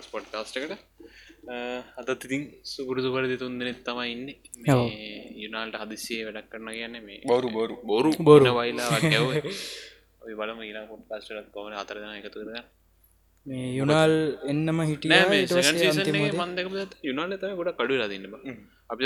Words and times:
Thought 0.00 0.02
ක්ස් 0.02 0.08
පොට් 0.08 0.26
කාස්ටකට 0.32 0.72
අදත් 2.00 2.24
ඉතින් 2.26 2.42
සුපුරුදු 2.64 3.12
පරිදි 3.12 3.36
තුන් 3.36 3.58
දෙනෙත් 3.58 3.80
තමයි 3.82 4.08
ඉන්න. 4.12 4.26
යුනාල්ට 5.36 5.76
හදිසියේ 5.82 6.26
වැඩක් 6.26 6.50
කරන්න 6.52 6.72
කියන්න 6.72 6.96
මේ 7.02 7.20
බොරු 7.26 7.48
බොරු 7.50 7.74
බොරු. 7.84 8.10
බොරු. 8.20 8.44
වයිලා 8.52 9.00
ගැව 9.04 9.28
ඔය 10.22 10.34
බලම 10.34 10.60
ඊලා 10.62 10.84
පොට් 10.86 11.02
කාස්ටත් 11.08 11.50
කොමන 11.52 11.74
අතරදන 11.74 12.12
එකතු 12.12 12.38
කරග 12.40 12.66
මේ 13.46 13.68
යුනාල් 13.72 14.14
එන්නම 14.46 14.80
හිටිය 14.82 15.10
මන්දක 16.38 16.68
තම 17.40 17.54
ගොඩ 17.56 17.72
කඩුලා 17.74 18.08
තින්න 18.08 18.26
අපි 18.90 19.02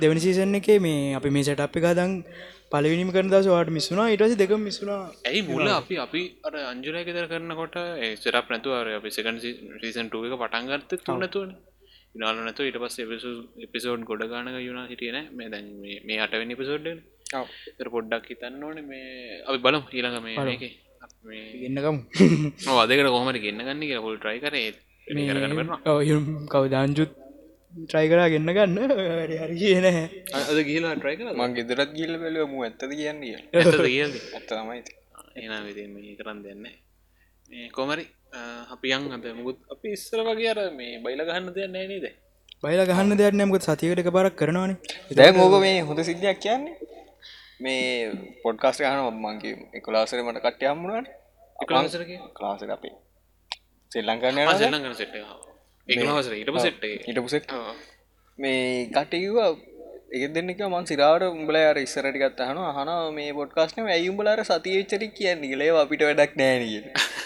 දෙවනි 0.00 0.20
සීසන් 0.20 0.58
එක 0.60 0.68
මේ 0.80 1.14
අපි 1.14 1.28
මේ 1.30 1.44
සට 1.44 1.60
අපි 1.60 1.84
ගදන් 1.84 2.12
පලවිනිම 2.72 3.10
කරන 3.10 3.30
දස 3.30 3.46
වාට 3.48 3.70
මිස්සුනා 3.70 4.06
ඉටස 4.10 4.34
දෙක 4.36 4.52
මිස්සුනා 4.60 5.00
ඇයි 5.24 5.42
මුල 5.44 5.68
අපි 5.72 5.94
අපි 5.98 6.22
අර 6.44 6.54
අංජුලය 6.64 7.00
ගෙදර 7.06 7.26
කරනකොට 7.26 7.76
සරප 8.16 8.46
නැතුව 8.50 8.74
අර 8.74 8.88
අපි 8.94 9.10
සකන් 9.10 9.36
රීසන්ටුව 9.82 10.26
එක 10.26 10.34
පටන්ගත්ත 10.42 10.92
තුනතුවන 11.06 11.52
නාල 12.14 12.36
නැතු 12.40 12.62
ඉට 12.64 12.78
පස් 12.78 12.96
එපිසෝඩ් 13.64 14.02
ගොඩ 14.04 14.24
ගානක 14.26 14.58
යුනා 14.60 14.86
හිටියන 14.86 15.18
මේ 15.32 15.48
දැන් 15.48 15.66
මේ- 15.82 16.02
මේ 16.04 16.18
අටවෙනි 16.20 16.56
පිසෝඩ් 16.56 16.86
තර 17.78 17.88
පොඩ්ඩක් 17.90 18.28
හිතන්න 18.32 18.62
ඕන 18.62 18.78
මේ 18.84 19.06
අපි 19.44 19.58
බලම් 19.58 19.82
ඊළඟ 19.90 20.18
මේ 20.22 20.36
මේක. 20.50 20.64
මේ 21.24 21.42
ගන්නකම් 21.62 21.96
අදකට 22.76 23.08
කොහමට 23.08 23.40
ගන්න 23.44 23.64
ගන්න 23.64 23.82
කියලා 23.82 24.04
හොල් 24.04 24.18
ට්‍රයි 24.18 24.40
කරේ. 24.40 24.68
කවදාංජුත් 26.48 27.12
ට්‍රයි 27.86 28.08
කරා 28.12 28.28
ගන්න 28.32 28.52
ගන්න. 28.56 28.76
වැඩ 29.18 29.32
හරි 29.42 29.56
කියන 29.62 29.86
අද 30.38 30.58
ගිහිලා 30.68 30.94
ට්‍රයි 30.98 31.16
කර 31.18 31.32
මං 31.40 31.56
ගෙදරත් 31.58 31.90
ගිල්ල 31.98 32.14
බැලුව 32.22 32.46
මු 32.52 32.62
ඇත්තද 32.66 32.92
කියන්නේ 33.00 33.36
ඇත 33.54 33.74
කියද 33.86 34.14
ඇත්ත 34.36 34.48
තමයි 34.52 34.80
එනා 35.46 35.60
විති 35.66 35.84
මේ 35.94 36.14
කරන්න 36.20 36.40
දෙන්න 36.46 36.64
මේ 36.64 37.68
කොමරි 37.76 38.04
අපි 38.74 38.88
යන් 38.96 39.12
අද. 39.16 39.26
මුකුත් 39.38 39.58
අපි 39.74 39.94
ඉස්සර 39.96 40.20
වගේ 40.28 40.50
අර 40.52 40.60
මේ 40.78 40.98
බයිල 41.04 41.22
ගහන්න 41.28 41.54
දෙයක් 41.56 41.70
නෑ 41.74 41.86
නේද? 41.92 42.06
බයිල 42.64 42.82
ගහන්න 42.90 43.18
දෙයක් 43.20 43.34
නෑමකත් 43.38 43.66
සතියකට 43.66 44.02
එක 44.02 44.10
බරක් 44.16 44.34
කරනවානේ. 44.40 44.78
දැන් 45.18 45.40
ඕක 45.44 45.56
මේ 45.66 45.80
හොඳ 45.88 46.00
සිද්ධියක් 46.10 46.40
කියන්නේ? 46.44 46.74
මේ 47.64 47.84
පොඩ්කාස්ට 48.44 48.84
ගහන 48.84 49.20
මංගේ 49.24 49.54
එකොලාසර 49.80 50.24
මට 50.24 50.44
කට්ටය 50.46 50.70
හම්මුණට 50.70 51.08
එකලාසරක 51.62 52.10
ක්ලාසට 52.38 52.74
අපේ. 52.76 52.96
සෙල්ලංකරන්න 53.92 54.58
සෙල්ලංගන 54.62 54.94
සෙට් 55.00 55.14
ඒකනවසර 55.88 56.34
ඊටම 56.34 56.58
සෙට් 56.58 56.84
හිටපුසෙක් 57.02 57.44
මේ 58.38 58.88
කටයවා 58.90 59.50
එක 60.10 60.32
දෙන්නෙක 60.32 60.60
මන් 60.64 60.86
සිරාට 60.86 61.24
උඹල 61.26 61.56
අර 61.60 61.78
ඉස්සරටිකත් 61.78 62.40
අහන 62.40 62.58
අහන 62.62 62.90
මේ 63.12 63.32
පොඩ්කාස්න 63.32 63.88
ඇයුම්ඹලාර 63.88 64.40
සතියච්චරි 64.42 65.08
කියන්න 65.12 65.44
ගලේ 65.44 65.74
අපිට 65.76 66.02
වැඩක් 66.02 66.32
නෑනග 66.36 66.64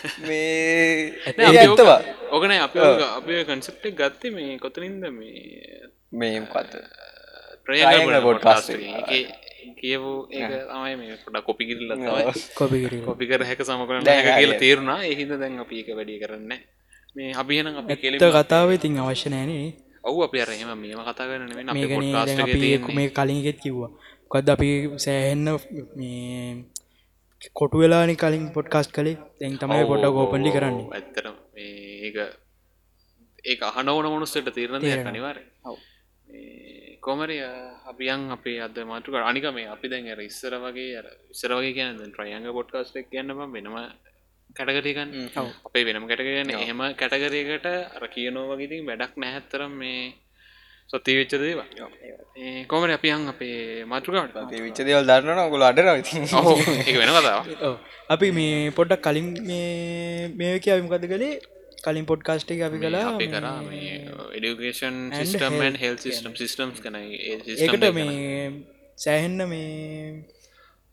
මේ 0.26 1.12
ඇත්තවා. 1.38 2.00
ඕකන 2.30 2.54
අප 2.56 2.74
අප 3.08 3.30
කන්සප්ට 3.46 3.94
ගත්තේ 3.94 4.32
මේ 4.32 4.58
කොතනින්ද? 4.58 5.06
මේ 5.12 5.80
මේ 6.12 6.42
කත 6.48 6.82
ප්‍රයග 7.64 7.82
podcast 7.86 8.22
පොඩ්කාස්ට 8.22 8.70
කියවූ 9.78 10.18
ඒ 10.32 10.46
තමයි 10.50 10.94
මේ 10.96 11.18
පොඩ 11.24 11.42
කොපි 11.42 11.64
කිරල්ල 11.64 11.94
තමයි. 11.94 12.34
කොපිකිර 12.54 12.94
කොපි 13.02 13.26
කර 13.26 13.42
හැක 13.44 13.62
හැක 13.62 14.30
කියලා. 14.32 14.58
තේරුණා. 14.58 15.00
එහිද 15.06 15.34
දැන් 15.36 15.58
අපි 15.60 15.82
එක 15.82 15.94
වැඩි 15.94 16.18
කරන්න 16.18 16.52
මේ 17.16 17.96
කෙල 18.02 18.14
එත 18.16 18.24
කතාව 18.36 18.68
ඉතින් 18.76 19.00
අවශ්‍ය 19.04 19.28
නෑනේ 19.30 19.92
ඔවු 20.04 20.24
අපි 20.26 20.38
අරහෙම 20.42 20.70
මේම 20.82 21.00
කතා 21.08 21.26
කරන 21.30 21.52
මේ 22.98 23.08
කලින්ගෙත් 23.10 23.58
කිව්වා. 23.64 23.90
කොද 24.28 24.48
අපි 24.48 24.68
සෑහෙන්න 25.04 25.48
මේ 25.96 26.64
කොටු 27.58 27.76
වෙලානි 27.82 28.14
කලින් 28.16 28.44
පොඩ්කාස්ට් 28.56 28.92
කළේ. 28.96 29.18
දැන් 29.40 29.58
තමයි 29.58 29.84
පොඩ්ඩ 29.90 30.14
ගෝපන්ඩි 30.16 30.54
කරන්නේ. 30.56 30.88
ඇත්තර 30.90 31.26
ඒක 31.56 32.16
ඒ 33.44 33.56
අහනවන 33.70 34.06
මනුස්සට 34.12 34.52
තීරණ. 34.56 34.86
අනිවාර 35.10 35.38
කොමරය 37.00 37.36
අපියන් 37.90 38.30
අපේ 38.36 38.58
අද 38.66 38.76
මතුක 38.90 39.14
අනික 39.30 39.46
මේ 39.54 39.68
අපි 39.74 39.86
දැන් 39.88 40.06
ඉස්සර 40.30 40.54
වගේ 40.64 41.02
ඉස්සර 41.32 41.52
වගේ 41.58 41.74
කියන 41.76 41.98
ට්‍රයංග 42.00 42.46
පොඩ්කාස්ටක් 42.58 43.10
කියන්න 43.12 43.30
වෙනම 43.38 43.76
කැටගරකන් 44.56 45.10
ඔව්. 45.36 45.48
අපේ 45.66 45.84
වෙනම 45.86 46.04
කැටගරන්න 46.10 46.50
එහෙම 46.56 46.80
කැටගරයකට 47.00 47.66
අර 47.96 48.04
කියනෝ 48.08 48.44
වගේතින් 48.50 48.84
වැඩක් 48.88 49.14
නැහැත්තරම් 49.16 49.72
මේ 49.76 50.02
සොත්ති 50.90 51.12
වෙච්ච 51.18 51.34
දේවා 51.38 51.66
කොමර 52.68 52.90
අපියන් 52.90 53.24
අපේ 53.28 53.84
මතුකාට 53.86 54.52
විච්ච 54.58 54.80
දේවල් 54.82 55.08
දරන්න 55.10 55.40
ගොල 55.52 55.64
අඩර 55.64 55.86
වෙන 55.90 56.04
කතාව 57.10 57.40
ඔව්. 57.62 57.76
අපි 58.10 58.28
මේ 58.32 58.70
පොඩ්ඩක් 58.72 59.02
කලින් 59.06 59.28
මේ 59.42 60.28
මේක 60.38 60.66
අවිමකද 60.68 61.06
කළේ? 61.06 61.34
කලින් 61.84 62.06
පොඩ්කාස්ට් 62.06 62.50
එක 62.54 62.60
අපි 62.62 62.78
කලා 62.78 63.06
අපි 63.10 63.26
කරා 63.28 63.56
system 65.20 65.56
health 65.62 65.80
health 65.80 65.96
system 65.98 66.34
systems 66.34 66.78
කන 66.84 66.96
ඒකට 66.98 67.86
මේ 67.92 68.12
සෑහෙන්න 68.98 69.40
මේ 69.48 69.64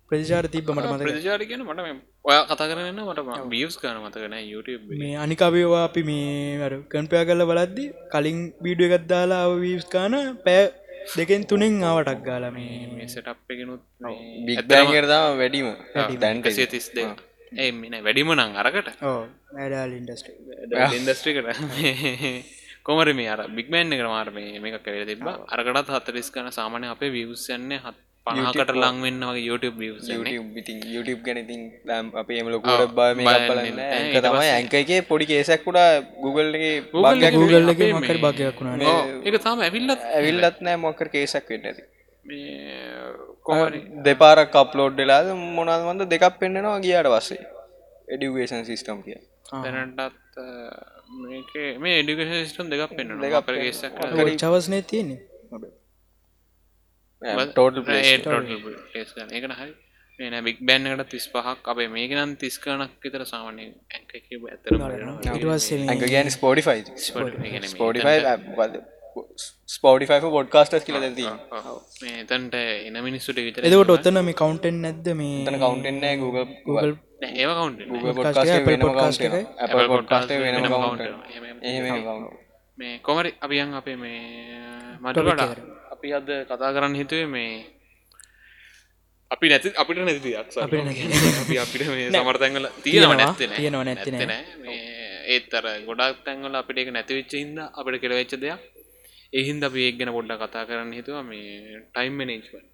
ප්‍රතිචාර 0.10 0.46
තිබ්බ 0.54 0.70
මට 0.74 0.86
මතක 0.88 1.08
ප්‍රතිචාර 1.08 1.42
කියන 1.50 1.64
මට 1.68 1.80
මේ 1.86 1.96
ඔය 2.26 2.38
කතා 2.50 2.70
කරන්න 2.72 3.00
මට 3.04 3.48
බියස් 3.54 3.80
ගන 3.82 3.98
මතකන 4.04 4.36
YouTube 4.52 4.84
මේ 5.02 5.16
අනිකවවා 5.24 5.84
අපි 5.86 6.04
මේ 6.10 6.70
කන්පයා 6.92 7.24
කල්ල 7.30 7.48
බලද්දි 7.52 7.86
කලින් 8.14 8.40
බීඩුව 8.64 8.96
එකත්දාලා 8.98 9.46
වීස් 9.64 9.86
කාන 9.96 10.16
පෑ 10.46 10.64
දෙකෙන් 11.16 11.42
තුනෙන් 11.50 11.76
ආවටක් 11.84 12.22
ගාල 12.28 12.46
මේ 12.52 12.78
මේ 12.92 13.08
සටප් 13.08 13.48
එකනුත් 13.54 13.82
බික්බෑන්ගරදාම 14.48 15.38
වැඩීම. 15.42 15.68
දැන්ට 16.24 16.50
සේ 16.58 16.68
තිස් 16.74 16.88
දෙ 16.96 17.06
ඒ 17.56 17.72
මින 17.74 17.96
වැඩිම 18.06 18.32
නං 18.36 18.58
අරකට. 18.62 18.90
ඕ 19.02 19.22
වැඩල් 19.52 19.94
ඉන්ඩස්ට 20.00 20.28
ඉන්දස්ට්‍රිකට 20.98 21.48
කොමර 22.84 23.10
මේ 23.14 23.30
අර 23.30 23.42
බික්මෑන් 23.58 23.96
එක 23.96 24.04
මාර 24.08 24.30
මේ 24.32 24.60
මේක 24.64 24.78
කරේ 24.86 25.08
තිබ 25.10 25.26
අරකටත් 25.54 25.96
හතරිස් 25.96 26.30
කන 26.34 26.52
සාමානය 26.60 26.88
අපේ 26.94 27.12
විවසන්නේ 27.18 27.82
හත් 27.86 27.98
පනාකට 28.28 28.72
ලංවෙන්න 28.76 29.24
වගේ 29.28 29.46
YouTube 29.46 29.78
YouTube 30.88 31.22
ගැනතින් 31.28 31.62
දම් 31.88 32.08
අප 32.22 32.30
එම 32.32 32.50
ලොකුට 32.54 32.94
බා 32.98 33.10
මේ 33.16 33.38
බලන්න 33.46 33.80
තමයි 34.18 34.50
ඇංක 34.50 34.76
එක 34.82 34.92
පොඩි 35.10 35.30
කේසක්කුඩා 35.32 35.88
Google 36.18 36.50
එක 36.60 36.92
Google 37.36 37.64
එකේ 37.74 37.90
එක 37.90 37.96
මකර 37.96 38.20
භාගයක් 38.26 38.60
වුණා 38.62 38.98
ඒක 39.24 39.40
තාම 39.46 39.64
ඇවිල්ලත් 39.68 40.04
ඇවිල්ලත් 40.12 40.60
නෑ 40.62 40.84
මොකර 40.86 41.08
කේසක් 41.10 41.50
වෙන්න 41.54 41.70
ඇති. 41.70 41.84
මේ 42.26 43.14
කොමරි 43.44 43.82
දෙපාරක් 44.06 44.60
අප්ලෝඩ් 44.64 45.02
වෙලාද 45.02 45.32
මොනල් 45.50 45.74
වන්ද 45.88 46.10
දෙකක් 46.14 46.40
පෙන්න්නවා 46.42 46.78
ගියාට 46.86 47.12
වස්සේ 47.16 47.42
එඩිවේෂන් 48.08 48.64
සිිස්ටම් 48.70 49.02
කිය 49.06 49.20
දැනටත් 49.66 50.40
මේක 51.22 51.52
මේ 51.80 51.98
එඩිකේෂන් 52.02 52.40
සිස්ටම් 52.42 52.72
දෙකක් 52.74 52.96
පෙන්න්න 52.96 53.22
දෙකක් 53.24 53.42
අපර 53.42 53.58
ගේසක් 53.58 54.00
චවස්නේ 54.38 54.84
තියෙන්නේ 54.84 55.20
ටෝටල් 57.22 57.80
ඒකන 59.34 59.54
හරි. 59.60 59.72
එන 60.20 60.36
බික් 60.46 60.58
බැන්නකට 60.68 61.10
තිස් 61.12 61.26
පහක්. 61.34 61.58
අපේ 61.72 61.88
මේක 61.88 62.12
නම් 62.16 62.32
තිස්කනක් 62.38 62.94
විතර 63.04 63.22
සාමනය 63.26 63.66
ඇක 63.96 64.10
ඇතර 64.14 64.72
ඊට 65.28 65.46
පස්සේ 65.46 65.78
මේ 65.80 65.90
ඇඟ 65.90 66.06
ගැන 66.14 66.30
ස්පෝඩිෆයි 66.38 66.82
ස්පෝඩිෆයි 67.74 68.18
ස්පෝඩිෆයි 69.76 70.20
පොඩ්කාස්ටස් 70.28 70.84
කියල 70.88 70.98
දැති 71.04 71.26
තන්ට 72.30 72.56
එන 72.88 72.96
මිනිස්සුට 73.08 73.40
විතර 73.48 73.62
එදකොට 73.70 73.92
ඔත්තන 73.96 74.20
මේ 74.28 74.40
කවුන්ටෙන් 74.42 74.76
නැද්ද? 74.86 75.08
මේ 75.22 75.46
තන 75.48 75.58
කවන්ටෙන්නෑ 75.64 76.16
Google 76.24 76.46
Google 76.68 76.94
ඒව 77.40 77.52
කවුන්ට 77.56 77.80
මේ 82.78 82.94
කොමරි 83.00 83.32
අපියන් 83.42 83.70
අපේ 83.76 83.98
මේ 83.98 84.20
මටකට 85.02 85.79
අපි 86.00 86.16
අද 86.16 86.30
කතා 86.48 86.72
කරන්න 86.76 86.96
හිතුවේ 86.96 87.28
මේ 87.36 87.52
අපි 89.36 89.46
නැති 89.52 89.70
අපිට 89.82 90.00
නැති 90.08 90.22
දෙයක්. 90.26 90.48
අපිට 90.66 90.84
නැති. 90.88 91.04
අපි 91.44 91.56
අපිට 91.64 91.84
මේ 91.92 92.08
සමර්තැන්වල 92.14 92.66
තියෙනව 92.66 92.84
තියෙනවා, 92.86 93.18
නැත්තේ 93.22 93.48
නෑ. 93.50 93.60
තියෙනවා, 93.60 93.86
නැත්තේ 93.88 94.14
නෑ. 94.14 94.28
නැත්තේ 94.32 94.32
නෑ. 94.32 94.44
මේ 94.64 94.80
ඒත් 95.36 95.54
අර 95.60 95.66
ගොඩක් 95.88 96.18
තැන්වල 96.26 96.56
අපිට 96.62 96.78
ඒක 96.82 96.90
නැති 96.96 97.18
වෙච්ච 97.20 97.34
හින්දා 97.42 97.68
අපිට 97.80 98.02
කියලා 98.04 98.20
වෙච්ච 98.22 98.34
දෙයක්. 98.44 98.60
ඒ 99.38 99.44
හින්දා 99.50 99.70
අපි 99.72 99.86
ඒක 99.88 99.96
ගැන 100.00 100.12
පොඩ්ඩක් 100.18 100.44
කතා 100.44 100.64
කරන්න 100.70 100.94
හිතුවා. 101.00 101.24
මේ 101.32 101.48
ටයිම් 101.94 102.14
මැනේජ්මන්ට් 102.20 102.68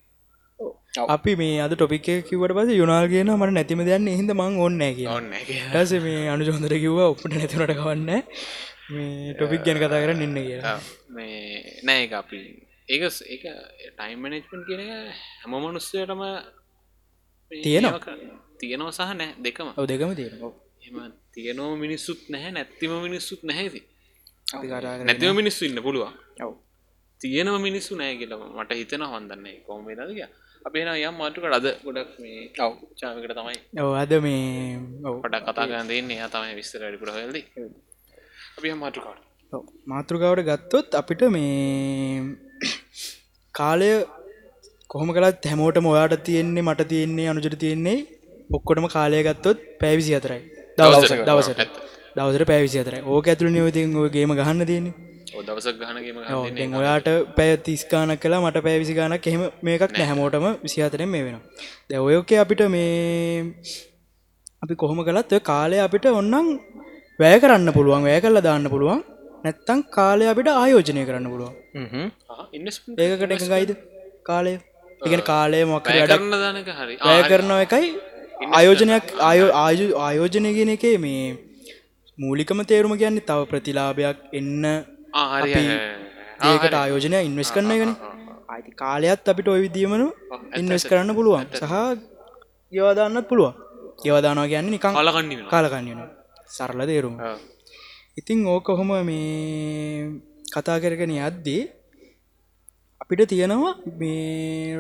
අපි 1.16 1.32
මේ 1.42 1.56
අද 1.64 1.74
ටොපික් 1.76 2.08
එක 2.14 2.22
කිවට 2.30 2.56
පස 2.58 2.70
යුනාල් 2.82 3.08
කියන 3.14 3.32
මට 3.40 3.56
නැතිම 3.58 3.82
දෙයන්න 3.90 4.08
හිද 4.20 4.32
මං 4.40 4.62
ඔන්න 4.68 4.84
කිය 5.00 5.10
ඕන්න 5.16 5.34
ටස 5.74 5.92
මේ 6.06 6.22
අනුජොන්දර 6.36 6.76
කිව්වා 6.84 7.10
ඔප්පට 7.14 7.34
නැතිනට 7.34 7.74
කවන්න. 7.82 8.12
මේ 8.94 9.34
ටොපික් 9.36 9.62
ගැන 9.68 9.82
කතා 9.82 10.04
කරන්න 10.06 10.24
ඉන්න 10.28 10.40
කියලා. 10.48 10.78
මේ 11.16 11.82
නෑ 11.90 12.00
ඒක 12.06 12.16
අපි 12.22 12.40
ඒක 12.88 13.04
ඒක 13.34 13.44
ටයිම් 13.98 14.20
මැනේජ්මන්ට් 14.24 14.66
කියන 14.70 14.82
හැම 15.42 15.54
මනුස්සයටම 15.64 16.22
තියෙනවා. 17.52 18.16
තියෙනවා 18.60 18.94
සහ 18.98 19.14
නෑ 19.20 19.32
දෙකම. 19.46 19.68
දෙකම 19.92 20.12
තියෙන 20.20 20.34
එම 20.88 20.98
තියනෝ 21.34 21.72
මිනිස්සුත් 21.84 22.22
නැහැ 22.34 22.52
නැත්තිම 22.58 22.94
මිනිස්සුත් 23.08 23.42
නැහැති. 23.50 23.82
නැතිව 25.08 25.34
මිනිස්සු 25.40 25.66
ඉන්න 25.70 25.82
පුළුවන්. 25.88 26.14
ඔව්. 26.46 26.54
තියෙනව 27.22 27.58
මිනිස්සු 27.68 27.98
නෑ 28.02 28.16
කියල 28.22 28.34
මට 28.58 28.72
හිතන 28.82 29.04
හොන්දන්නේ 29.14 29.56
කොමේ 29.68 29.98
දක 30.00 30.30
අපේන 30.68 30.90
යම් 30.94 31.18
මටුකට 31.20 31.58
අද 31.58 31.68
ගොඩක් 31.86 32.12
මේ 32.22 32.40
ඔව්. 32.66 32.74
චාමිකට 33.00 33.34
තමයි 33.40 33.58
ඔව 33.84 33.94
අද 34.04 34.14
මේ 34.26 34.78
ඔව්. 35.10 35.16
පට 35.26 35.44
කතා 35.50 35.68
කරන්න 35.70 35.90
දෙන්නේ. 35.92 36.18
එයා 36.18 36.34
තමයි 36.34 36.56
විස්තර 36.62 36.82
වැඩිපුර 36.86 37.10
හල්ද 37.18 37.38
අපි 38.58 38.74
මාටකාට. 38.84 39.22
මාතෘකාවට 39.92 40.48
ගත්තොත් 40.50 41.00
අපිට 41.02 41.22
මේ 41.36 42.45
කාලය 43.56 43.90
කොහොම 44.90 45.10
කලත් 45.12 45.46
හැමෝටම 45.46 45.88
ඔයාට 45.88 46.16
තියෙන්නේ 46.24 46.64
මට 46.64 46.88
තියෙන්නේ 46.88 47.28
අනුජට 47.28 47.58
තියෙන්නේ 47.60 47.98
ඔක්කොටම 48.52 48.88
කාලය 48.90 49.24
ගත්තොත් 49.24 49.66
පැවිසි 49.80 50.16
අතරයි 50.16 50.42
දවසට. 50.78 51.26
දවසට. 51.26 51.68
දවසට. 52.16 52.46
පැවිසි 52.46 52.80
අතරයි 52.80 53.02
ඕක 53.08 53.28
ඇතුළ 53.28 53.52
නියෝතින් 53.52 53.98
ඔයගේම 53.98 54.34
ගහන්න 54.34 54.66
දැන් 56.52 56.74
ඔයාට 56.74 57.10
පැය 57.36 57.52
තිස්කානක් 57.60 58.20
කලා 58.20 58.42
මට 58.42 58.64
පැවිසි 58.64 58.94
ගානක් 58.94 59.28
එහෙම 59.28 59.44
මේකක් 59.62 59.92
නැහැමෝටම 59.94 60.48
විසිහතරෙන් 60.64 61.10
මේ 61.10 61.24
වෙන 61.24 61.42
දැ 61.90 62.00
ඔයෝකේ 62.00 62.40
අපිට 62.40 62.64
මේ 62.68 62.86
අපි 64.64 64.76
කොහොම 64.76 65.02
කළත් 65.02 65.36
කාලය 65.44 65.80
අපිට 65.80 66.08
ඔන්නම් 66.14 66.48
වැය 67.20 67.36
කරන්න 67.40 67.74
පුළුවන් 67.74 68.08
වැය 68.08 68.20
කල්ල 68.22 68.42
දාන්න 68.42 68.70
පුළුවන් 68.70 69.02
නැත්තං 69.44 69.80
කාලය 69.98 70.26
අපිට 70.32 70.50
ආයෝජනය 70.54 71.04
කරන්න 71.10 71.28
ඉන්නස් 72.58 72.78
ඒකට 72.98 73.32
එක 73.36 73.44
ගයිද? 73.54 73.72
කාලය? 74.24 74.54
ඉගෙන 75.02 75.22
කාලය 75.32 75.64
මොක 75.66 75.88
වැය 77.06 77.24
කරනව 77.30 77.60
එකයි 77.66 77.88
ආයෝජනයක් 78.58 79.06
ආයෝ 79.30 79.50
ආයු 79.64 79.86
ආයෝජනය 80.06 80.52
ගෙන 80.58 80.72
එකේ 80.76 80.98
මේ 81.06 81.26
මූලිකම 82.18 82.60
තේරුම 82.72 82.94
කියන්නේ 83.02 83.28
තව 83.30 83.40
ප්‍රතිලාභයක් 83.52 84.18
එන්න 84.40 84.66
ඒකට 86.50 86.76
ආයෝජනය 86.82 87.18
ඉන්වස් 87.30 87.52
කරන්න 87.56 87.82
ගෙන 87.82 87.94
අයිති 88.54 88.72
කාලයත් 88.84 89.30
අපිට 89.32 89.48
ඔය 89.54 89.62
විදිියමනු 89.66 90.08
ඉන්වස් 90.62 90.84
කරන්න 90.90 91.16
පුළුවන්. 91.18 91.48
සහ 91.60 91.74
යවදාන්නත් 92.72 93.28
පුළුවන්. 93.30 93.54
යවදානවා 94.04 94.48
ගැන්න 94.52 94.72
නිකං 94.74 94.94
කාලකන්නන 95.54 96.02
සරල 96.48 96.82
තේරුම් 96.90 97.16
ඉතිං 98.18 98.46
ඕක 98.48 98.64
කොහොම 98.68 98.92
මේ 99.06 100.22
කතා 100.54 100.78
කරගෙන 100.80 101.14
යද්දී 101.20 101.64
අපිට 103.02 103.22
තියෙනවා 103.32 103.74
මේ 104.00 104.78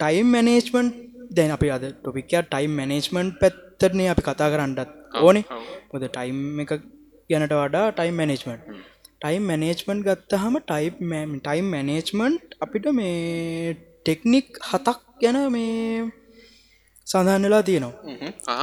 ටයිම් 0.00 0.28
මැනේජ්මන්ට් 0.34 0.94
දැන් 1.30 1.54
අපි 1.56 1.70
අද 1.76 1.84
ටොපිකයා 1.94 2.42
ටයිම් 2.44 2.72
මැනේජ්මන්ට් 2.78 3.38
පැත්තරනේ 3.40 4.08
අපි 4.12 4.22
කතා 4.22 4.48
කරන්නත් 4.52 4.80
ඕනේ. 5.22 5.44
පොද 5.90 6.04
ටයිම් 6.06 6.38
එක 6.62 6.72
ගැනට 7.30 7.54
වඩා 7.60 7.86
ටයිම් 7.92 8.14
මැනේජ්මන්ට් 8.20 8.62
ටයිම් 9.22 9.42
මැනේජ්මන්ට් 9.50 10.06
ගත්තහම 10.08 10.54
ටයිප් 10.62 10.96
ටයිම් 11.38 11.66
මැනේජ්මන්ට් 11.74 12.58
අපිට 12.64 12.86
මේ 12.92 13.76
ටෙක්නික් 14.04 14.48
හතක් 14.70 14.98
ගැන 15.22 15.38
මේ 15.54 15.72
සඳහන් 17.10 17.44
වෙලා 17.46 17.62
තියෙනවා. 17.68 17.94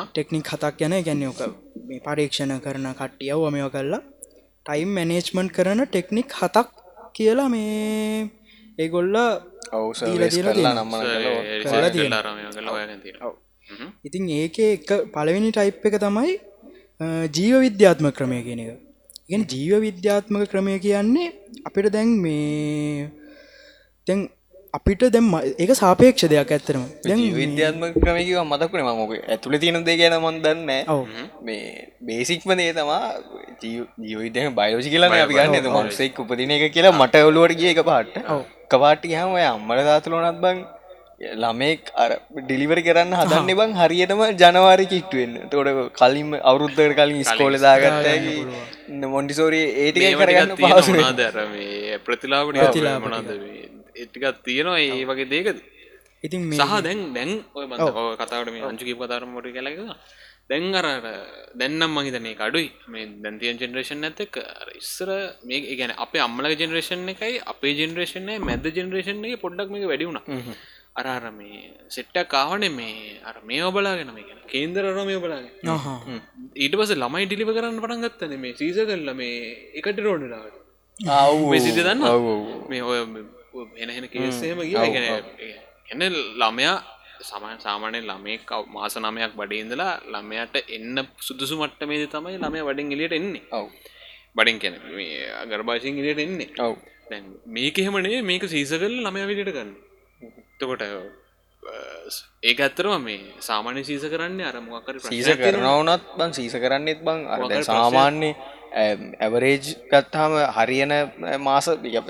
ටෙක්නික් 0.07 0.47
හතක් 0.51 0.73
ගැන 0.79 0.95
ගැන්න 1.07 1.23
ඕක 1.29 1.41
මේ 1.87 1.99
පරීක්ෂණ 2.07 2.53
කරන 2.65 2.87
කට්ටියව 2.99 3.41
මෙෝ 3.55 3.69
කරලා 3.75 4.01
ටයිම් 4.65 4.89
මැනේජ්මන්ට් 4.97 5.51
කරන 5.57 5.81
ටෙක්නික් 5.85 6.29
හතක් 6.39 6.67
කියලා 7.17 7.49
මේ 7.53 8.29
ඒගොල්ල 8.77 9.15
ඉතින් 14.05 14.23
ඒක 14.39 14.57
එක 14.67 14.89
පළවෙනි 15.13 15.49
ටයිප් 15.51 15.85
එක 15.89 15.95
තමයි 16.05 16.33
ජීව 17.35 17.55
විද්‍යාත්ම 17.65 18.07
ක්‍රමය 18.17 18.39
කියන 18.47 18.61
එක. 18.63 18.71
ඉගෙන 19.27 19.43
ජීව 19.51 19.73
විද්‍යාත්මක 19.87 20.43
ක්‍රමය 20.51 20.73
කියන්නේ 20.85 21.33
අපිට 21.67 21.87
දැන් 21.95 22.09
මේ 22.23 23.09
දැන් 24.07 24.19
අපිට 24.75 25.03
දැම් 25.15 25.27
ඒක 25.41 25.71
සාපේක්ෂ 25.75 26.27
දෙයක් 26.31 26.51
ඇත්තරම 26.55 26.83
දැන් 27.03 27.23
විද්‍යාත්ම 27.35 27.83
ක්‍රමකිව 27.97 28.39
මතකුණ 28.43 28.85
මක 28.93 29.19
ඇතුළ 29.27 29.57
තියෙන 29.63 29.83
දේ 29.87 29.97
ගැන 30.01 30.15
මොන්දන්න 30.21 30.71
ඔව්. 30.87 31.01
මේ 31.43 31.89
බේසික්ම 32.01 32.55
දේ 32.61 32.71
තමා 32.73 33.01
ජීවිතය 33.61 34.47
බයෝජි 34.53 34.93
කියලන 34.93 35.17
අපි 35.17 35.35
ගන්න. 35.35 35.69
මක්සෙක් 35.77 36.23
උපදින 36.23 36.55
එක 36.57 36.65
කියලා 36.71 36.95
මට 36.95 37.25
ඔලුවට 37.29 37.59
ගිය 37.59 37.73
එක 37.73 37.83
පාට 37.83 38.15
කපාටි 38.71 39.13
හම 39.15 39.37
ඔය 39.37 39.45
අම්මල 39.45 39.83
ධාතුලනත් 39.89 40.41
බං 40.41 40.65
ළමෙක් 41.35 41.91
අර 41.95 42.09
ඩිලිවරි 42.37 42.81
කරන්න 42.87 43.13
හදන්න 43.15 43.51
බං 43.59 43.75
හරියටම 43.79 44.23
ජනවාරි 44.41 44.85
කිට්ටුවෙන් 44.85 45.37
තොට 45.51 45.69
කලින්ම 45.93 46.33
අවුරුද්ධකට 46.41 46.97
කලින් 46.99 47.21
ස්කෝල 47.23 47.55
දාගත්තගේ 47.59 49.05
මොන්ඩිසෝරී 49.07 49.67
ඒටික 49.83 50.19
කරගන්න 50.21 50.57
පහසු 50.57 50.97
දර 51.15 51.39
මේ 51.53 52.01
ප්‍රතිලාපට 52.05 52.81
මොනද 53.05 53.31
එටිකත් 53.95 54.43
තියෙනවා 54.45 54.79
ඒ 54.81 55.05
වගේ 55.09 55.31
දේකද 55.33 55.57
ඉතින් 56.23 56.51
සහ 56.51 56.75
දැන් 56.85 57.01
දැන් 57.15 57.31
ඔය 57.53 57.65
ඔය 57.65 58.15
කතාවට 58.21 58.53
මේ 58.53 58.69
අංචුකි 58.71 58.99
පතරම 59.01 59.33
මොට 59.35 59.49
කලක 59.57 59.79
දැන් 60.49 60.65
අර 60.75 60.85
අර 60.85 61.05
දැන්නම් 61.59 61.95
මහිතනේ 61.97 62.35
කඩුයි 62.41 62.67
මේ 62.87 63.05
දැන්තියන් 63.23 63.59
ජෙනරේෂන් 63.61 64.07
ඇතක 64.09 64.35
ඉස්සර 64.81 65.09
මේ 65.43 65.75
ගැන 65.79 65.93
අපේ 65.97 66.23
අම්මලක 66.27 66.55
ජෙනරේෂන් 66.61 67.05
එකයි 67.13 67.41
අපේ 67.53 67.73
ජෙනරේෂන 67.79 68.29
මැද 68.47 68.65
ජෙනරේෂන් 68.77 69.23
එක 69.25 69.41
පොඩ්ඩක් 69.43 69.71
මේක 69.73 69.85
වැඩි 69.91 70.09
වුණ. 70.09 70.21
අර 70.99 71.07
අර 71.07 71.25
මේ 71.31 71.61
සෙට්ටක් 71.89 72.29
කාවනේ 72.29 72.71
මේ 72.71 73.17
අර 73.29 73.35
මේ 73.43 73.63
ඔබලාගෙන 73.69 74.11
මේ 74.17 74.27
ගැන 74.27 74.43
කේන්දරර 74.51 74.99
මේ 75.09 75.17
ඔබලාගෙන. 75.21 75.49
ඊට 76.55 76.77
පස 76.79 76.93
ළමයි 76.95 77.25
ඩිලිව 77.25 77.51
කරන්න 77.57 77.81
පටන් 77.83 78.05
ගත්තන 78.05 78.37
මේ 78.39 78.53
සීස 78.59 78.77
කල්ල 78.91 79.09
මේ 79.13 79.33
එකට 79.79 80.03
රෝඩලාට 80.07 80.55
ආව් 81.15 81.41
මේ 81.51 81.63
සිද්ධ 81.65 81.81
දන්න 81.81 82.05
ඔව් 82.11 82.29
ඔව්. 82.33 82.45
මේ 82.69 82.83
ඔය 82.83 83.01
එන 83.81 83.89
හෙන 83.95 84.07
කේසේම 84.13 84.59
ගිය. 84.61 84.75
එන 85.93 86.01
ළමයා 86.41 86.75
සමන් 87.21 87.59
සාමානය 87.65 87.99
ළමේ 88.09 88.39
කව 88.49 88.61
මාස 88.75 88.95
නමයක් 88.97 89.33
බඩින්දලා 89.39 89.93
ළමයට 90.13 90.55
එන්න 90.77 90.97
සුදුසු 91.27 91.59
මට්ටමේද 91.61 92.07
තමයි 92.15 92.37
ළමය 92.37 92.61
වඩින් 92.69 92.95
එලියට 92.95 93.17
එන්නේ. 93.19 93.45
ඔව්. 93.51 93.67
බඩින් 94.37 94.57
කැන 94.63 94.75
ගර්භාෂයෙන් 95.51 96.01
එලියට 96.03 96.25
එන්නේ. 96.25 96.49
ඔව්. 96.59 96.75
මේක 97.47 97.77
එහෙමනේ 97.77 98.21
මේක 98.21 98.43
සීස 98.53 98.73
කල්ල 98.73 98.97
ළමය 99.05 99.27
විදිට 99.29 99.53
ගන්න 99.55 99.71
තකොට 100.59 100.83
ඒක 102.43 102.59
ඇත්තරම 102.59 103.03
මේ 103.07 103.21
සාමාන්‍ය 103.47 103.81
සීස 103.83 104.05
කරන්න 104.11 104.41
අරමුවක්කර 104.49 104.99
සීස 105.05 105.29
කරනවනත් 105.35 106.03
බං 106.17 106.31
සීස 106.37 106.55
කරන්නෙත් 106.63 107.01
බං. 107.07 107.19
අර 107.27 107.39
දැන් 107.51 107.65
සාමාන්‍ය 107.65 108.29
ඇවරේජ් 108.75 109.65
ගත්තාම 109.91 110.33
හරියන 110.57 110.93
මාස 111.39 111.67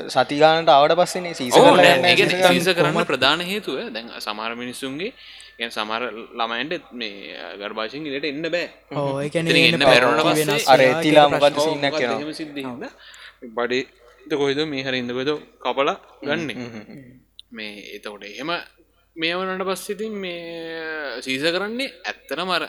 සතිගානට 0.09 0.69
ආවට 0.69 0.95
පස්සනේ 0.99 1.33
සීස 1.33 1.53
සීස 1.53 2.69
කරන්න 2.77 3.09
ප්‍රධාන 3.11 3.41
හේතුව 3.49 3.81
දැන් 3.95 4.07
සමාර 4.19 4.51
මිනිස්සුන්ගේ 4.61 5.11
ගැන් 5.59 5.71
සමර 5.71 6.03
ළමයින්ට 6.39 6.87
මේ 6.91 7.35
ගර්භාෂයෙන් 7.59 8.07
ඉලට 8.09 8.25
එන්න 8.29 8.47
බෑ. 8.55 8.65
ඕ 8.91 9.19
ඒ 9.19 9.27
එතන 9.27 9.31
කියන්නේ 9.33 9.67
එන්න 9.67 9.77
එන්න 9.77 9.85
බැරුණට 9.89 10.23
පාටි 10.23 10.41
පස්සේ 10.41 10.51
වෙනස් 10.51 10.67
අර 10.67 10.79
වෙලා 10.79 10.95
ඇතිලා 10.95 11.27
කියලා 11.27 11.27
මොකද. 11.35 11.59
සින්නක් 11.67 11.99
එහෙම 12.01 12.31
සිද්ධ 12.39 12.57
හින්දා 12.59 12.91
බඩේ 13.57 14.37
කොයිද 14.41 14.59
මේ 14.71 14.83
හරි 14.87 14.99
ඉදකොද 15.03 15.29
කපල 15.63 15.89
ගන්න? 16.23 16.49
මේ 17.51 17.85
එතකොට 17.95 18.25
එහෙම 18.31 18.51
මේ 19.15 19.37
වනට 19.39 19.69
පස්සිතින් 19.69 20.17
මේ 20.23 21.21
සීස 21.21 21.45
කරන්නේ 21.55 21.93
ඇත්තන 22.03 22.43
මර 22.43 22.63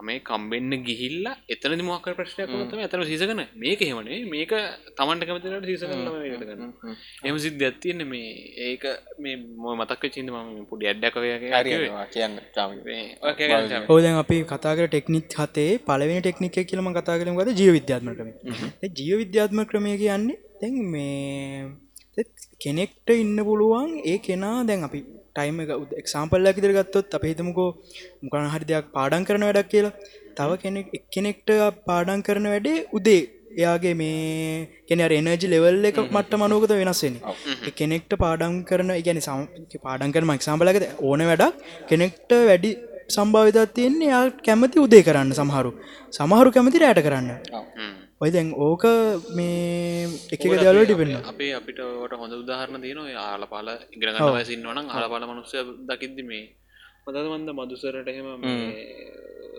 මේ 0.00 0.18
කම්බෙන්න්න 0.20 0.82
ගිහිල්ල 0.82 1.26
එතන 1.48 1.82
මොක 1.82 2.06
ප්‍රශ්නයක් 2.12 2.50
තම 2.66 2.80
ඇතන 2.80 3.04
සීසකන 3.04 3.42
මේක 3.56 3.80
හෙමනේ 3.82 4.20
මේක 4.26 4.52
තමන්ට 4.94 5.26
කැමතිට 5.26 5.66
සීස 5.66 5.84
කරන්න. 5.84 6.08
ගන්න 6.42 6.72
එම 7.24 7.38
සිද්ධ 7.38 7.64
ඇත්තියන්න 7.64 8.06
මේ. 8.06 8.30
ඒක 8.68 8.84
මේ 9.18 9.36
මො 9.56 9.74
මතක් 9.74 10.10
චින්ද 10.10 10.30
ම 10.30 10.64
පුඩි 10.66 10.86
චාම 13.68 13.88
ඕදැන් 13.88 14.16
අපි 14.16 14.40
කතාකර 14.46 14.86
ටෙක්නික් 14.86 15.36
හතේ 15.36 15.70
පලවෙනි 15.80 16.20
ටෙක්නික 16.20 16.58
කියලම 16.64 16.90
කතා 16.92 17.18
කරම 17.18 17.38
ගද 17.38 17.56
ජීව 17.60 17.72
විද්‍යාත්ම 17.78 18.10
ක්‍රම 18.14 18.30
ජීව 18.96 19.16
විද්‍යාත්ම 19.18 19.62
ක්‍රමය 19.64 19.94
කියන්නේ 19.98 20.38
දැන් 20.60 20.76
මේ 20.88 22.24
කෙනෙක්ට 22.60 23.14
ඉන්න 23.16 23.38
පුළුවන් 23.44 23.90
ඒ 24.04 24.18
කෙනා 24.20 24.56
දැන් 24.64 24.84
අපි 24.84 25.00
ටයිම 25.38 25.58
එක්සාම්පල්ල 26.02 26.50
ඇකිතර 26.50 26.72
ගත්තොත් 26.78 27.16
අප 27.18 27.26
හිතමකෝ 27.30 27.70
මොකන 28.22 28.48
හරි 28.54 28.70
දෙයක් 28.70 28.86
පාඩන් 28.96 29.26
කරන 29.30 29.44
වැඩක් 29.48 29.72
කියලා. 29.74 29.96
තව 30.38 30.50
කෙනෙක් 30.62 30.88
කෙනෙක්ට 31.14 31.50
පාඩන් 31.88 32.24
කරන 32.28 32.48
වැඩේ 32.52 32.78
උදේ. 32.98 33.20
එයාගේ 33.58 33.94
මේ 34.00 34.68
කෙන 34.88 35.00
එනජි 35.04 35.48
ලෙවල් 35.54 35.86
එක 35.90 35.98
මට 36.06 36.40
මනෝකත 36.42 36.74
වෙනස්සෙන 36.80 37.14
කෙනෙක්ට 37.80 38.12
පාඩම් 38.24 38.58
කරන 38.68 38.92
ගැන 39.06 39.20
සම් 39.26 39.40
පාඩන් 39.86 40.14
කරන 40.14 40.28
මක්සාම්පලකද 40.32 40.86
ඕන 41.08 41.24
වැඩක්. 41.30 41.54
කෙනෙක්ට 41.90 42.32
වැඩි 42.50 42.72
සම්භාවිතත් 43.16 43.74
තියෙන්නේ 43.76 44.10
යා 44.14 44.24
කැමති 44.48 44.84
උදේ 44.86 45.06
කරන්න 45.08 45.32
සමහරු. 45.40 45.72
සමහරු 46.18 46.54
කැමති 46.56 46.84
රෑට 46.84 47.02
කරන්න 47.06 47.30
ඔය 48.20 48.30
දැන් 48.34 48.48
ඕක 48.58 48.84
මේ 49.38 50.06
එක 50.34 50.42
දවල 50.42 50.78
ටිපෙන්න්න 50.84 51.28
අපේ 51.32 51.50
අපිට 51.58 51.80
ට 51.80 52.16
හොඳ 52.20 52.32
උදාහරණ 52.34 52.82
තියන 52.84 53.00
ආල 53.24 53.44
පාල 53.52 53.68
ඉගරගන්න 53.94 54.32
වසින්න 54.36 54.64
වන 54.70 54.88
ආල 54.88 55.04
පාල 55.12 55.26
මනුස්සය 55.30 55.62
දකිද්දි 55.90 56.24
මේ 56.30 56.44
මදද 57.06 57.26
මන්ද 57.28 57.54
මදුසරට 57.58 58.08
එහෙම 58.12 58.28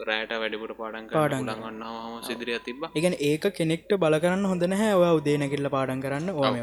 රෑට 0.09 0.33
වැඩිපුර 0.41 0.73
පාඩන් 0.81 1.07
පාඩම් 1.13 1.47
පාඩගන්න 1.47 1.85
හම 1.85 2.17
සිදිරිය 2.27 2.59
තිබ 2.65 2.83
එකන 2.91 3.15
ඒක 3.29 3.47
කෙනෙක්ට 3.59 3.95
බල 4.03 4.17
කරන්න 4.23 4.43
හොඳ 4.51 4.65
නැහැ. 4.73 4.91
ඔය 4.95 5.09
උදේනකිල්ල 5.19 5.71
පාඩන් 5.75 6.03
කරන්න 6.05 6.29
ඕම 6.33 6.59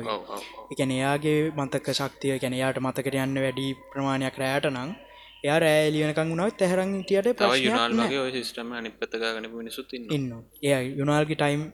එකන 0.74 0.94
එයාගේ 0.98 1.40
මතක 1.56 1.96
ශක්තිය 2.00 2.36
කැන 2.44 2.58
යාට 2.60 2.82
මතකට 2.84 3.18
යන්න 3.24 3.42
වැඩි 3.46 3.66
ප්‍රමාණයක් 3.90 4.38
රෑට 4.44 4.68
නං 4.72 4.92
එයා 5.44 5.58
රෑලියනකං 5.64 6.30
වුණත් 6.32 6.60
තැහරන් 6.60 6.94
ටියට 7.00 7.32
තව 7.32 7.40
ප්‍රශ්නයක් 7.40 7.66
යුනාල්ගේ 7.66 7.98
නැහැ. 8.02 8.22
ඔය 8.26 8.32
සිස්ටම 8.38 8.76
අනි 8.78 8.94
පත්තගාගන 9.00 9.50
මිනිසුත් 9.56 9.98
ඉන්න 9.98 10.30
එය 10.66 10.94
යුනාල්ගේ 11.00 11.40
ටයිම් 11.42 11.66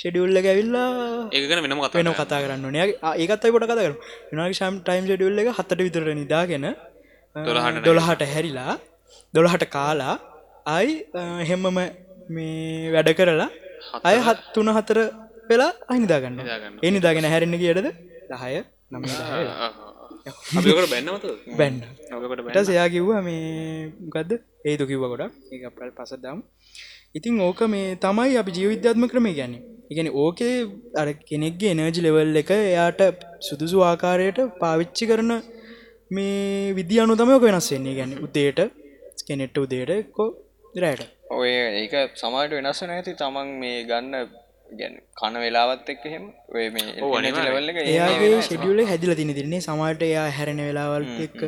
ෂෙඩියුල්ල 0.00 0.36
ඇවිල්ලා 0.42 0.88
ඒකන 1.32 1.62
වෙනම 1.64 1.80
කතා 1.80 1.98
වෙන 1.98 2.12
කතා 2.14 2.40
කරන්න 2.42 2.66
නය 2.74 2.80
ඒකත්තයි 3.14 3.52
පොට 3.54 3.66
කතා 3.66 3.78
කර 3.78 3.94
විනාගේ 4.28 4.58
ශම් 4.58 4.76
ටයිම් 4.80 5.04
ෂෙඩියුල්ල 5.04 5.40
එක 5.42 5.50
හතට 5.58 5.80
විතර 5.86 6.04
නිදාගෙන 6.20 6.66
දොළහට 7.86 8.22
හැරිලා 8.32 8.74
දොළහට 9.34 9.64
කාලා 9.70 10.14
අයි 10.68 10.92
හෙම්මම 11.44 11.80
මේ 12.28 12.92
වැඩ 12.92 13.10
කරලා 13.18 13.50
අය 14.02 14.16
හත් 14.18 14.38
තුන 14.54 14.68
හතර 14.70 14.98
වෙලා 15.50 15.72
අහිනිදාගන්න 15.88 16.36
නිදාගන්න. 16.38 16.78
ඒ 16.82 16.90
නිදාගෙන 16.90 17.26
හැරෙන්න 17.32 17.58
කියටද 17.62 17.88
දහය 18.30 18.54
නම 18.92 19.02
බැන්න. 21.58 21.78
ට 22.48 22.64
සයා 22.66 22.88
කිව්ව 22.94 23.10
මේ 23.22 23.92
ගදද 24.14 24.40
ඒතු 24.64 24.84
කිව්ව 24.86 25.04
ගොඩක්. 25.12 25.32
ඒ 25.52 25.90
පසදම් 25.98 26.38
ඉතින් 27.14 27.40
ඕක 27.40 27.60
මේ 27.68 27.98
තමයි 27.98 28.38
අපි 28.38 28.56
ජීවිද්‍යාත්ම 28.56 29.06
ක්‍රමේ 29.12 29.34
ගැන 29.34 29.54
ඉගැන 29.90 30.08
ඕකේ 30.22 30.52
අර 31.00 31.06
කෙනෙක්ගේ 31.30 31.70
එනර්ජි 31.74 32.02
ලෙවල් 32.06 32.36
එක 32.42 32.50
එයාට 32.56 33.00
සුදුසු 33.48 33.78
ආකාරයට 33.88 34.38
පාවිච්චි 34.60 35.04
කරන 35.10 35.32
මේ 36.16 36.74
විදි 36.78 37.00
අනු 37.04 37.14
තමයක 37.20 37.42
වෙනස් 37.46 37.68
වෙන්නේ. 37.74 37.94
ගැන 37.98 38.12
උදේට 38.26 38.60
කෙනෙට්ට 39.28 39.58
උදේට 39.64 40.12
කො 40.16 40.24
රෑට 40.74 41.02
ඔය 41.38 41.50
ඒක 41.80 41.94
සමාට 42.22 42.52
වෙනස් 42.58 42.80
නැති 42.90 43.12
තමන් 43.20 43.48
මේ 43.62 43.78
ගන්න 43.90 44.14
ගැන 44.80 44.94
කන 45.20 45.36
වෙලාවත් 45.44 45.88
එක්ක 45.94 46.02
එහෙම 46.10 46.24
ඔය 46.56 46.66
මේ 46.74 46.88
ඔව්, 47.02 47.12
එනර්ජි 47.18 47.30
අනිවාර්යෙන්. 47.30 47.46
level 47.48 47.68
එක 47.70 47.78
එහෙම 47.78 47.92
එයාගේ 47.94 48.30
වෙනස්. 48.32 48.44
ෂෙඩියුල 48.46 48.80
හැදිල 48.90 49.12
තින 49.20 49.32
තිරන්නේ 49.38 49.62
සමාට 49.68 50.02
එයා 50.08 50.26
හැරෙන 50.38 50.60
වෙලාවල් 50.68 51.04
එක්ක 51.26 51.40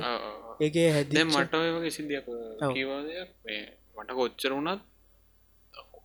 ඒගේ 0.64 0.88
හැදි 0.96 1.24
මට 1.26 1.54
ඔය 1.60 1.70
වගේ 1.76 1.92
සිද්ධියක් 1.96 2.26
කිවදයක් 2.74 3.30
මේ 3.46 3.60
මට 3.98 4.10
කොච්චර 4.18 4.52
වුණත් 4.56 4.82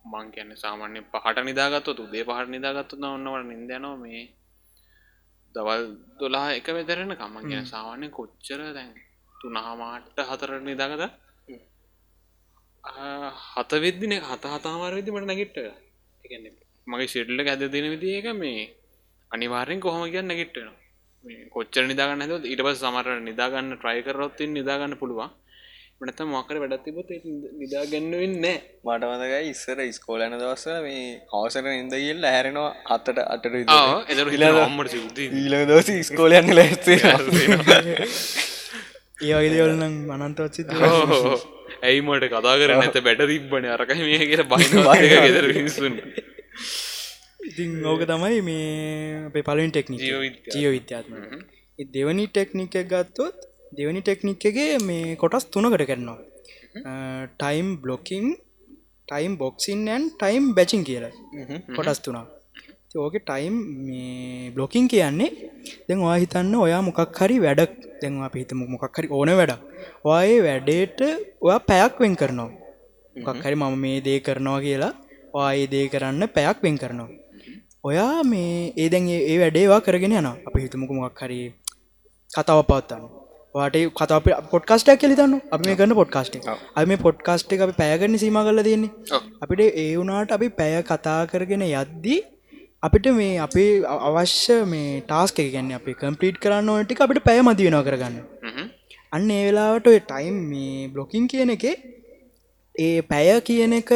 මං 0.08 0.26
කියන්න 0.30 0.52
සාමාන්‍ය 0.56 1.00
පහට 1.12 1.38
නිදාගත්තු 1.42 1.90
උදේ 2.00 2.24
පහට 2.24 2.48
නිදාගත්තු 2.48 2.94
ඔන්නවට 3.08 3.48
නින්දයනවා 3.48 3.96
මේ 3.98 4.24
දවල් 5.54 5.84
දොලා 6.18 6.48
එක 6.52 6.68
වෙදරෙන 6.70 7.12
කම 7.14 7.36
කියන 7.42 7.64
සාමාන්‍ය 7.66 8.06
කොච්චර 8.10 8.60
දැන් 8.70 8.92
තුනහමාට 9.36 10.18
හතර 10.22 10.50
නිදාගත 10.62 11.02
හත 13.52 13.70
වෙද්දින 13.78 14.14
හත 14.20 14.44
හතාමාර 14.46 14.92
විදි 14.94 15.10
මට 15.10 15.26
නැගිට්ට 15.26 15.58
මගේ 16.86 17.08
ශෙඩ්ල 17.08 17.40
ඇද 17.44 17.62
දෙන 17.68 17.86
විදි 17.90 18.08
එක 18.18 18.28
මේ 18.34 18.60
අනිවාරෙන් 19.30 19.80
කොහොම 19.80 20.04
කියන්න 20.06 20.28
නැගිට්ටන 20.28 20.70
කොච්චර 21.50 21.84
නිදාගන්න 21.84 22.24
හද 22.26 22.44
ඊට 22.46 22.62
පස් 22.62 22.80
සමර 22.82 23.08
නිදාගන්න 23.20 23.70
ට්‍රයි 23.74 24.00
කරොත්තින් 24.04 24.50
නිදාගන්න 24.52 24.98
පුළුවන් 25.00 25.30
මනත 26.00 26.20
මොකර 26.32 26.56
වැඩත් 26.62 26.84
තිබොත් 26.84 27.08
නිදාගන්නවෙන්න 27.60 28.44
මට 28.86 29.02
මතකයි 29.12 29.48
ඉස්සර 29.48 29.78
ස්කෝලන 29.96 30.34
දවස්සල 30.34 30.76
මේ 30.84 31.00
අවසර 31.38 31.64
නින්ද 31.64 31.94
කියල් 31.94 32.20
ඇහැරෙනවා 32.28 32.68
අත්තට 32.96 33.18
අටට 33.24 33.56
එදර 34.12 34.26
හිල 34.34 34.44
අම්මට 34.48 34.92
සිුද්ධ. 34.92 35.18
ඊළඟ 35.40 35.66
දවස 35.70 35.88
ස්කෝලයන්න 36.10 36.54
ලැස්සේ 36.54 36.98
ඒවගේ 39.26 39.50
දෙවල්නම් 39.54 39.94
මනන්තවත් 40.12 40.54
සිත 40.54 40.70
ඇයි 41.82 42.00
මට 42.04 42.24
කතා 42.32 42.54
කර 42.62 42.70
නැත 42.74 42.96
බැට 43.08 43.22
තිබ්බන. 43.32 43.64
අරක 43.74 43.90
මේ 43.98 44.22
කිය 44.22 44.46
බයින 44.46 44.72
ගෙදර 45.26 45.44
විනිසුන් 45.50 45.94
ඉතින් 47.50 47.70
ඕක 47.86 48.06
තමයි 48.06 48.42
මේ 48.42 49.26
අපේ 49.26 49.42
පලවින් 49.42 49.72
ටෙක්නික. 49.72 50.00
ජීව 50.54 50.70
විද්‍යාත්ම 50.70 51.14
දෙවනි 51.78 52.28
ටෙක්නික 52.28 52.74
ගත්තොත් 52.86 53.47
දෙවනි 53.76 54.00
ටෙක්නික්ගේ 54.02 54.78
මේ 54.88 55.16
කොටස් 55.22 55.44
තුනකට 55.52 55.84
කරනවා. 55.90 56.18
Time 57.40 57.68
blocking 57.82 58.26
time 59.08 59.32
boxing 59.42 59.80
and 59.88 60.04
time 60.20 60.44
batching 60.56 60.82
කියලා. 60.88 61.12
කොටස් 61.76 62.00
තුනා 62.06 62.26
ඕක 62.96 63.16
ටයිම් 63.20 63.54
මේ 63.86 64.50
බ්ලොකින් 64.54 64.88
කියන්නේ 64.92 65.30
දැන් 65.88 66.00
ඔයා 66.06 66.18
හිතන්න 66.22 66.54
ඔයා 66.66 66.80
මොකක් 66.86 67.18
හරි 67.20 67.36
වැඩක් 67.44 67.72
දැන් 68.00 68.14
අපි 68.28 68.42
හිතමු 68.42 68.64
මොකක් 68.74 68.96
හරි 68.98 69.08
ඕන 69.18 69.30
වැඩක්. 69.40 69.60
ඔයාඒ 70.04 70.40
වැඩේට 70.46 70.98
ඔයා 71.46 71.60
පැයක් 71.68 71.94
වෙන් 72.02 72.16
කරනවා. 72.20 72.50
මොකක් 73.24 73.44
හරි 73.44 73.56
මම 73.60 73.76
මේ 73.84 73.98
දේ 74.06 74.18
කරනවා 74.26 74.60
කියලා 74.66 74.92
ඔයා 75.36 75.52
ඒ 75.60 75.66
දේ 75.74 75.86
කරන්න 75.92 76.24
පැයක් 76.36 76.58
වෙන් 76.64 76.78
කරනවා. 76.82 77.10
ඔයා 77.88 78.24
මේ 78.32 78.72
ඒ 78.82 78.88
දැන් 78.92 79.08
ඒ 79.30 79.36
වැඩේවා 79.42 79.84
කරගෙන 79.86 80.18
යන 80.20 80.28
අපි 80.48 80.64
හිතමුක 80.64 80.90
මොකක් 80.98 81.22
හරි 81.24 81.40
කතාව 82.30 82.60
පවත්තන්න 82.68 83.17
වාට 83.54 83.76
කතා 83.98 84.18
පොට්කාස්ටක් 84.52 85.00
කෙලිතන්න 85.02 85.34
අපි 85.54 85.68
මේ 85.68 85.76
කරන්න 85.78 85.94
පොඩ්කාස්ට 86.00 86.34
අ 86.76 86.84
මේ 86.84 87.00
පොඩ්කාස්ට 87.04 87.52
එක 87.54 87.62
අපි 87.66 87.74
පැයගන්න 87.80 88.18
සීම 88.22 88.38
කල 88.48 88.60
තියෙන්නේ. 88.62 88.90
අපිට 89.42 89.62
ඒ 89.82 89.86
වුනාට 89.98 90.34
අපි 90.36 90.48
පැය 90.58 90.74
කතා 90.90 91.20
කරගෙන 91.32 91.64
යද්දී 91.68 92.18
අපිට 92.82 93.06
මේ 93.20 93.30
අපේ 93.46 93.70
අවශ්‍ය 94.08 94.58
මේ 94.72 95.00
ටාස්ක 95.08 95.40
ගැන්න 95.54 95.72
අපි 95.78 95.94
කම්පලිට් 96.02 96.38
කරන්න 96.44 96.68
ඕනටි 96.74 97.00
අපිට 97.06 97.24
පැය 97.28 97.40
මති 97.48 97.68
වෙනවා 97.68 97.86
කරගන්න. 97.88 98.16
අන්න 99.12 99.30
ඒ 99.30 99.42
වෙලාවට 99.48 99.90
ඔය 99.92 99.98
ටයිම් 100.02 100.36
මේ 100.52 100.88
බ්ලොකින් 100.94 101.26
කියන 101.32 101.54
එක 101.56 101.66
ඒ 102.74 103.00
පැය 103.10 103.28
කියන 103.48 103.74
එක 103.80 103.90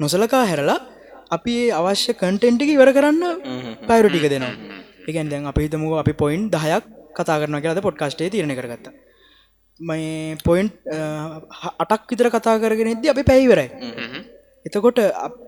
නොසලකා 0.00 0.44
හැරලා 0.50 0.80
අපි 1.36 1.54
අවශ්‍ය 1.80 2.12
කන්ටෙන්ටික 2.22 2.70
ඉවර 2.76 2.90
කරන්න 2.96 3.22
පයිරටික 3.88 4.26
දෙනවා. 4.32 4.54
එකන් 5.08 5.28
දැන් 5.32 5.52
අපි 5.52 5.60
හිතමුව 5.66 5.94
අපි 6.02 6.12
පොයින්් 6.22 6.42
දහයක් 6.54 6.84
කතා 7.16 7.38
කරන 7.40 7.60
කියලද 7.60 7.80
පොඩ්කාස්ටේ 7.82 8.30
තිරණ 8.30 8.54
කරගත්ත. 8.54 8.86
මේ 9.80 10.36
පොයින්් 10.44 10.68
අටක් 11.78 12.10
විතර 12.10 12.28
කතා 12.30 12.58
කරගෙන 12.58 12.88
එද්දි 12.88 13.08
අපි 13.08 13.22
පැයිවරයි 13.22 13.68
එතකොට 14.66 14.98
අප- 14.98 15.38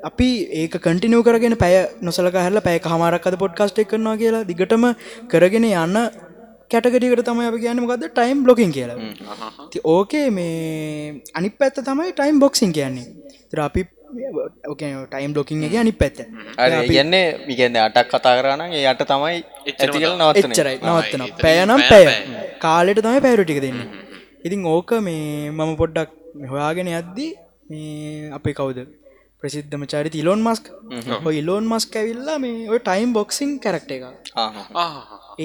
ඒක 0.53 0.77
කටිනව 0.77 1.23
කරගෙන 1.23 1.57
පැය 1.57 1.75
නොසලක 2.03 2.35
හැල 2.37 2.61
පැය 2.61 2.79
හමාරක්ද 2.85 3.37
පොඩ්කාස්ට් 3.39 3.79
කරනවා 3.85 4.17
කියලා 4.17 4.45
දිගටම 4.45 4.85
කරගෙන 5.29 5.67
යන්න 5.67 5.99
කැටගටිකට 6.71 7.25
තමයි 7.25 7.47
අපි 7.47 7.59
කියන්න 7.61 7.87
ගද 7.87 8.09
ටයිම් 8.11 8.43
බ්ලොකින් 8.45 8.73
කියලා. 8.73 8.97
ඕකේ 9.85 10.27
මේ 10.31 11.23
අනි 11.35 11.51
පැත්ත 11.51 11.79
තමයි 11.81 12.13
ටයිම් 12.13 12.41
බොක්සින් 12.41 12.73
කියන්නේ. 12.73 13.07
තර 13.51 13.61
අපි 13.61 13.83
ටයිම් 14.15 15.35
බ්ලොකින් 15.35 15.65
එක 15.69 15.77
අනි 15.83 15.93
පැත්ත. 16.03 16.19
අර 16.59 16.71
කියන්නේ 16.89 17.25
විගන්න 17.49 17.79
අටක් 17.85 18.11
කතා 18.13 18.35
කරන 18.39 18.65
ඒ 18.71 18.85
අට 18.93 19.05
තමයි 19.13 19.39
ඇති 19.67 19.87
කල 19.95 20.11
නවත්තන 20.17 21.23
පැයනම් 21.45 21.87
පැය 21.93 22.05
කාලෙට 22.67 23.01
තමයි 23.01 23.25
පැරුටික 23.27 23.63
දෙන්න. 23.67 23.81
ඉතින් 24.47 24.69
ඕක 24.75 24.93
මේ 25.09 25.25
මම 25.51 25.73
පොඩ්ඩක් 25.81 26.11
හොයාගෙන 26.53 26.93
යද්දී 26.93 27.33
මේ 27.71 28.31
අපේ 28.39 28.55
කවුද? 28.55 28.79
ප්‍රසිද්ධම 29.43 29.83
චරිත 29.93 30.15
ඉලෝන් 30.21 30.41
මස්ක් 30.47 30.65
ඉලෝන් 31.41 31.65
මස්ක 31.71 31.99
ඇවිල්ලා 32.01 32.37
මේ 32.45 32.69
ඔය 32.73 32.79
ටයිම් 32.85 33.11
බොක්සිං 33.17 33.51
කරක්ට 33.65 33.91
එක 33.97 34.05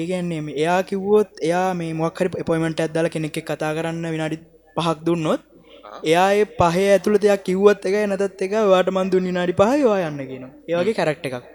ඒගැන්නේ 0.00 0.54
එයා 0.54 0.78
කිව්වොත් 0.90 1.42
එයා 1.48 1.66
මේ 1.80 1.92
මොක්හරි 1.98 2.28
පොයිමට 2.50 2.80
ඇදදාල 2.84 3.08
කෙනෙක් 3.14 3.36
එක්ක 3.40 3.50
කතා 3.50 3.72
කරන්න 3.76 4.06
විනාඩි 4.14 4.38
පහක් 4.76 4.96
දුන්නොත් 5.06 5.42
එයා 6.10 6.28
ඒ 6.40 6.44
පහ 6.58 6.76
ඇතුළ 6.94 7.18
දෙයක් 7.24 7.42
කිව්වත් 7.46 7.84
එක 7.88 7.96
නැතත් 8.10 8.42
එක 8.46 8.52
වාට 8.72 8.88
මන්දු 8.96 9.20
නිනාඩි 9.26 9.54
පහ 9.60 9.72
වා 9.88 9.98
යන්න 10.08 10.20
කියන. 10.30 10.44
ඒවගේ 10.70 10.98
කරක්ට 10.98 11.26
එකක්. 11.28 11.46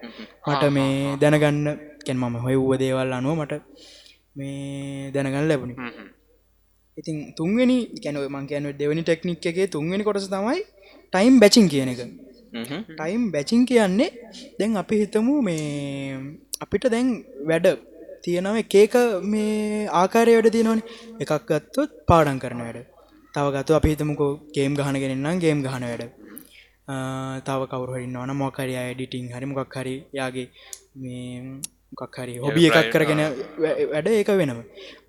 මට 0.47 0.63
මේ 0.77 1.15
දැනගන්න 1.21 1.67
කැන් 2.05 2.17
මම 2.21 2.35
හොය 2.45 2.55
ව්ව 2.61 2.77
දේවල් 2.83 3.15
අනුව 3.19 3.39
මට 3.41 3.53
මේ 4.37 5.11
දැනගන්න 5.15 5.47
ලැබුණි. 5.51 5.75
ඉතින් 6.97 7.17
තුන්වෙනි 7.37 7.77
කැන 8.03 8.17
මං 8.35 8.45
කියැන 8.49 8.69
දෙවනි 8.81 9.01
ටෙක්නික් 9.03 9.45
එකේ 9.51 9.67
තුන්වෙනි 9.75 10.07
කොටස 10.07 10.29
තමයි 10.35 10.61
ටයිම් 11.13 11.35
බැචින් 11.43 11.67
කියන 11.73 11.91
එක. 11.93 12.01
ටයිම් 12.99 13.23
බැචින් 13.33 13.65
කියන්නේ 13.71 14.09
දැන් 14.59 14.77
අපි 14.83 15.01
හිතමු 15.03 15.35
මේ 15.47 15.59
අපිට 16.63 16.87
දැන් 16.95 17.07
වැඩ 17.51 17.67
තියෙනව 18.25 18.57
එකක 18.63 18.95
මේ 19.31 19.87
ආකාරය 20.01 20.35
වැඩ 20.37 20.53
තියෙනවන. 20.55 20.81
එකක් 21.23 21.33
ගත්තොත් 21.49 21.91
පාඩන් 22.09 22.39
කරන 22.43 22.61
වැඩ 22.67 22.79
තව 23.35 23.45
ගත්තු 23.55 23.73
අපි 23.77 23.89
හිතමුකෝ 23.93 24.31
ගේම් 24.55 24.73
ගහනගෙනන්නම් 24.79 25.41
ගේම් 25.43 25.61
ගහන 25.65 25.85
වැඩ. 25.89 26.03
තව 27.47 27.61
කවරුහරින්නවන 27.71 28.31
මොකරි 28.41 28.75
ඩිටිං 28.91 29.25
හරි 29.35 29.47
මොකක් 29.51 29.75
හරි 29.79 29.95
යාගේ 30.19 30.47
මේ 31.03 31.41
මොකක් 31.93 32.17
හරි 32.21 32.35
හොබිය 32.45 32.67
එකක් 32.69 32.89
කරගෙන 32.95 33.21
වැඩ 33.93 34.09
ඒක 34.13 34.31
වෙනම. 34.41 34.59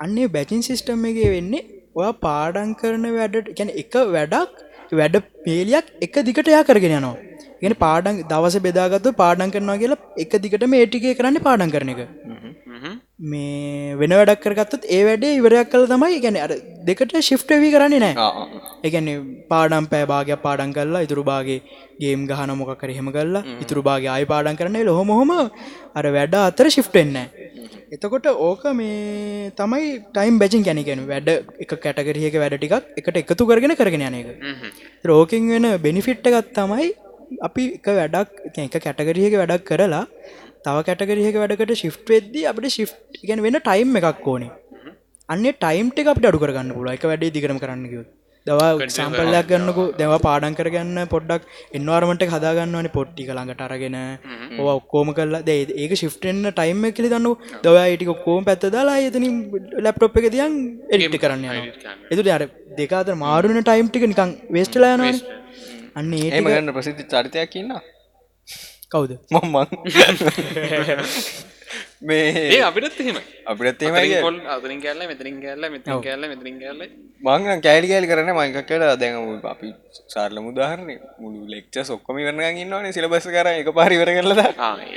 අන්නේ 0.04 0.32
බැචින් 0.36 0.66
සිිස්ටම් 0.68 1.06
එක 1.10 1.20
වෙන්නේ 1.36 1.62
ඔයා 2.00 2.14
පාඩන් 2.26 2.72
කරන 2.80 3.06
වැඩට 3.18 3.52
ගැන 3.60 3.70
එක 3.82 3.94
වැඩක් 4.16 4.54
වැඩ 5.00 5.16
පේලියක් 5.46 5.86
එක 6.06 6.16
දිකට 6.28 6.52
යා 6.54 6.66
කරගෙන 6.70 6.96
යනවා 6.98 7.14
ගෙන 7.62 7.74
පාඩන් 7.84 8.22
දවස 8.32 8.56
බෙදාගත්තු 8.66 9.12
පාඩන් 9.22 9.52
කරනවා 9.54 9.80
කියලා 9.82 10.00
එක 10.24 10.36
දිකට 10.44 10.64
මේ 10.74 10.86
ටිකේ 10.86 11.16
කරන්න 11.18 11.44
පාඩන් 11.46 11.72
කරන 11.74 11.92
එක. 11.94 12.00
මේ 13.32 13.94
වෙන 14.00 14.14
වැඩක් 14.18 14.42
කරගත්තත් 14.44 14.84
ඒ 14.96 15.02
වැඩේ 15.08 15.36
ඉවරයක් 15.38 15.70
කළ 15.72 15.86
තමයි. 15.92 16.18
ගැන 16.24 16.36
අර 16.46 16.52
දෙකට 16.88 17.14
ශිෆ්ටවී 17.28 17.72
කරන්නේ 17.74 18.02
නෑ 18.04 18.14
ඒගැන 18.86 19.08
පාඩම් 19.52 19.88
පෑ 19.92 20.04
භාගයක් 20.12 20.42
පාඩන් 20.46 20.74
කරලා 20.78 21.04
ඉතුරු 21.06 21.24
බාගේ 21.30 21.60
ගේම් 22.02 22.26
ගහන 22.30 22.52
මොකකර 22.60 22.92
හෙම. 22.98 23.08
කරලා 23.16 23.44
ඉතුරු 23.64 23.86
බාගේ 23.88 24.12
ආය 24.16 24.26
පාඩන් 24.32 24.60
කරන 24.60 24.78
ලොහොමොහොම 24.90 25.32
අර 25.98 26.04
වැඩ 26.18 26.36
අතර 26.42 26.68
ශිෆ්ටෙන්න 26.76 27.16
එතකොට 27.94 28.26
ඕක 28.48 28.62
මේ 28.74 29.50
තමයි 29.58 29.88
ටයිම් 30.12 30.38
බැචින් 30.42 30.68
ගැනකැන 30.68 31.02
වැඩ 31.12 31.32
එක 31.64 31.74
කැටගරහක 31.84 32.38
වැඩ 32.42 32.58
ටිකක් 32.58 33.00
එකට 33.00 33.18
එකතු 33.22 33.48
කරගෙන 33.50 33.76
කරගෙන 33.80 34.06
යන 34.08 34.20
එක. 34.20 34.28
රෝකින් 35.10 35.50
වෙන 35.54 35.72
බෙනිෆිට්ට 35.86 36.32
එකත් 36.32 36.54
තමයි 36.60 36.88
අපි 37.42 37.64
එක 37.78 37.88
වැඩක් 37.92 38.60
එක 38.66 38.76
කැටගරියක 38.80 39.34
වැඩක් 39.36 39.66
කරලා 39.70 40.04
තව 40.64 40.76
කැටගරියක 40.82 41.36
වැඩකට 41.36 41.74
ශිෆ් 41.76 41.98
වෙද්දි 42.06 42.46
අපට 42.46 42.68
ශි් 42.70 42.86
ගැන 43.22 43.42
වෙන 43.42 43.58
ටයිම් 43.60 43.98
එකක් 44.02 44.28
ඕනේ. 44.28 44.52
අන්න 45.28 45.48
ටයිම්ට 45.54 45.98
එක 46.00 46.08
අපට 46.08 46.28
අඩු 46.28 46.38
කරගන්න 46.38 46.76
පුල 46.76 46.88
එක 46.90 47.04
වැඩේ 47.04 47.34
දිගරම 47.34 47.58
කරන්න 47.58 47.84
කිව 47.92 48.04
දවා 48.46 48.88
සම්පල්ලයක් 48.88 49.48
ගන්නකු 49.50 49.84
දෙව 50.00 50.12
පාඩන් 50.26 50.56
කරගන්න 50.58 51.00
පොඩ්ඩක් 51.12 51.46
එන්වාර්මට 51.78 52.22
හදාගන්නවන 52.34 52.88
පොට්ටි 52.88 53.26
ළඟට 53.28 53.64
අරගෙන 53.66 53.96
ඕ 54.58 54.68
ඔක්කෝම 54.72 55.10
කල්ලා 55.16 55.42
දේ 55.48 55.64
ඒක 55.76 55.94
ශිෆ්ටෙන්න්න 56.02 56.50
ටයිම් 56.50 56.84
එකලි 56.90 57.10
දන්න 57.12 57.26
දව 57.64 57.74
යිටි 57.84 58.12
ඔක්කෝම 58.14 58.46
පැත්ත 58.48 58.68
දාලා 58.68 59.00
එතන 59.08 59.26
ලැප්ටොප් 59.80 60.20
එක 60.20 60.28
දියන් 60.36 60.54
එඩිට 60.90 61.18
කරන්න 61.18 61.44
එතුට 62.10 62.30
අර 62.36 62.46
දෙකාතර 62.78 63.18
මාරුණ 63.18 63.60
ටයිම් 63.60 63.90
ටික 63.90 64.06
නිකං 64.06 64.36
වේස්ටලා 64.50 64.94
යන 64.98 65.20
අන්න 65.96 66.12
ඒ 66.14 66.30
ඒම 66.30 66.46
ගන්න 66.46 66.74
ප්‍රසිද්ධ 66.76 67.04
චරිතයක් 67.08 67.50
කියන්න 67.50 67.72
කවුද? 68.90 69.12
මම්මන් 69.30 69.68
මේ. 72.00 72.32
ඒ 72.48 72.60
අපිටත් 72.60 72.98
එහෙම 73.02 73.18
අපිට 73.46 73.82
ඒමයි 73.82 74.18
කොල් 74.20 74.36
අතරින් 74.54 74.80
කෑල්ල 74.82 75.02
මෙතරින් 75.10 75.36
කෑල්ල 75.40 75.64
මෙතින් 75.66 76.02
කෑල්ල 76.04 76.26
මෙතරින් 76.32 76.56
කෑල්ල 76.60 76.82
මංග 77.22 77.62
කෑලි 77.62 77.86
කෑලි 77.88 78.10
කරන 78.10 78.30
මංකකට 78.32 78.84
දැන් 78.94 79.16
අපි 79.44 79.70
සාර්ල 80.06 80.38
මුදාහරන 80.40 80.84
මුළු 81.18 81.40
ලෙක්ච 81.48 81.80
සොක්කොම 81.84 82.20
කරන 82.20 82.42
ඉන්නවන 82.56 82.92
සිලබස 82.92 83.28
කර 83.28 83.48
එක 83.54 83.72
පාරිවර 83.72 84.10
කරලද 84.10 84.42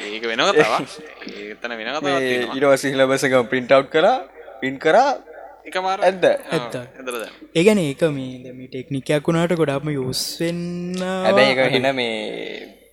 ඒක 0.10 0.24
වෙනව 0.26 0.52
තවා. 0.54 0.82
ඒතන 1.38 1.74
වෙන. 1.74 1.90
ඉරවස 2.58 2.86
සිලබසක 2.86 3.36
පින්ට් 3.50 3.72
අව් 3.72 3.88
කලා 3.88 4.18
පින් 4.62 4.76
කරා 4.78 5.10
ඇද්ද? 5.78 6.26
ඇත්ත 6.26 6.76
ඒගැන 7.56 7.80
ඒක 7.80 8.02
මේ 8.10 8.54
මේ 8.54 8.68
ටෙක්නිකයක් 8.68 9.28
වුණාට 9.28 9.56
ගොඩක්ම 9.56 9.90
යුස්වෙන්න 9.92 11.02
හැබැයි 11.24 11.56
එක 11.56 11.74
හෙන 11.74 11.90
මේ 11.96 12.14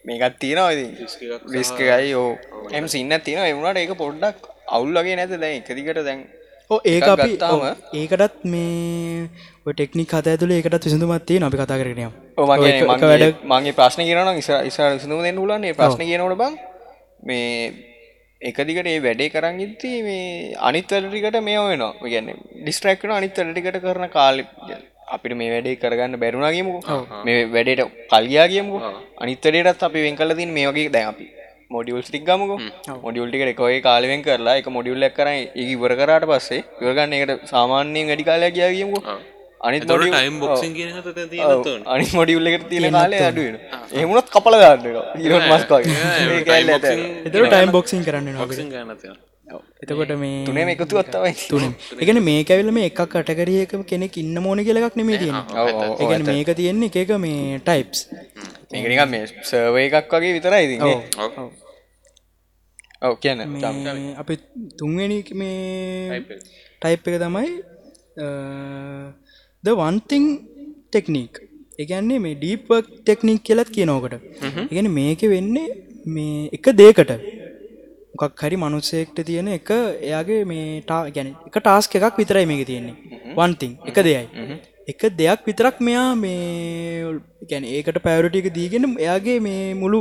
මේකත් 0.04 0.38
තියෙනවා 0.38 0.72
ඉතින්. 0.72 0.90
රිස්කයි 1.52 2.14
ඕ 2.14 2.30
එම 2.72 2.88
සින්න 2.88 3.20
තියෙන 3.20 3.46
එවුණට 3.46 3.78
ඒක 3.78 3.94
පොඩ්ඩක් 3.96 4.50
අවුල්ලගේ 4.68 5.16
නැත 5.16 5.34
දැන්? 5.36 5.62
එකදිකට 5.62 6.02
දැන් 6.04 6.20
ඕ 6.70 6.80
ඒක 6.84 7.02
එකක් 7.02 7.10
අපි 7.10 7.28
ගත්තාම 7.32 7.54
ඔව්, 7.56 7.64
ඒකටත් 7.94 8.38
මේ 8.44 9.28
ටෙක්නික් 9.66 10.08
කත 10.08 10.26
ඇතුළ 10.28 10.52
ඒකට 10.52 10.86
විසඳුමත්තිය 10.86 11.42
අපි 11.42 11.58
කතා 11.58 11.78
වැඩ 11.78 13.04
වැඩ 13.04 13.44
මගේ 13.46 13.72
ප්‍රශ්න 13.72 14.02
කියනන 14.02 14.38
ඉසා 14.38 14.62
ඉසා 14.62 14.94
විසඳුම 14.94 15.22
දෙන්න 15.22 15.38
උලන්නේ 15.38 15.74
ප්‍රශ්න 15.74 16.02
කියනවට 16.02 16.38
බං 16.38 16.58
මේ 17.22 17.52
එකදිකට 18.50 18.88
ඒ 18.92 18.98
වැඩේ 19.06 19.32
කරන්න 19.34 19.62
ඉත්ති 19.66 19.92
මේ 20.08 20.26
අනිත් 20.68 20.92
වැඩටිකට 20.92 21.38
මේ 21.48 21.62
වෙනවා. 21.62 21.92
ගැන්න 22.12 22.28
ඩිස්ට්‍රක්න 22.58 23.16
අනිත් 23.18 23.38
වැඩටිකට 23.38 23.80
කරන 23.86 24.08
කාලි. 24.16 24.44
අපිට 25.14 25.34
මේ 25.40 25.50
වැඩේ 25.54 25.80
කරගන්න 25.82 26.20
බැරුණාගේමු 26.22 26.74
මේ 27.26 27.46
වැඩට 27.54 27.82
කල්යාගේමු 28.12 28.76
අනිත්තඩටත් 29.24 29.86
අපි 29.88 30.04
වෙන් 30.06 30.16
කල 30.20 30.32
තින් 30.40 30.52
මේ 30.56 30.66
වගේ 30.70 30.92
දැන් 30.96 31.08
අපි 31.12 31.26
මොඩියල් 31.74 32.02
ටික් 32.06 32.24
ගමක. 32.28 32.52
මොඩියල්ටිකට 33.04 33.52
එකඒ 33.52 33.78
කාලවෙන් 33.86 34.26
කරලා 34.26 34.56
එක 34.60 34.68
මොඩියල්ලක් 34.76 35.16
කරයි 35.18 35.40
ඒ 35.60 35.70
ඉවර 35.74 35.92
කරට 36.00 36.26
පස්සේ 36.32 36.60
ඉවරගන්න 36.82 37.16
එකට 37.18 37.46
සාමාන්‍යයෙන් 37.52 38.10
වැඩි 38.10 38.28
කාලයක් 38.30 38.54
ගියාගේමු 38.58 38.98
අනිත් 39.00 39.35
තොට 39.82 40.02
ටයිම් 40.06 40.40
බොක්සින් 40.40 40.72
කියන 40.76 40.90
අනි 41.86 42.04
මොඩියුල්ලකට 42.18 42.66
තියෙන 42.70 42.92
කාලය 42.92 43.20
අඩුවෙන 43.28 43.56
ඒමුණත් 43.92 44.28
කපල 44.34 44.56
ගන්න 44.62 44.84
ඉරන් 45.24 45.42
මස්කගේ 45.50 45.84
එතර 47.26 47.42
ටයිම් 47.46 47.70
බොක්සින් 47.72 48.04
කරන්න 48.06 48.28
නොක 48.32 48.42
බොක්සින් 48.44 48.68
ගන්නතිය 48.70 49.12
එතකොට 49.82 50.12
මේ 50.20 50.38
තුනේ 50.46 50.64
එකතු 50.74 50.98
අත්තවයි 51.02 51.34
තුන. 51.50 51.64
එකන 52.02 52.18
මේ 52.28 52.40
කැවිල 52.44 52.70
මේ 52.76 52.86
එකක් 52.90 53.00
කටකරියක 53.12 53.72
කෙනෙක් 53.90 54.16
ඉන්න 54.22 54.38
මෝන 54.44 54.60
කියලක් 54.66 54.96
නෙමේ 55.00 55.18
තියෙන 55.18 55.38
එකන 56.04 56.22
මේක 56.30 56.50
තියෙන්නේ 56.56 56.90
එක 56.90 56.96
එක 57.02 57.12
මේ 57.18 57.60
ටයිප්ස් 57.60 58.00
මේකනික 58.72 59.00
මේ 59.12 59.22
සර්ව 59.42 59.76
එකක් 59.82 60.10
වගේ 60.14 60.32
විතරයි 60.36 60.64
ඉතින්නේ 60.66 60.98
ඔව. 63.02 63.14
කියන්න 63.22 63.40
අපි 64.18 64.34
තුන්වෙනි 64.78 65.18
මේ 65.34 66.20
ටයිප් 66.82 67.08
එක 67.08 67.16
තමයි 67.22 67.48
ද 69.66 69.76
වන්තිං 69.80 70.26
ටෙක්නික් 70.88 71.42
එකන්නේ 71.78 72.22
මේ 72.26 72.36
ඩීපක් 72.36 72.92
ටෙක්නික් 72.98 73.40
කියලත් 73.48 73.70
කියනෝකට 73.70 74.14
ඉගෙන 74.72 74.88
මේක 74.98 75.22
වෙන්නේ 75.34 75.66
මේ 76.08 76.48
එක 76.56 76.66
දේකට 76.80 77.10
මොකක් 78.14 78.42
හරි 78.42 78.56
මනුස්සෙක්ට 78.56 79.18
තියෙන 79.28 79.48
එක 79.56 79.70
එයාගේ 80.08 80.40
මේ 80.50 80.66
ටා 80.82 81.02
ගැන 81.16 81.28
එක 81.48 81.56
ටාස්ක 81.58 81.96
එකක් 81.98 82.18
විතරයි 82.20 82.46
මේක 82.50 82.62
තියෙන්නේ. 82.70 82.96
වන්තිං 83.38 83.72
එක 83.90 83.98
දෙයයි. 84.06 84.24
එක 84.88 85.02
දෙයක් 85.20 85.40
විතරක් 85.48 85.80
මෙයා 85.80 86.08
මේ 86.16 87.18
ගැන 87.50 87.64
ඒකට 87.66 87.98
පැවරටික 88.06 88.48
දීගෙන 88.58 88.86
එයාගේ 88.96 89.38
මේ 89.40 89.64
මුළු 89.82 90.00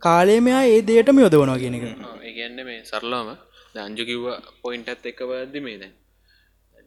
කාලේ 0.00 0.40
මෙයා 0.40 0.64
ඒ 0.72 0.80
දේටම 0.90 1.22
යොදවනවා 1.24 1.58
කියන 1.62 1.78
එක. 1.78 1.84
ඒගන්න 2.28 2.60
මේ 2.68 2.80
සරලාම 2.90 3.32
දංජු 3.74 4.08
කිව්ව 4.10 4.26
පොයින්ට් 4.62 4.92
ඇත් 4.92 5.10
එක 5.12 5.20
වැදදි 5.32 5.64
මේ 5.66 5.78
දැන් 5.82 5.94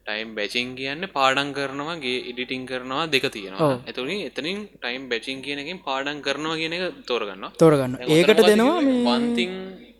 ටයිම් 0.06 0.30
බැචිං 0.38 0.74
කියන්න 0.78 1.04
පාඩන් 1.16 1.50
කරනවාගේ 1.58 2.18
ඉඩිටිං 2.30 2.64
කරනවා 2.70 3.04
දෙක 3.12 3.26
තියෙනවා. 3.36 3.70
ඇතුලින් 3.88 4.20
එතනින් 4.28 4.58
ටයිම් 4.74 5.02
බැචිං 5.12 5.38
කියනකින් 5.46 5.78
පාඩන් 5.86 6.18
කරනවා 6.26 6.58
කියන 6.60 6.76
එක 6.78 6.84
තෝරගන්න 7.08 7.48
තෝරගන්න 7.62 7.94
ඒකට 8.16 8.42
දෙනවා 8.50 8.76
වන්තිං 9.08 9.52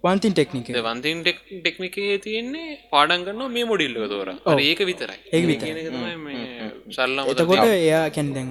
වන්තින් 0.05 0.33
ටෙක්නික 0.35 0.69
වන්තින් 0.87 1.19
ටෙක්නිකේ 1.25 2.15
තියෙන්නේ 2.25 2.79
පාඩන් 2.93 3.25
කරනවා 3.27 3.53
මේ 3.57 3.67
මොඩිල්ල 3.71 3.97
තෝර. 4.13 4.29
ඒක 4.61 4.81
විතරයි. 4.91 5.19
විතර 5.51 5.67
සල්ලම 6.97 7.31
එතකොට 7.33 7.67
එයා 7.69 8.05
කැන්දැන් 8.17 8.51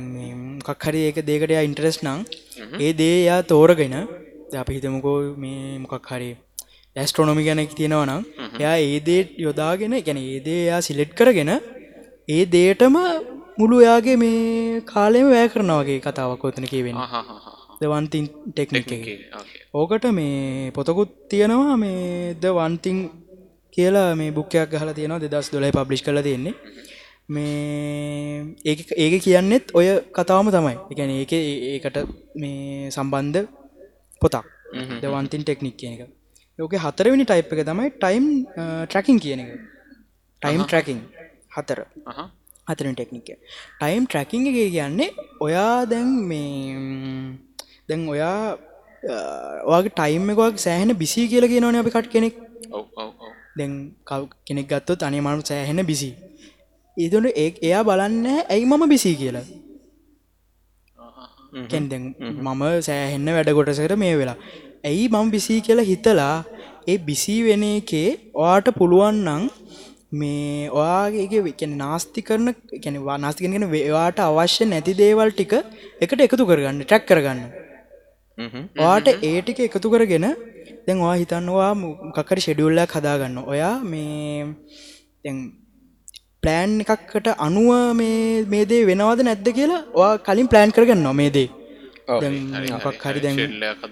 කක් 0.68 0.84
හරි 0.86 1.02
ඒක 1.10 1.18
දේකට 1.30 1.54
ඉන්ටරෙස් 1.60 1.98
නං 2.06 2.20
ඒ 2.80 2.94
දේ 3.02 3.18
යා 3.28 3.42
තෝරගෙන 3.52 3.98
අපි 4.62 4.78
හිතමකෝ 4.78 5.18
මේ 5.44 5.80
මොකක් 5.84 6.10
හරි 6.14 6.30
ඇස්ට්‍රොනොමි 6.96 7.48
ගැනෙක් 7.48 7.76
තියෙනවා 7.76 8.06
නම් 8.08 8.24
එයා 8.60 8.76
ඒදේ 8.86 9.22
යොදාගෙන 9.38 9.96
ගැන 10.08 10.20
ඒදේ 10.24 10.60
එයා 10.66 10.82
සිලෙට් 10.82 11.14
කරගෙන 11.14 11.52
ඒ 12.30 12.44
දේටම 12.48 12.98
මුළු 13.58 13.78
එයාගේ 13.86 14.18
මේ 14.18 14.82
කාලෙම 14.86 15.28
වැෑ 15.30 15.54
කරනවාගේ 15.54 16.00
කතාවක් 16.00 16.46
ඔතන 16.50 16.68
කියවෙන 16.74 17.02
දවන්තින් 17.82 18.26
ටෙක්නික් 18.50 18.92
ඕකට 19.74 20.06
මේ 20.12 20.72
පොතකුත් 20.72 21.12
තියෙනවා 21.30 21.76
මේ 21.78 22.36
ද 22.36 22.54
වන්තිං 22.58 22.98
කියලා 23.74 24.10
මේ 24.16 24.32
බුක්කයක් 24.32 24.74
හලා 24.74 24.94
තියෙනවා 24.94 25.22
දෙදස් 25.24 25.52
දොලයි 25.54 25.72
පබ්ලිෂ් 25.72 26.04
කල 26.04 26.22
තියෙන්නේ. 26.22 26.56
මේ 27.30 28.56
ඒ 28.66 28.76
ඒක 28.98 29.16
කියන්නෙත් 29.24 29.66
ඔය 29.74 29.88
කතාවම 30.12 30.48
තමයි. 30.52 30.76
එකැන 30.92 31.12
ඒක 31.12 31.34
ඒකට 31.34 31.98
මේ 32.36 32.92
සම්බන්ධ 32.92 33.48
පොතක්. 34.22 34.46
දවන්තින් 35.02 35.44
ටෙක්නික් 35.44 35.76
කියන 35.80 35.94
එක 35.96 36.02
ඕක 36.62 36.76
හතරවෙනි 36.78 37.26
ටයිප් 37.26 37.54
එක 37.54 37.62
තමයි 37.66 37.90
ටයිම් 37.94 38.26
ට්‍රකින් 38.86 39.18
කියන 39.24 39.40
එක. 39.44 39.50
ටයිම් 40.42 40.62
ට්‍රකින් 40.64 41.00
හතර. 41.50 41.80
හතරෙන් 42.68 42.96
ටෙක්නික 42.96 43.30
ටයිම් 43.80 44.04
ට්‍රකින් 44.06 44.48
එක. 44.48 44.58
කියන්නේ 44.72 45.10
ඔයා 45.40 45.86
දැන් 45.86 46.10
මේ 46.30 47.38
දැන් 47.88 48.02
ඔයා 48.08 48.58
ඔයාගේ 49.66 49.94
ටයිම් 49.94 50.30
එකක් 50.30 50.60
සෑහෙන 50.60 50.94
බිසි 50.96 51.28
කියල 51.28 51.48
කියනවන 51.48 51.82
අපි 51.82 51.92
කට 51.92 52.12
කෙනෙක්. 52.14 52.36
දැන් 53.58 53.72
කව් 54.06 54.22
කෙනෙක් 54.46 54.68
ගත්තොත් 54.68 55.04
අනේ 55.04 55.22
මනු 55.22 55.44
සෑහෙන 55.44 55.86
බිසි 55.86 56.12
ඒතුට 56.98 57.34
ඒ 57.36 57.50
එයා 57.62 57.84
බලන්න 57.84 58.26
ඇයි 58.46 58.66
මම 58.66 58.84
බිසි 58.90 59.16
කියලා? 59.16 59.46
කැන්දැන් 61.72 62.04
මම 62.38 62.62
සෑහෙන්න 62.82 63.32
වැඩ 63.36 63.52
කොටසකට 63.52 63.96
මේ 63.98 64.16
වෙලා 64.18 64.38
ඇයි 64.84 65.08
මම 65.10 65.28
බිසි 65.34 65.56
කියලා 65.66 65.88
හිතලා 65.90 66.36
ඒ 66.88 66.98
බිසි 67.08 67.36
වෙන 67.48 67.64
එකේ 67.66 68.08
ඔයාට 68.36 68.70
පුළුවන්නං 68.78 69.44
මේ 70.12 70.70
ඔයාගේ 70.72 71.54
කැන 71.60 71.74
නාස්ති 71.78 72.22
කරන 72.22 72.48
කැනවා 72.86 73.18
නාස්තිකෙනගෙන 73.18 73.68
වේවාට 73.76 74.22
අවශ්‍ය 74.22 74.66
නැති 74.66 74.98
දේවල් 75.02 75.30
ටික 75.32 75.54
එකට 76.04 76.26
එකතු 76.28 76.50
කරගන්න 76.50 76.82
ටැක් 76.84 77.06
කරගන්න. 77.06 77.42
ඔයාට 78.78 79.08
ඒ 79.22 79.38
ටික 79.42 79.62
එකතු 79.68 79.94
කරගෙන 79.94 80.28
දැන් 80.86 81.06
වා 81.06 81.16
හිතන්නවා 81.22 81.72
මොකක්කරි 81.76 82.42
ෂෙඩියුල්ලක් 82.42 82.98
හදාගන්න. 82.98 83.38
ඔයා 83.46 83.76
මේ 83.84 84.46
ප්ලෑන් 86.44 86.72
එකක්කට 86.84 87.28
අනුව 87.38 87.72
මේ 88.52 88.66
දේ 88.66 88.84
වෙනවාද 88.86 89.20
නැද්ද 89.22 89.48
කියලා 89.58 89.82
ඔයා 89.94 90.22
කලින් 90.28 90.52
ප්ලෑන් 90.52 90.76
කරගන්න 90.76 91.10
මේ 91.16 91.32
මොකක් 92.78 93.06
හරි 93.06 93.22
දැන් 93.22 93.38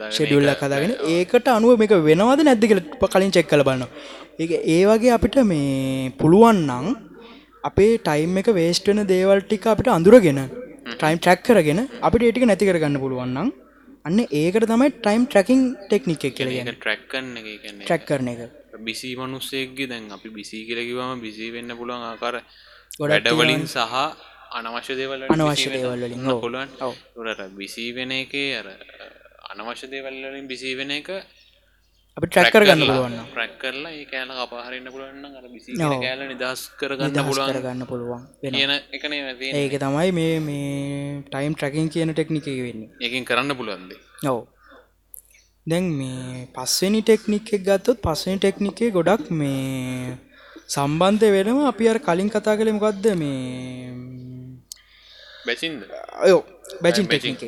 ෂෙඩියුල්ල 0.10 0.54
කදාගෙන 0.56 0.96
ඒකට 1.10 1.48
අනුව 1.50 1.78
මේක 1.78 1.94
වෙනවාද 2.04 2.42
නැද්ද 2.44 2.66
කියලා 2.66 3.12
කලින් 3.12 3.32
චෙක් 3.32 3.48
කළ 3.48 3.64
බලන්න 3.64 3.86
ඒ 4.40 4.60
ඒ 4.70 4.82
වගේ 4.86 5.14
අපිට 5.16 5.38
මේ 5.46 6.12
පුළුවන්නං 6.16 6.90
අපේ 7.64 7.94
ටයිම් 8.00 8.38
එක 8.38 8.52
වේස්ට 8.54 8.88
වෙන 8.88 9.02
දේවල් 9.08 9.42
ටික 9.42 9.66
අපිට 9.68 9.90
අඳුරගෙන 9.92 10.40
ටයිම් 10.92 11.18
ට්‍රක් 11.20 11.42
කරගෙන 11.46 11.82
අපිට 12.02 12.24
ඒටික 12.24 12.46
නැති 12.46 12.70
කරගන්න 12.70 13.00
පුළුවන්නම් 13.00 13.50
අන්න 14.06 14.20
ඒකට 14.34 14.66
තමයි 14.66 14.90
ටයිම් 14.96 15.24
ට්‍රකින් 15.26 15.62
ටෙක්නික් 15.82 16.26
එක 16.26 16.36
කියලා 16.38 16.74
ට්‍රක්කන්න 16.74 17.30
ට්‍රක් 17.80 18.04
කරන 18.06 18.30
එක 18.30 18.42
බිසි 18.80 19.12
මනුස්සෙක්ගේ 19.16 19.88
දැන් 19.88 20.08
අපි 20.10 20.30
බිසි 20.32 20.64
කියලකිවම 20.64 21.20
බිසි 21.20 21.52
වෙන්න 21.52 21.76
පුළුවන් 21.76 22.06
ආකාර 22.06 22.36
වැඩවලින් 23.00 23.66
සහ 23.68 23.96
අනවශ්‍ය 24.52 24.94
දේවල් 25.00 25.26
අනවශ්‍ය 25.28 25.70
දේවල් 25.74 26.04
වලින් 26.04 26.24
පුළුවන්. 26.42 26.70
ොට 26.82 27.42
බිසි 27.56 27.86
වෙන 27.94 28.12
එකේ 28.14 28.50
අර 28.60 28.68
අනවශ්‍ය 29.52 29.88
දේවල්ලින් 29.88 30.48
බිසි 30.48 30.76
වෙන 30.76 30.92
එක 30.92 31.10
අපි 32.18 32.28
ට්‍රැක් 32.28 32.54
කරගන්න 32.54 32.84
පුළුවන්න 32.84 33.32
ප්‍රැක් 33.34 33.54
කරලා 33.62 33.92
ඒ 33.94 34.06
කෑල 34.12 34.32
අපාහරන්න 34.46 34.92
පුළුවන්න 34.94 35.26
අර 35.40 35.46
බිසි. 35.48 35.78
කෑල 35.78 36.22
නිදස් 36.32 36.62
කරගන්න 36.80 37.20
පුළුවන් 37.28 37.52
කරගන්න 37.52 37.90
පුළුවන් 37.92 38.24
වෙන 38.44 38.78
එකනේ 38.98 39.52
ඒක 39.56 39.76
තමයි 39.80 40.10
මේ 40.12 40.40
මේ 40.42 40.64
ටයිම් 41.28 41.54
ට්‍රකින් 41.56 41.92
කියන 41.94 42.14
ටෙක්නික 42.14 42.48
වෙන්නේ. 42.60 42.90
ඒකින් 43.00 43.28
කරන්න 43.30 43.58
පුළුවන්ද 43.60 43.94
ඔව. 44.28 44.42
දැන් 45.68 45.86
මේ 45.94 46.48
පස්වෙනි 46.56 47.02
ටෙක්නික් 47.04 47.54
එක 47.56 47.64
ගත්තොත් 47.64 48.02
පස්වෙනි 48.02 48.42
ටෙක්නිකේ 48.42 48.90
ගොඩක් 48.92 49.30
මේ 49.32 50.18
සම්බන්ධ 50.68 51.26
වෙනම 51.36 51.60
අපි 51.66 51.90
අර 51.92 51.98
කලින් 52.00 52.30
කතා 52.30 52.58
කළේ 52.58 52.78
මොකක්ද 52.78 53.06
මේ 53.16 54.18
බැසින්ද 55.46 55.82
අයෝ 56.20 56.42
බැචින් 56.84 57.06
ටෙක්නික 57.08 57.42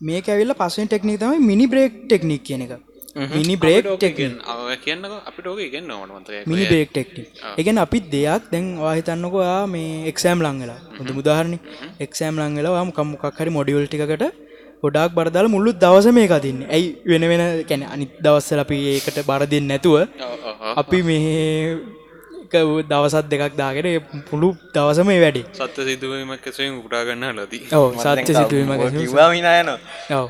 මේක 0.00 0.26
ඇවිල්ල 0.28 0.54
පස්සෙන් 0.54 0.88
ටෙක්නික් 0.88 1.20
තමයි 1.20 1.40
මිනි 1.42 1.66
බ්‍රේක් 1.66 1.92
ටෙක්නික් 2.02 2.42
කියන 2.42 2.64
එක. 2.64 2.72
මිනි 3.34 3.56
බ්‍රේක් 3.56 3.84
ටෙක් 3.86 4.16
කියන්න 4.84 5.04
අපිට 5.22 5.46
ඕක 5.46 5.60
ඉගන්න 5.60 5.90
ඕනමත 5.90 6.30
මිනි 6.46 6.64
බ්‍රේක් 6.66 6.90
ටෙක්නික්. 6.90 7.28
එකන 7.56 7.78
අපි 7.78 7.98
දෙයක් 8.14 8.50
දැන් 8.52 8.66
වාහිතන්නකවා 8.78 9.58
මේ 9.66 9.92
එක්සෑම් 10.12 10.46
ලංගලා 10.46 10.80
හොඳ 10.98 11.10
මුදාහරණි 11.18 11.58
එක්සෑම් 12.00 12.40
ලංගලා 12.40 12.86
කම්මොකක් 12.92 13.38
හරි 13.38 13.56
මොඩියල් 13.58 13.86
ටිකට 13.86 14.42
ගොඩක් 14.82 15.12
බරදාල 15.16 15.46
මුල්ලු 15.48 15.70
දවස 15.74 16.06
මේ 16.16 16.28
කතින්න 16.28 16.60
ඇයි 16.68 16.88
වෙන 17.10 17.24
වෙන 17.30 17.42
කැන 17.68 17.84
අනිත් 17.86 18.12
දවස්සල 18.24 18.60
අපි 18.64 18.78
ඒකට 18.90 19.18
බරදින්න 19.28 19.68
නැතුව 19.70 19.96
අපි 20.76 20.98
මේ 21.08 21.22
එක 22.54 22.88
දවසත් 22.88 23.26
දෙකක් 23.30 23.56
දාගෙන 23.56 23.88
පුළු 24.28 24.48
දවසම 24.74 25.10
ඒ 25.10 25.20
වැඩි. 25.20 25.42
සත්‍ය 25.52 25.80
සිදුවීමක් 25.84 26.40
කෙසෙන් 26.40 26.78
උටාගන්න 26.78 27.24
ලදී 27.38 27.62
ඔව 27.72 27.88
සත්‍ය 27.96 28.22
ඔව. 30.12 30.28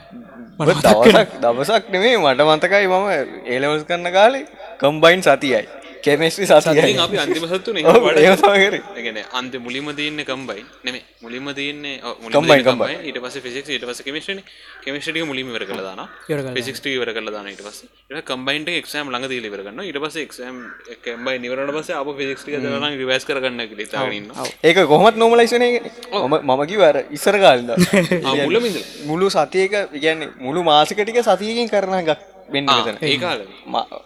දවසක් 0.59 1.31
දවසක් 1.43 1.85
නෙමේ 1.91 2.17
මට 2.19 2.41
මතකයි 2.49 2.87
මම 2.89 3.07
ඒලවස් 3.47 3.83
කරන්න 3.85 4.13
කාලේ 4.13 4.45
කම්බයින් 4.79 5.23
සතියයි 5.23 5.63
කෙමෙස්ටි 6.05 6.47
සතියයි 6.47 6.99
අපි 6.99 7.17
අන්තිම 7.19 7.45
සත්තුන 7.49 7.79
ගැන 7.81 9.19
අන්ත 9.33 9.55
මුලිම 9.59 9.89
තියන්න 9.93 10.21
කම්බයි 10.23 10.65
නෙම 10.85 10.97
මුලින්ම 11.23 11.49
තියන්නේ 11.53 12.01
Combine, 12.31 12.63
කම්බයි 12.63 12.97
ඊට 13.05 13.19
පස 13.19 13.39
ෆිසික් 13.41 13.69
ඊට 13.69 13.87
පස 13.87 14.03
කෙමිස්ටන 14.03 14.41
කෙමිස්ටික 14.83 15.25
මුලිම 15.25 15.49
වර 15.49 15.65
ඉවර 15.65 15.73
කරලා. 15.73 16.07
ෆිසික්ට 16.55 16.89
වර 16.95 17.13
කලදාන 17.13 17.49
ඊට 17.49 17.63
පස 17.63 17.79
කම්බයින්ට 18.23 18.69
එක්ෂම් 18.71 19.09
ළඟ 19.09 19.29
දීල 19.29 19.49
වරගන්න 19.49 19.81
ඊට 19.83 19.99
පස 19.99 20.19
එක්ෂම් 20.19 20.61
කම්බයි 21.01 21.39
නිවරට 21.39 21.73
පස 21.73 21.91
අප 21.95 22.13
ෆිසික්ටික 22.15 22.61
දරන 22.61 22.99
රිවස් 23.01 23.25
කරගන්න 23.25 23.65
ලිතාගන්න 23.75 24.31
ඒක 24.63 24.85
කොහොමත් 24.87 25.17
නොමලයිසනය 25.17 25.71
මම 26.13 26.39
මමකිවර 26.45 27.01
ඉස්සර 27.11 27.41
කාල්ද 27.41 27.75
මුළු 29.09 29.31
සතියක 29.31 29.81
කියන්නේ 29.95 30.33
මුළු 30.39 30.63
මාසකටික 30.65 31.21
සතියකින් 31.23 31.69
කරන 31.71 32.01
ගක් 32.05 32.21
වෙන්න 32.49 32.67
මෙතන 32.67 32.99
ඒ 33.03 33.19
කාල. 33.19 33.41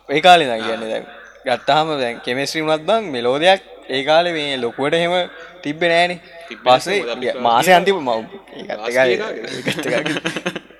ඒ 0.08 0.20
කාලෙ 0.20 0.44
ද 0.46 0.60
කියන්න 0.60 0.84
දැ 0.84 1.02
ගත්තාහම 1.44 1.88
දැන් 2.00 2.16
කෙමස්ට්‍රීමත් 2.20 2.82
බං 2.82 3.10
මෙලෝදයක් 3.10 3.60
ඒ 3.88 4.02
කාලෙ 4.04 4.30
මේ 4.32 4.56
ලොකුවට 4.56 4.94
එහෙම 4.94 5.14
තිබ්බ 5.62 5.82
නෑන. 5.84 6.12
පස්සේ 6.64 7.34
මාසය 7.40 7.70
අන්තිම 7.72 8.00
මව 8.00 8.08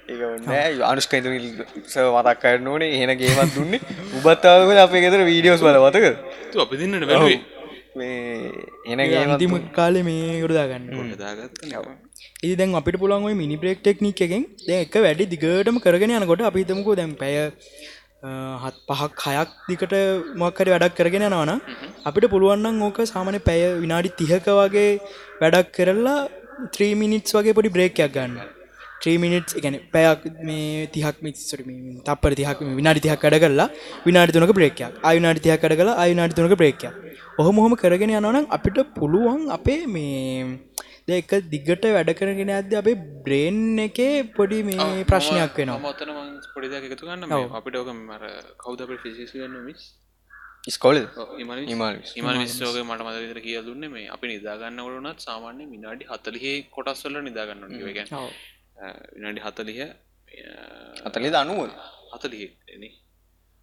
අනුස්කයිතු 0.84 1.28
මතක් 1.28 2.38
කරන 2.42 2.66
ඕනේ. 2.66 2.90
එහෙන 2.94 3.12
ගේමත් 3.18 3.54
දුන්නේ. 3.54 3.80
උබත්තාවක 4.16 4.70
අපේ 4.78 5.00
ගෙතර 5.00 5.22
වීඩියෝස් 5.24 5.62
බල 5.62 5.78
මතක? 5.80 6.06
අපි 6.58 6.74
දින්නට 6.76 7.06
බැලුවේ. 7.06 7.40
මේ 7.96 8.52
එනගේ 8.86 9.24
අන්තිම 9.26 9.56
කාලෙ 9.70 10.00
මේ 10.02 10.42
දාගත්ත. 10.50 11.58
ඒ 12.44 12.54
දැන් 12.56 12.74
අපිට 12.74 12.98
පුළුවන් 12.98 13.36
මිනි 13.36 13.56
බ්‍රේක් 13.56 13.80
ටෙක්නික් 13.80 14.20
එකෙන් 14.20 14.44
දැන් 14.66 14.80
එක 14.84 14.94
වැඩි 14.96 15.24
දිගටම 15.26 15.78
කරගෙන 15.78 16.14
යනකොට 16.16 16.42
අපි 16.42 16.62
හිතමුකෝ 16.62 16.94
දැන් 16.94 17.14
පැය 17.14 17.36
හත් 18.22 18.76
පහක් 18.88 19.22
හයක් 19.26 19.50
දිකට 19.68 19.92
මොක්කරි 20.42 20.70
වැඩක් 20.72 20.94
කරගෙන 20.98 21.24
යනවන 21.28 21.52
අපිට 22.04 22.24
පුළුවන්නම් 22.32 22.82
ඕක 22.82 22.98
සාමන 23.06 23.38
පැය 23.48 23.60
විනාඩි 23.82 24.10
තිහක 24.20 24.46
වගේ 24.58 24.86
වැඩක් 25.40 25.68
කරලා 25.76 26.16
3 26.76 26.96
මිනිටස් 27.02 27.36
වගේ 27.36 27.54
පොඩි 27.58 27.74
බ්‍රේක්යක් 27.76 28.10
ගන්න. 28.16 28.38
ත්‍රීමිනිට් 29.00 29.54
ගැන 29.62 29.76
පැයක් 29.94 30.24
මේ 30.48 30.86
තිහක් 30.94 31.22
මිසර 31.24 31.60
තපර 32.06 32.32
තිහක් 32.40 32.58
විනාඩි 32.78 33.04
තිහක් 33.04 33.20
කඩ 33.22 33.40
කරලා 33.44 33.68
විනාඩි 34.06 34.34
තුනක 34.36 34.54
බ්‍රේකයක් 34.58 34.98
අයුනාඩි 35.10 35.44
තිහක් 35.44 35.60
කඩ 35.62 35.78
කලා 35.80 35.98
අයුනාඩි 36.04 36.38
තුනක 36.38 36.54
බ්‍රේකයක් 36.62 36.94
ඔහොම 37.38 37.60
හොම 37.64 37.76
කරගෙන 37.82 38.14
යනනම් 38.18 38.50
අපිට 38.56 38.78
පුළුවන් 38.98 39.46
අපේ 39.56 39.80
මේ 39.86 40.58
දෙක 41.08 41.30
දිගට 41.52 41.84
වැඩ 41.96 42.10
කරගෙන 42.18 42.50
ඇද 42.56 42.72
අපේ 42.80 42.96
බ්‍රේන් 43.26 43.60
එකේ 43.86 44.16
පොඩි 44.38 44.58
මේ 44.68 45.04
ප්‍රශ්නයක් 45.10 45.54
වෙනවා. 45.60 45.80
මොතන 45.86 46.10
පොඩිද 46.54 46.74
එකතු 46.78 47.08
ගන්න 47.08 47.32
අපිට 47.58 47.78
ඕක 47.80 47.90
මර 47.94 48.24
කවද 48.62 48.80
අප 48.86 48.92
ෆිසිස් 49.04 49.32
ගන්න 49.38 49.64
මිස් 49.68 49.82
ස්කොල. 50.76 50.98
ඉමල් 51.42 52.38
විස්සෝක 52.42 52.76
මට 52.84 53.02
මතවිතර 53.06 53.40
කිය 53.46 53.58
දුන්න 53.68 53.84
මේ 53.94 54.06
අපි 54.14 54.26
නිදාගන්න 54.32 54.80
වලනත් 54.86 55.18
සාමාන්‍ය 55.26 55.64
විනාඩි 55.74 56.04
හතලිහේ 56.12 56.56
කොටස්වල 56.76 57.16
නිදාගන්න 57.28 57.62
ගැන 57.98 58.08
ඔව්. 58.20 58.30
විනාඩි 59.16 59.40
හතලිහ 59.46 59.78
අතලි 61.08 61.30
දනුව 61.36 61.60
හතලිහ 62.14 62.42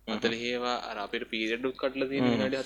හතලිහේවා 0.07 0.75
අර 0.89 0.97
අපට 0.97 1.23
පීරඩුත් 1.29 1.75
කටල 1.77 2.03
දී 2.07 2.21
විනාඩි 2.27 2.57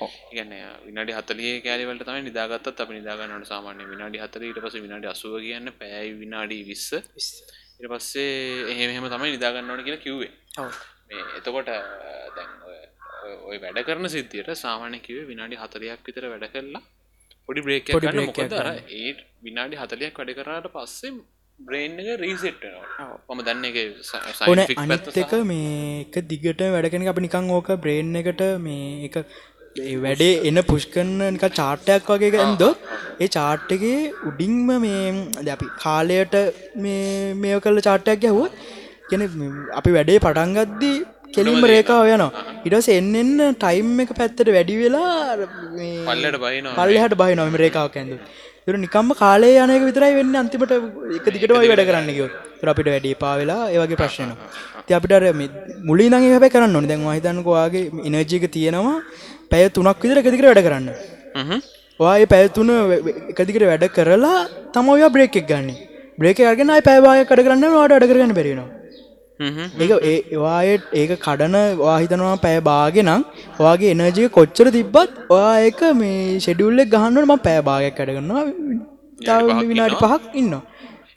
ඔව්. 0.00 0.12
ගන්න 0.32 0.52
විනාඩි 0.86 1.12
හතලිය 1.12 1.52
කෑලිවලට 1.60 2.04
තමයි 2.04 2.22
නිදාගත්තත්. 2.22 2.80
අප 2.80 2.90
නිදාගන්නට 2.90 3.46
සාමාන්‍ය 3.46 3.84
විනාඩි 3.84 4.18
හතලීට 4.18 4.58
පස 4.58 4.74
විනාඩි 4.76 5.06
අසුව 5.06 5.34
කියන්න 5.40 5.72
පැයි 5.78 6.12
විනාඩි 6.14 6.58
විස්ස. 6.64 6.88
ඉට 7.80 7.88
පස්සේ 7.88 8.30
එහෙම 8.72 8.90
එහෙම 8.90 9.06
තමයි 9.08 9.30
නිදාගන්නවන 9.30 9.84
කියලා 9.84 9.96
කිව්වේ. 9.96 10.32
එතකොට 11.36 11.68
දැන් 12.36 12.50
ඔය- 13.46 13.60
වැඩ 13.60 13.78
කරන 13.82 14.06
සිද්ධියට 14.08 14.50
සාමාන්‍ය 14.56 14.98
කිවේ 14.98 15.26
විනාඩි 15.26 15.56
හතලයක් 15.56 16.00
විතර 16.06 16.24
වැඩ 16.28 16.46
කරලා 16.48 16.82
පොඩි 17.46 17.60
බ්‍රේක් 17.60 18.36
ඒ 18.92 19.12
විනාඩි 19.42 19.76
හතලයක් 19.76 20.18
වැඩ 20.18 20.32
කරාට 20.34 20.66
පස්සේ 20.72 21.12
බ්‍රේන් 21.58 21.98
එක 22.02 22.20
රීසෙට් 22.20 22.64
මම 23.28 23.40
දන්න 23.42 23.64
එක 23.66 23.76
ඕන 23.76 24.60
සයින්ෆික් 24.60 24.78
පැත්ත 24.82 25.08
අනිත් 25.08 25.18
එක 25.22 25.32
මේ 25.44 25.78
එක 26.00 26.18
දිගට 26.26 26.62
වැඩකෙන 26.66 27.08
අප 27.08 27.20
නිකං 27.20 27.50
ඕක 27.52 27.70
බ්‍රේන් 27.78 28.12
එකට 28.16 28.42
මේ 28.60 29.08
එක 29.08 29.18
වැඩේ 29.98 30.32
එන 30.42 30.62
පුෂ්කන්න 30.64 31.12
නික 31.28 31.46
චාට්ටයක් 31.52 32.10
වගේ 32.10 32.32
ගන්ද 32.34 32.64
ඒ 33.18 33.28
චාට්ටගේ 33.28 34.00
උඩින්ම 34.24 34.72
මේ 34.80 35.52
අපි 35.52 35.68
කාලයට 35.78 36.36
මේ 36.78 37.34
මේ 37.36 37.60
කල්ල 37.60 37.82
චාට්ටයක් 37.82 38.22
ගැහුව 38.22 38.62
කෙන 39.08 39.26
අපි 39.74 39.90
වැඩේ 39.92 40.20
පටන්ගද්දී 40.20 40.96
කෙලින්ම 41.36 41.64
රේකාව 41.72 42.06
යනවා. 42.14 42.30
ඉටස 42.66 42.88
එන්න 42.98 43.10
එන්න 43.22 43.40
ටයිම් 43.62 43.90
එක 44.04 44.10
පැත්තට 44.20 44.48
වැඩි 44.56 44.76
වෙලා 44.82 45.36
පල්ලට 46.08 46.38
බයිනවා 46.44 46.76
පල්ලහට 46.78 47.14
බයි 47.22 47.36
නොම 47.40 47.58
රේකාවක් 47.64 47.96
ඇඳ 48.00 48.12
තුර 48.66 48.74
නිකම්ම 48.84 49.12
කාලේ 49.20 49.52
යනක 49.64 49.84
විතරයි 49.88 50.14
වෙන්න 50.18 50.34
අන්තිමට 50.42 50.72
එක 51.18 51.26
දිගටමයි 51.34 51.70
වැඩ 51.72 51.84
කරන්න 51.90 52.10
කිව 52.18 52.26
තුර 52.60 52.72
අපිට 52.72 52.90
වැඩි 52.94 53.12
පාවෙලා 53.24 53.62
ඒවගේ 53.74 54.00
ප්‍රශ්න 54.02 54.32
ති 54.86 54.96
අපිට 54.98 55.14
මුලි 55.90 56.08
නගේ 56.14 56.32
හැබැ 56.34 56.52
කරන්න 56.56 56.76
ඕන. 56.78 56.88
දැන් 56.90 57.06
හිතන්නකවාගේ 57.16 57.84
එනර්ජික 58.08 58.44
තියෙනවා 58.56 58.96
පැය 59.52 59.64
තුනක් 59.78 60.04
විතර 60.04 60.20
එකදිකට 60.22 60.48
වැඩ 60.50 60.66
කරන්න. 60.68 60.88
වාය 62.00 62.26
පැයතුන 62.34 62.70
එකදිකට 63.32 63.64
වැඩ 63.70 63.88
කරලා 63.96 64.36
තම 64.74 64.92
ඔය 64.94 65.02
බ්‍රේක් 65.16 65.40
එක් 65.40 65.48
ගන්න. 65.50 65.72
බ්‍රේක 66.20 66.38
අගෙන 66.52 66.72
පැවාය 66.88 67.24
කඩ 67.30 67.44
කරන්න 67.46 67.74
වාට 67.78 67.98
අඩ 67.98 68.08
කරන්න 68.10 68.34
බැරිෙනවා 68.38 68.81
ඒක 69.78 69.92
ඒ 70.02 70.16
ඒවායට 70.30 70.84
ඒක 70.94 71.14
කඩන 71.18 71.56
වාහිතනවා 71.80 72.34
පැය 72.38 72.58
බාගෙනම් 72.62 73.24
ඔයාගේ 73.58 73.94
එනර්ජික 73.94 74.28
කොච්චර 74.30 74.68
තිබ්බත් 74.70 75.16
ඔයා 75.30 75.54
ඒක 75.62 75.80
මේ 75.94 76.18
ෂෙඩියුල්ලෙක් 76.38 76.92
ගහන්නට 76.94 77.26
ම 77.26 77.34
පෑ 77.40 77.62
භාගයක් 77.62 77.98
කඩගන්නවා 77.98 78.44
තව 79.20 79.58
විනාඩි 79.70 80.00
පහක් 80.02 80.22
ඉන්න 80.34 80.54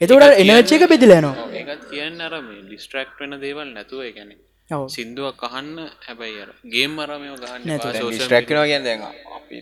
එතකට 0.00 0.42
එනර්ජයක 0.42 0.88
බෙදිලයනවා 0.88 1.46
ඒකත් 1.60 1.86
කියන්න 1.90 2.20
අර 2.22 2.34
මේ 2.42 2.60
ඩිස්ට්‍රක්් 2.66 3.16
වෙන 3.20 3.40
දේවල් 3.40 3.68
නැතුව 3.70 4.04
ගැන 4.10 4.36
ඔව්. 4.68 4.84
සිින්දුවක් 4.88 5.38
කහන්න 5.38 5.78
හැබැයි 6.02 6.42
අර 6.42 6.50
ගේම් 6.66 6.92
නැතුව. 6.96 7.32
ගහන්න 7.40 8.84
දැන් 8.84 9.02
අපි 9.36 9.58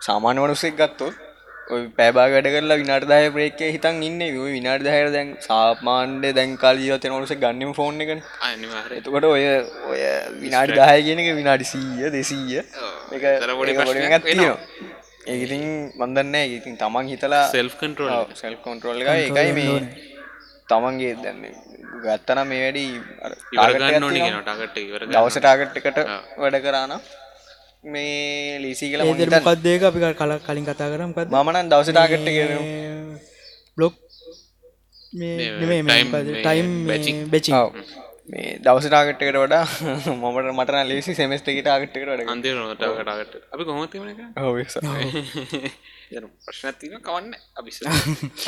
සාමාන්‍ය 0.00 0.38
වනුසෙක් 0.40 0.74
ගත්තොත් 0.74 1.14
පෑබා 1.68 2.26
වැඩ 2.34 2.48
කරලා 2.54 2.78
විනාට 2.82 3.06
දාය 3.12 3.30
ප්‍රේක 3.36 3.60
හිතන් 3.66 4.02
ඉන්න. 4.08 4.20
ඔය 4.42 4.50
විනාට 4.56 4.84
දහයට 4.86 5.10
දැන් 5.16 5.32
සාමාන්්‍ය 5.46 6.30
දැන් 6.38 6.54
කාල 6.62 6.76
ජීවතය 6.84 7.12
නොලස 7.14 7.34
ගන්නම 7.34 7.72
ෆෝන් 7.78 8.04
එකන. 8.04 8.22
එතකොට 8.98 9.26
ඔය 9.30 9.44
ඔය 9.90 10.00
විනාඩි 10.44 10.78
දාය 10.80 11.02
කියනක 11.08 11.30
විනාඩි 11.40 11.70
සීය 11.72 12.12
දෙසීය. 12.16 12.62
ඒඉතින් 15.28 15.64
මන්දන්න 15.98 16.36
ඉතින් 16.50 16.76
තමන් 16.80 17.08
හිතලා 17.12 17.46
සෙල්් 17.50 17.70
කන්ටරෝල් 17.80 18.34
සෙල් 18.34 18.54
කොන්ට්‍රෝල් 18.66 19.02
එක 19.02 19.08
එකයි 19.14 19.52
මේ 19.58 19.80
තමන්ගේ 20.68 21.14
දැන්න 21.24 21.42
ගත්තන 22.04 22.40
මේ 22.50 22.60
වැඩි 22.64 22.84
අර 23.24 23.32
ඉවරගන්න 23.54 24.06
ඕනි 24.08 24.20
target 24.20 24.26
ගෙන 24.26 24.44
ටගට 24.46 24.84
ඉවර 24.84 25.02
දවස 25.08 25.38
ටාගට් 25.38 25.78
එකට 25.80 25.98
වැඩ 26.38 26.58
කරාන 26.64 26.94
මේ 27.84 28.58
ලීසි 28.58 28.90
කල 28.90 29.00
ඒදර 29.02 29.30
මොකක්දේක 29.30 29.82
අපි 29.84 29.98
කල 30.14 30.32
කලින් 30.40 30.66
කතා 30.66 30.90
කරමකත් 30.90 31.30
මමනන් 31.30 31.70
දවස 31.70 31.90
ටාගට් 31.90 32.28
එක 32.28 32.38
බ්ලොක් 33.76 33.94
ටයිම් 36.36 36.68
බෙචි. 37.30 37.52
මේ 38.28 38.58
දවස 38.60 38.86
ටාගට්කට 38.86 39.22
වඩා 39.36 39.64
මමට 40.14 40.52
මටන 40.52 40.88
ලේසි 40.90 41.14
සෙමස්ටක 41.14 41.60
ටාගට්කට 41.60 41.96
නොටකටාගට 42.52 43.34
අපි 43.48 43.64
කොහොමතිමන 43.64 44.10
ප්‍රශ්නතින 46.42 47.00
කවන්න 47.00 47.32
අපිස 47.56 47.80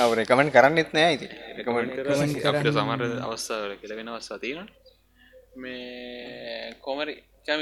අවර 0.00 0.24
කමෙන්ට 0.26 0.52
කරන්නෙත් 0.52 0.90
නෑ 0.92 1.16
ඉති 1.16 1.26
අපිට 2.46 2.72
සමර 2.74 3.02
අවස්ථාවල 3.24 3.74
කියල 3.80 3.96
වෙන 3.96 4.08
අවස්ථා 4.10 4.38
තියෙන 4.38 4.68
මේ 5.56 6.74
කෝමරි 6.80 7.14
චම 7.46 7.60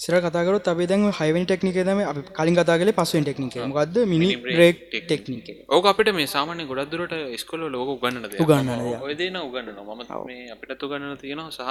ඉස්රට 0.00 0.12
සිර 0.14 0.14
කතාකරත් 0.24 0.68
අපේ 0.68 0.86
දැන් 0.86 1.02
හයිවන් 1.12 1.44
ටෙක්නික 1.44 1.74
දම 1.78 2.00
අපි 2.02 2.20
කලින් 2.30 2.54
කතා 2.54 2.76
කලේ 2.80 2.92
පස්සුවෙන් 2.92 3.24
ටෙක්නික 3.24 3.56
මකක්ද 3.62 3.96
මිනි 4.06 4.28
බ්‍රේක් 4.36 4.78
ටෙක්නික 4.92 5.48
ඕක 5.68 5.84
අපිට 5.84 6.10
මේ 6.14 6.26
සාමාන්‍ය 6.26 6.64
ගොඩක්දුරට 6.64 7.12
ස්කොල 7.36 7.66
ලෝක 7.68 7.90
උගන්නද 7.96 8.38
උගන්නන 8.38 8.70
ඔයදන 9.00 9.36
උගන්න 9.38 9.68
මත් 9.90 10.10
මේ 10.26 10.48
අපිට 10.54 10.82
උගන්න 10.82 11.16
තියෙනවා 11.16 11.50
සහ 11.50 11.68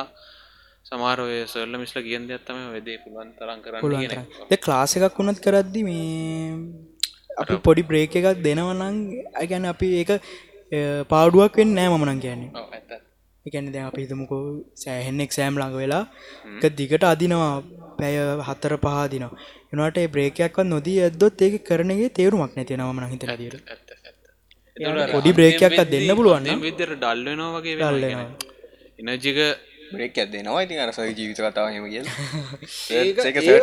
සමාරය 0.85 1.39
සල්ල 1.45 1.73
මිස්ල 1.77 1.99
කියන්න 2.01 2.29
ඇත්තම 2.29 2.61
වෙදේ 2.75 3.01
පුළුවන් 3.03 3.33
තරන් 3.39 3.59
කරන්න 3.65 4.25
ද 4.49 4.61
ක්ලාස 4.65 4.95
එකක් 4.97 5.17
වුණත් 5.17 5.41
කරද්දි 5.41 5.81
මේ 5.83 6.53
අපි 7.37 7.57
පොඩි 7.65 7.83
බ්‍රේක 7.83 8.15
එකක් 8.15 8.45
දෙනවනං 8.45 8.97
ඇගැන 9.33 9.69
අපි 9.73 9.89
ඒක 9.99 10.11
පාඩුවක් 11.11 11.57
වෙන්න 11.57 11.73
නෑ 11.73 11.89
මනන් 11.91 12.19
කියන්නේ. 12.19 12.51
ඇත්ත 12.53 12.89
එකැන 13.45 13.71
දැ 13.73 13.83
අපි 13.89 14.05
හිතමුකෝ 14.05 14.43
සෑහෙන්නෙක් 14.75 15.31
සෑම් 15.31 15.55
ළඟ 15.59 15.77
වෙලා 15.81 16.03
එක 16.57 16.75
දිගට 16.79 17.03
අදිනවා 17.03 17.53
පැය 17.99 18.15
හත්තර 18.41 18.75
පහදිනවා 18.77 19.31
එනට 19.87 19.99
බ්‍රේකයක්වත් 20.09 20.67
නොදී 20.67 20.97
ඇදොත් 21.01 21.41
ඒක 21.41 21.55
කරනගේ 21.63 22.09
තේරුමක් 22.11 22.53
නැතිනවම 22.55 22.99
හිත 23.07 23.25
දිර 23.37 23.55
පොඩි 25.07 25.31
බ්‍රේකයක් 25.33 25.79
දෙන්න 25.87 26.11
පුළුවන් 26.17 26.53
විදර 26.61 26.91
ඩල්ලනවා 26.95 27.49
වගේ 27.57 27.75
ඩල්ලනවා. 27.77 28.27
එනජික 29.01 29.39
බ්‍රේක් 29.91 30.17
ඇදෙනවා 30.17 30.61
ඉතින් 30.61 30.79
අර 30.79 30.91
සයි 30.91 31.13
ජීවිත 31.13 31.39
කතාවහෙම 31.39 31.85
කිය 31.85 32.03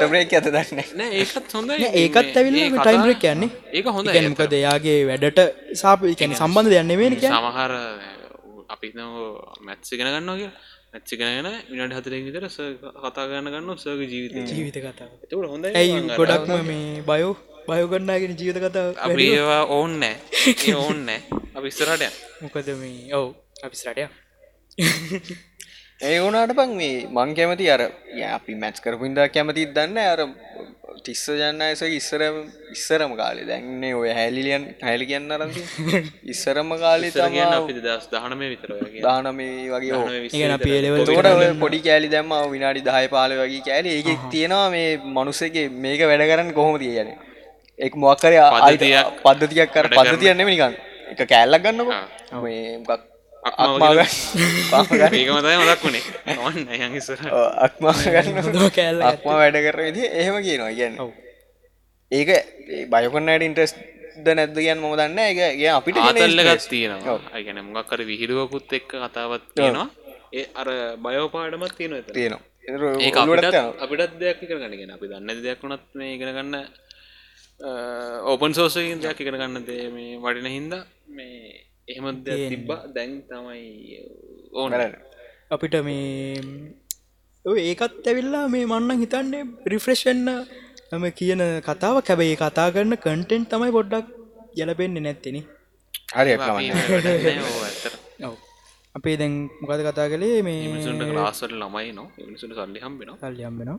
බ්‍රේක් 0.04 0.32
ඇත 0.32 0.48
දන්න 0.48 0.80
නෑ 1.00 1.10
ඒකත් 1.20 1.52
හොඳ 1.54 1.70
ඒකත් 1.72 2.36
ඇවිල්ල 2.36 2.58
ටයිම් 2.76 3.02
බ්‍රේක් 3.02 3.20
කියන්නේ 3.20 3.50
ඒක 3.72 3.86
හොඳ 3.88 4.12
මොක 4.28 4.42
දෙයාගේ 4.50 4.98
වැඩට 5.10 5.40
සාප 5.76 6.06
කැන 6.14 6.32
සම්බන්ධ 6.34 6.72
දෙයන්න 6.72 6.94
වෙන 6.98 7.18
සමහර 7.20 7.72
අපි 8.68 8.88
මැත්සිගෙන 9.62 10.08
ගන්නවා 10.08 10.50
මැච්චිගෙන 10.92 11.50
විනට 11.70 11.96
හතරෙක් 11.96 12.22
විතර 12.26 12.44
කතා 12.46 13.26
ගන්න 13.26 13.52
ගන්න 13.52 13.78
සර්ග 13.78 14.00
ජීවිත. 14.04 14.34
ජීවිත 14.50 14.78
කතාව. 14.78 15.10
එතකට 15.24 15.50
හොඳ 15.52 15.64
ඇයි 15.72 16.00
ගොඩක්ම 16.12 16.54
මේ 16.64 17.02
බයෝ 17.04 17.34
බයෝගන්නාගෙන 17.66 18.38
ජීවිත 18.38 18.62
කතාව 18.62 18.94
අපි 18.98 19.26
ඒවා 19.30 19.62
ඕන්න 19.70 20.02
ඕන්න 20.76 21.08
අපි 21.56 21.68
ස්තරට 21.70 22.14
මොකද 22.42 22.68
මේ 22.76 23.12
ඔව් 23.14 23.28
අපිස්රටය 23.62 24.04
ඒ 26.00 26.16
වුණට 26.20 26.52
පං 26.56 26.72
මේ 26.78 27.06
මං 27.16 27.30
කැමති 27.36 27.66
අර 27.74 27.82
ය 28.18 28.22
අපි 28.36 28.54
මැච් 28.62 28.80
කරපුින්දා 28.84 29.28
කැමතිත් 29.34 29.70
දන්න 29.76 29.98
අර 30.12 30.20
තිස්ස 31.06 31.22
ජන්න 31.38 31.62
ඇස 31.66 31.82
ඉස්සර 31.98 32.22
ඉස්සරම 32.74 33.12
කාලේ. 33.20 33.46
දැන්නේ 33.50 33.92
ඔය 34.00 34.10
හැලිලියන් 34.18 34.66
හැලි 34.88 35.06
කියන්න 35.10 35.32
අරති 35.36 35.62
ඉස්සරම 36.34 36.74
කාලේ 36.82 37.10
තරගෙන 37.16 37.48
තම 37.48 37.56
අපි 37.60 37.78
දස් 37.86 38.04
දහනම 38.12 38.42
විතර 38.52 38.70
දානමේ 39.06 39.48
වගේ 39.74 39.94
ඔය 41.32 41.48
පොඩි 41.64 41.80
කෑලි 41.88 42.12
දැම්ම 42.16 42.36
විනාඩි 42.54 42.84
දහය 42.90 43.08
පාල 43.16 43.36
වගේ 43.40 43.64
කෑලි. 43.70 43.96
ඒක 43.96 44.28
තියෙනවා 44.36 44.68
මේ 44.76 45.00
මනුස්සගේ 45.16 45.66
මේක 45.86 46.06
වැඩ 46.12 46.28
කරන්න 46.30 46.54
කොහොම 46.60 46.78
තියන 46.84 47.08
එක් 47.78 47.92
මොක්කර 48.04 48.32
පද්ධතියක්. 48.54 49.24
පද්ධතියක් 49.24 49.70
කර 49.74 49.86
පද්ධතියන්න 49.98 50.46
නිකන්. 50.52 50.72
එක 51.12 51.28
කෑල්ලක් 51.34 51.62
ගන්නක. 51.64 51.90
මේ 52.44 52.80
මොකක් 52.84 53.12
ඒකම 55.12 55.38
තයි 55.44 55.56
මදක් 55.60 55.82
වුණේ. 55.82 56.04
ඔන්න 56.46 56.58
යඟස්සර 56.78 57.20
අක්මා 57.66 57.94
ගන්න 58.04 58.70
කෑල්ල 58.78 59.04
අක්මා 59.10 59.36
වැඩ 59.42 59.60
කර 59.66 59.78
විදි 59.82 60.02
එහෙම 60.06 60.40
කියනවා. 60.46 60.72
කියන්න 60.78 60.94
ඒක 62.12 62.30
බයකොන්නට 62.90 63.46
ඉන්ට්‍රස් 63.48 63.72
ද 64.24 64.34
නැද්ද 64.34 64.56
කියන්න 64.56 64.80
මොම 64.80 64.96
දන්න 64.96 65.18
එක 65.20 65.38
ඒ 65.44 65.70
අපිට 65.74 65.96
interest. 66.00 66.68
තියෙනවා. 66.72 67.20
අගැන 67.32 67.62
මොගක්කර 67.68 68.04
විහිදුවකුත් 68.10 68.72
එක්ක 68.72 68.90
කතාවත් 69.04 69.46
තියෙනවා. 69.54 69.88
ඒ 70.32 70.46
අර 70.54 70.68
බයෝපාඩමත් 70.98 71.74
තියෙන 71.78 72.04
තියෙනවා 72.12 72.42
ඒ 72.98 73.10
අපිටත් 73.84 74.18
දෙයක් 74.20 74.40
කරගන්නගෙන 74.40 74.90
අපි 74.90 75.06
දන්න 75.10 75.42
දෙයක් 75.44 75.62
වුණත් 75.62 75.84
මේ 75.94 76.14
ඉගෙන 76.16 76.32
ගන්න 76.36 76.54
ඕපන් 78.24 78.56
සෝසකින් 78.58 79.00
දෙයක් 79.00 79.20
ඉගෙන 79.20 79.38
ගන්න 79.38 79.66
දේ 79.68 79.86
මේ 79.90 80.18
වඩින 80.18 80.50
හින්දා 80.50 80.82
මේ 81.08 81.66
එහෙම 81.88 82.06
දෙයක් 82.24 82.48
තිබ්බ. 82.52 82.70
දැන් 82.94 83.12
තමයි 83.28 83.64
ඕන. 84.52 84.70
අපිට 85.50 85.74
මේ 85.84 86.40
ඔය 87.44 87.58
ඒකත් 87.62 88.06
ඇවිල්ලා 88.10 88.44
මේ 88.48 88.64
මන්නන් 88.66 89.02
හිතන්නේ 89.02 89.42
රිෆ්‍රෙෂන්න 89.66 90.28
ම 90.92 91.04
කියන 91.18 91.42
කතාව 91.62 91.96
කැබයි 92.08 92.34
කතා 92.36 92.68
කරන 92.70 92.96
කටෙන්ට් 92.96 93.48
තමයි 93.52 93.70
පොඩ්ඩක් 93.76 94.06
යලපෙන්න්න 94.56 94.98
නැත්තෙන 95.04 95.38
හරි 96.14 96.32
අපේ 98.94 99.16
දැන් 99.20 99.34
මොකද 99.60 99.80
කතා 99.86 100.06
කළේ? 100.08 100.42
මේ 100.42 101.14
ලාසට 101.14 101.52
ළමයි 101.52 101.90
නවා 101.92 102.08
මිනිසුට 102.20 102.52
සල්ලි 102.58 102.80
හම්බෙන 102.84 103.08
කල්යම්බෙන 103.22 103.70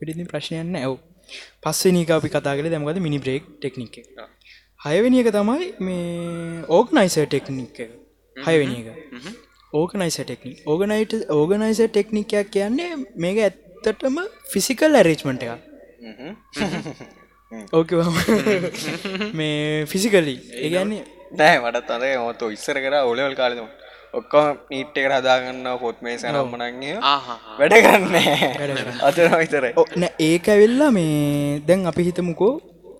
පිටිතින් 0.00 0.26
ප්‍රශ්නයන්න 0.26 0.76
ඇව් 0.76 0.94
පස්සෙනක 1.62 2.10
අපි 2.10 2.28
කතා 2.34 2.54
කළ 2.56 2.70
දැමකද 2.72 2.98
මිනි 3.06 3.18
බ්‍රේක් 3.24 3.44
ටෙක්නික් 3.54 3.94
එක 4.00 4.08
හයවෙනි 4.82 5.18
එක 5.22 5.28
තමයි 5.34 5.66
මේ 5.78 6.62
ඕගනයිස 6.68 7.16
ටෙක්නික් 7.16 7.78
එක. 7.84 7.90
හයවෙනි 8.36 8.76
එක. 8.80 8.88
ඕගනයිස 9.72 10.16
ටෙක්නික්. 10.20 10.56
ඕගනයිට 10.66 11.12
ඕගනයිස 11.30 11.80
ටෙක්නිකයක් 11.86 12.50
කියන්නේ 12.54 12.96
මේක 13.16 13.38
ඇත්තටම 13.46 14.16
ෆිසිකල් 14.52 14.98
ඇරේච්මට 15.00 15.42
එක 15.44 15.52
ඕක 17.72 17.90
මේ 19.34 19.86
ෆිසිකලි 19.92 20.34
ඒගන්නේ 20.64 21.04
නෑ 21.38 21.62
මටත් 21.62 21.94
අද 21.96 22.04
මොත 22.24 22.42
ඉස්සර 22.56 22.76
කර 22.84 22.98
ඔලවල් 23.12 23.38
කාලෙම 23.40 23.70
ඔක්කොම 24.20 24.58
නීට් 24.72 24.98
එක 24.98 25.08
හදාගන්න 25.12 25.70
පොත් 25.84 26.02
මේ 26.08 26.18
සැනම්මනන්ගේ 26.24 26.96
වැඩ 27.60 27.78
කරන්න 27.86 28.16
අතර 29.08 29.30
විතරයි. 29.38 29.72
නෑ 30.02 30.12
ඒක 30.28 30.52
ඇවෙල්ලා 30.56 30.90
මේ 30.98 31.62
දැන් 31.70 31.88
අපි 31.92 32.10
හිතමුකෝ 32.10 32.52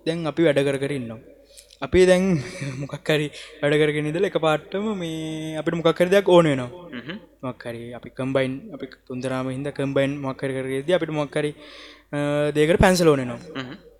දැන් 0.07 0.25
අපි 0.33 0.47
වැඩ 0.47 0.63
කර 0.69 0.79
කර 0.85 0.95
ඉන්නවා 1.01 1.21
අපි 1.83 2.05
දැන් 2.05 2.25
මොකක්කරි 2.81 3.27
වැඩ 3.61 3.77
කරගෙන 3.81 4.09
ඉදල 4.11 4.29
එක 4.29 4.37
පාට්ටම 4.39 4.85
මේ 4.95 5.57
අපිට 5.59 5.79
මොකක්කර 5.79 6.07
දෙයක් 6.07 6.29
ඕන 6.29 6.45
වෙනවා. 6.45 6.71
මක්කරි 7.43 7.81
අපි 7.93 8.09
කම්බයින් 8.11 8.53
අපි 8.75 8.85
තුන්දරාම 9.07 9.49
හිද 9.49 9.67
කම්බයින් 9.71 10.11
මක්කර 10.21 10.51
කරේද 10.57 10.91
අපිට 10.91 11.11
මොක්කරි 11.13 11.51
දේකට 12.55 12.79
පැන්සල 12.79 13.09
ඕනනවා 13.09 13.39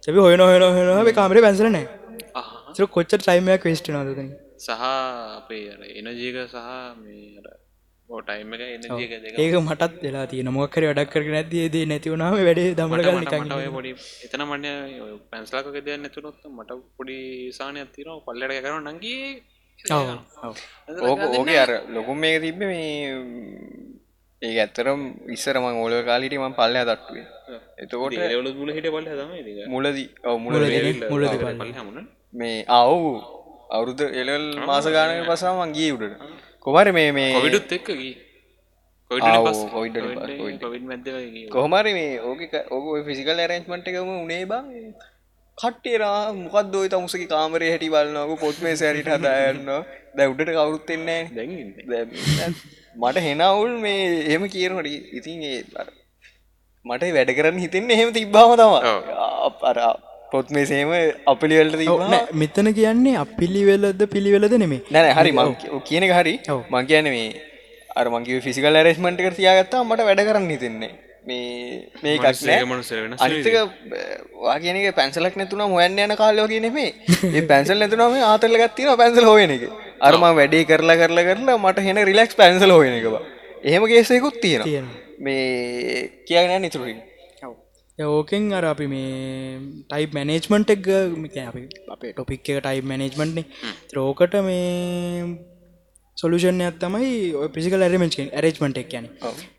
ඇබි 0.04 0.20
හොයන 0.20 0.42
හොයන 0.42 0.64
හොන 0.92 1.12
කාමර 1.14 1.42
පැන්සල 1.46 1.70
නෑ 1.70 2.88
කොච්චර 2.90 3.20
ටයිමයක් 3.20 3.68
වෙස්ට 3.70 3.92
නද 3.94 4.28
සහ 4.60 4.72
අපේ 4.72 5.66
එනජීක 6.00 6.40
සහ 6.46 6.58
මේ 7.02 7.63
ෝටයිම 8.10 8.54
එක 8.56 8.62
එනජීක 8.68 9.14
දෙක 9.16 9.38
ඒක 9.38 9.56
මටත් 9.58 9.94
වෙලා 10.02 10.26
තිය 10.26 10.44
මොක්කර 10.50 10.84
වැඩක් 10.84 11.12
කර 11.14 11.24
නැතිේදී 11.28 11.86
නැතිවුණාව 11.86 12.36
වැඩේ 12.40 12.76
දමට 12.76 13.72
පොඩි 13.72 13.92
එතන 14.26 14.44
මට 14.46 14.68
පැන්සලාක 15.32 15.68
දෙයක් 15.76 15.88
නැතුනොත් 15.98 16.40
මට 16.50 16.72
පොඩි 16.98 17.18
සානයක් 17.52 17.90
තියනවා. 17.92 18.24
පල්ලට 18.26 18.62
කරන 18.64 18.90
නගේ 18.90 19.28
ඕක 21.04 21.22
ඕක 21.32 21.50
අර 21.56 21.72
ලොකුම් 21.90 22.18
මේක 22.18 22.38
තිබ්බ 22.42 22.60
මේ 22.64 22.92
ඒ 24.42 24.54
ඇත්තරම් 24.58 25.02
ඉස්සරම 25.30 25.66
ඕල 25.66 25.96
කාලිටම 26.04 26.46
පල්ලය 26.54 26.82
තට්ටුවේ 26.82 27.26
එතකොට 27.78 28.14
මුල 28.56 28.72
හිට 28.72 28.88
පල්ල 28.88 29.08
මුලදී 29.68 30.08
ඔව 30.24 30.36
මුල 30.40 30.54
මුලදී 30.54 30.94
පල්ල. 31.02 31.72
හමුණ 31.74 32.08
මේ 32.34 32.66
අවු 32.72 33.00
අවුරුද්ධ 33.70 34.04
එලල් 34.14 34.46
මාස 34.62 34.86
ගානක 34.88 35.22
පසාම 35.30 35.72
ගිය 35.74 35.92
උඩට 35.96 36.44
කොමර 36.66 36.88
මේ 36.92 37.10
මේ 37.12 37.32
කොවිඩුත් 37.34 37.74
එක්ක 37.74 37.90
කොහමරි 41.52 41.92
මේ 41.94 42.14
ඕක 42.22 42.42
ඕක 42.72 42.86
ෆිසිකල් 43.06 43.40
ඇරෙන්ස්මට 43.40 43.90
එකම 43.90 44.12
උනේ 44.14 44.46
බං 44.46 44.70
කට්ටේරා 45.58 46.22
මොකක් 46.36 46.72
දෝයි 46.72 46.90
තමුසකි 46.90 47.28
කාමරය 47.28 47.68
හැටි 47.70 47.90
බලන්නක 47.90 48.40
පොත් 48.40 48.62
මේ 48.62 48.76
සැරිට 48.76 49.12
හදායන්න 49.16 49.68
දැ 50.16 50.28
උඩට 50.28 50.54
කවුරුත්තෙන්නේ 50.54 51.22
මට 52.96 53.26
හෙනවුල් 53.28 53.76
මේ 53.80 54.00
එහෙම 54.22 54.48
කියනට 54.50 54.90
ඉතින් 55.14 55.46
ඒ 55.46 55.60
මට 56.86 57.14
වැඩ 57.14 57.36
කරන්න 57.36 57.60
හිතෙන්නේ 57.60 57.98
එහෙම 57.98 58.12
තිබ්බාම 58.14 58.56
තම 58.56 58.74
අර 59.66 59.80
පොත් 60.34 60.50
මේ 60.50 60.66
සේම 60.66 60.92
අපිලිවලට 61.28 61.80
තිබ 61.80 62.36
මෙතන 62.42 62.70
කියන්නේ 62.74 63.16
අපිලිවෙලද 63.24 64.04
පිළිවෙලද 64.10 64.56
නෙමේ 64.64 64.82
නැන 64.90 65.10
හරි 65.14 65.32
ම 65.34 65.56
කියන 65.88 66.06
එක 66.08 66.14
හරි. 66.14 66.36
මං 66.68 66.86
කියන 66.92 67.10
මේ 67.16 67.28
අර 67.96 68.06
මංගේ 68.10 68.44
ෆිසිකල් 68.46 68.80
ඇරෙස්මට 68.80 69.20
කර 69.20 69.36
තියාගත්තා 69.40 69.84
මට 69.84 70.08
වැඩ 70.08 70.24
කරන්න 70.30 70.50
හිතෙන්නේ. 70.50 70.92
මේ 71.26 71.90
මේ 72.04 72.16
කක්නෑ 72.18 73.18
අනිතක 73.20 73.56
වාගෙනක 74.42 74.88
පැන්සලක් 74.98 75.38
නැතුන 75.40 75.64
හොයන්න 75.68 76.02
යන 76.06 76.16
කාලයෝගේ 76.16 76.64
නෙමේ 76.66 76.90
ඒ 77.30 77.44
පැන්සල් 77.52 77.78
නැතුනම 77.78 78.20
ආතරල 78.24 78.58
ගත්තින 78.64 78.92
පැන්සල් 79.02 79.30
හෝයන 79.32 79.56
එක. 79.58 79.64
අරම 80.02 80.28
වැඩේ 80.32 80.66
කරලා 80.66 81.00
කරලා 81.02 81.30
කරලා 81.30 81.58
මට 81.60 81.88
හෙන 81.88 82.04
රිලක්ස් 82.10 82.36
පැන්සල 82.36 82.76
හොයන 82.78 83.00
එකවා 83.00 83.24
එහෙම 83.64 83.86
ගේසයකුත් 83.86 84.38
තියෙන 84.42 84.88
මේ 85.20 86.10
කියන්න 86.28 86.62
නිතුරින් 86.62 87.00
ඕකෙන් 88.00 88.52
අර 88.52 88.66
අපි 88.66 88.86
මේ 88.88 89.60
ටයි් 89.90 90.06
මැනේජ්මන්ට් 90.16 90.70
එක් 90.70 90.88
අපි 91.44 91.64
අපේ 91.94 92.12
ටොපික් 92.14 92.50
එක 92.50 92.60
ටයි් 92.60 92.82
මැනේජ්මන්ට්න 92.84 93.46
ත්‍රෝකට 93.90 94.34
මේ 94.42 95.38
සොලුෂන්යක් 96.18 96.80
තමයි 96.82 97.12
පිසිකල් 97.54 97.82
ඇරමෙන්ච් 97.82 98.18
ඇරේජ්මට 98.20 98.78
එක් 98.78 98.94
යන 98.94 99.06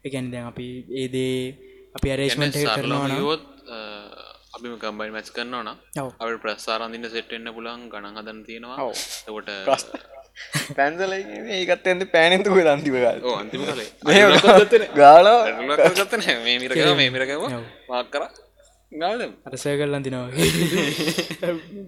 එකැන 0.05 0.31
දැන් 0.33 0.47
අපි 0.51 0.66
ඒදේ 0.92 1.37
අපි 1.94 2.09
ඇරේජ්මන්ට් 2.11 2.59
කරනවා 2.66 3.07
නම් 3.09 3.23
යොත් 3.23 3.42
අපි 4.55 4.66
කම්බයි 4.83 5.11
මැච් 5.14 5.31
කරනවා 5.31 5.62
න 5.64 5.70
ඔව්. 6.01 6.11
අප 6.18 6.29
ප්‍රස්සාරන්දින්න 6.42 7.07
සෙට්ෙන්න්න 7.09 7.55
පුලන් 7.55 7.87
ගණන් 7.88 8.18
හදන් 8.18 8.40
තියෙනවා. 8.47 8.90
එකොට 9.29 9.49
පැන්සල 10.77 11.12
ඒකත් 11.14 11.87
ඇද 11.87 12.03
පෑනෙන්තුක 12.14 12.57
දන්තිවගල් 12.61 13.07
ඕ 13.23 13.37
අන්තිම 13.37 13.61
කලේ 13.68 14.88
ගාල 14.94 15.29
ගත්තන 15.92 16.23
මේ 16.44 16.57
මිරක 16.59 16.79
මේ 16.94 17.11
මිරකව 17.11 17.42
මාක් 17.88 18.09
කර. 18.11 18.25
අරසය 19.47 19.75
කරලන් 19.79 20.03
තිනවා 20.03 20.31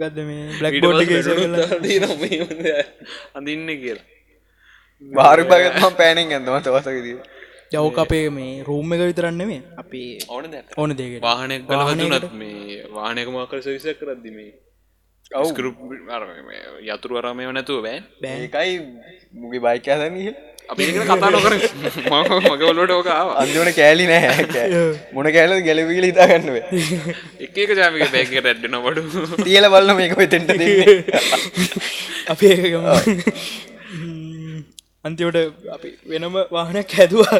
ගත්ද 0.01 0.19
මේ 0.25 0.43
බ්ලක් 0.59 0.75
බෝඩ් 0.83 1.01
අඳන්න 3.37 3.71
කියලා. 3.83 4.07
බාරි 5.03 5.43
භගත්ම 5.45 5.97
පෑනෙන් 5.97 6.33
ඇඳම 6.33 6.61
තවසකදී 6.63 7.17
යවක 7.75 7.99
අපේ 7.99 8.29
මේ 8.31 8.53
රූම් 8.63 8.93
එක 8.93 9.03
විතරන්නෙමේ 9.03 9.63
අපි 9.77 10.03
ඕන 10.29 10.45
ද 10.47 10.63
ඕන 10.77 10.91
දේකට 10.97 11.23
වාහනයක් 11.23 11.67
ගලවතුනත් 11.67 12.33
මේ 12.35 12.79
වාහනක 12.91 13.29
මාකර 13.31 13.61
සවිසක් 13.61 13.99
කරද්දි 14.01 14.31
යතුරු 16.89 17.15
වරමය 17.17 17.47
නැතුව 17.53 17.83
බෑ. 17.83 17.99
බෑ. 18.23 18.37
ඒකයි 18.45 18.75
මුගේ 19.35 19.61
බයික 19.61 19.89
ඇදනහ 19.89 20.29
අපි 20.69 20.83
ඒක 20.83 20.97
කතා 21.09 21.31
නොකර 21.31 21.55
මගවලට 22.51 22.93
ඕකාව 22.97 23.29
අන්තිවන 23.43 23.71
කෑලි 23.75 24.07
නෑ. 24.07 24.31
මොන 25.15 25.29
කෑල 25.37 25.53
ගැලවිල 25.67 26.07
හිතාගන්නව 26.09 26.57
එක 27.45 27.57
එක 27.57 27.71
ජාමික 27.81 28.11
බැක 28.15 28.33
රැඩ්ඩන 28.39 28.79
බඩු 28.87 29.03
තියල 29.43 29.67
බල්ල 29.75 29.95
මේක 29.99 30.15
වෙතෙන්ට 30.19 30.51
අපි 32.33 32.49
අන්තිවට 35.07 35.39
අපි 35.77 35.89
වෙනම 36.07 36.35
වාහනයක් 36.51 36.91
හැදවා. 36.99 37.39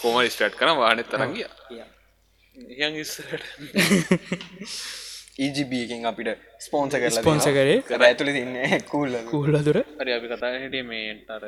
කොම 0.00 0.16
ස්ටට් 0.28 0.56
කන 0.56 0.76
වානෙත් 0.76 1.08
තරගිය 1.12 1.48
ඉස්සට 3.00 3.20
ඒජිබියකින් 5.40 6.06
අපිට 6.06 6.30
ස්පෝන්ස 6.60 6.94
කරලා 6.94 7.12
ස්පොන්ස 7.16 7.46
කරේ. 7.48 7.76
කර 7.82 8.02
ඇතුළ 8.02 8.32
තින්න 8.32 8.56
කූල්ල 8.92 9.14
කූල්ලදුර 9.26 9.78
හරි 9.98 10.12
අපි 10.12 10.32
කතා 10.32 10.52
හිටිය 10.56 10.84
මේ 10.84 11.12
තර 11.28 11.44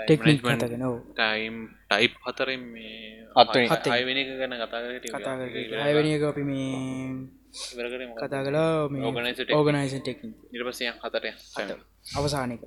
ටෙක්නික් 0.00 0.40
කතගෙන 0.42 0.84
ඔව්. 0.84 0.96
ටයිම් 1.12 1.58
ටයිප් 1.88 2.14
හතරෙන් 2.24 2.62
මේ 2.68 2.94
හත්වෙනි. 3.36 3.68
හයවෙනි 3.94 4.20
එක 4.24 4.32
ගැන 4.40 4.56
කතා 4.62 4.80
කර 5.40 5.78
අයවැනි 5.80 6.16
එක 6.16 6.24
අපි 6.30 6.42
මේ 6.44 7.40
කතා 8.16 8.42
කලා. 8.44 8.72
ඕගනයිසන් 9.52 10.00
ටෙක්නික් 10.00 10.34
නිර්පසයන් 10.52 10.98
හතරය 11.02 11.30
අවසානක 12.14 12.62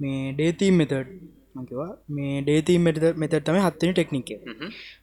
මේ 0.00 0.32
ඩේතීම් 0.32 0.74
මෙතඩ් 0.76 0.94
මකිවා 1.58 1.90
මේ 2.10 2.36
ඩේතීම් 2.42 2.82
මෙත 2.82 2.98
මෙතට 3.16 3.36
තම 3.40 3.58
හත්තනි 3.58 3.92
ටෙක්නික 3.92 4.30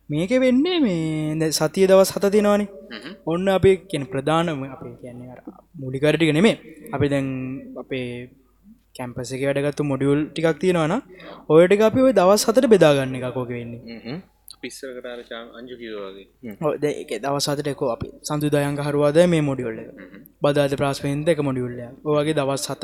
මේක 0.10 0.32
වෙන්නේ 0.38 0.78
මේ 0.80 1.52
සතිය 1.54 1.88
දවස් 1.88 2.14
හත 2.16 2.32
තියෙනවානේ 2.32 2.70
ඔන්න 3.26 3.48
අපි 3.50 3.72
කියෙන 3.90 4.08
ප්‍රධානම 4.08 4.64
අපේ 4.70 4.96
කියන්නේ 5.02 5.38
මුලිකරටික 5.78 6.32
නෙමේ 6.32 6.56
අපි 6.92 7.08
දැන් 7.08 7.28
අපේ 7.78 8.08
කැම්පස 8.96 9.32
එක 9.32 9.44
වැඩගත්තු 9.48 9.84
මොඩියුල් 9.86 10.22
ටිකක් 10.28 10.60
තියෙනවාන 10.60 10.96
ඔයට 11.50 11.82
අපි 11.82 12.00
ඔය 12.02 12.14
දවස් 12.14 12.48
හතට 12.48 12.72
බෙදාගන්න 12.74 13.18
එක 13.18 13.28
කෝක 13.34 13.50
වෙන්නේ. 13.50 14.22
පිස්සර 14.62 14.90
කතාර 14.96 15.20
අංජු 15.58 15.76
කිවවාගේ 15.82 16.56
ඔය 16.62 16.76
දැන් 16.78 16.96
ඒක 16.96 17.12
දවස් 17.24 17.48
හතටකෝ 17.52 17.90
අපි 17.96 18.08
සඳුදායන්ක 18.24 18.82
හරුවාද 18.88 19.20
මේ 19.26 19.44
මොඩියුල්ල 19.50 19.80
බදාද 20.42 20.74
ප්‍රාස්පෙන්ද 20.82 21.28
එක 21.28 21.42
මොඩියුල්ල 21.48 21.80
ඔගේ 22.12 22.38
දවස් 22.40 22.66
හත 22.72 22.84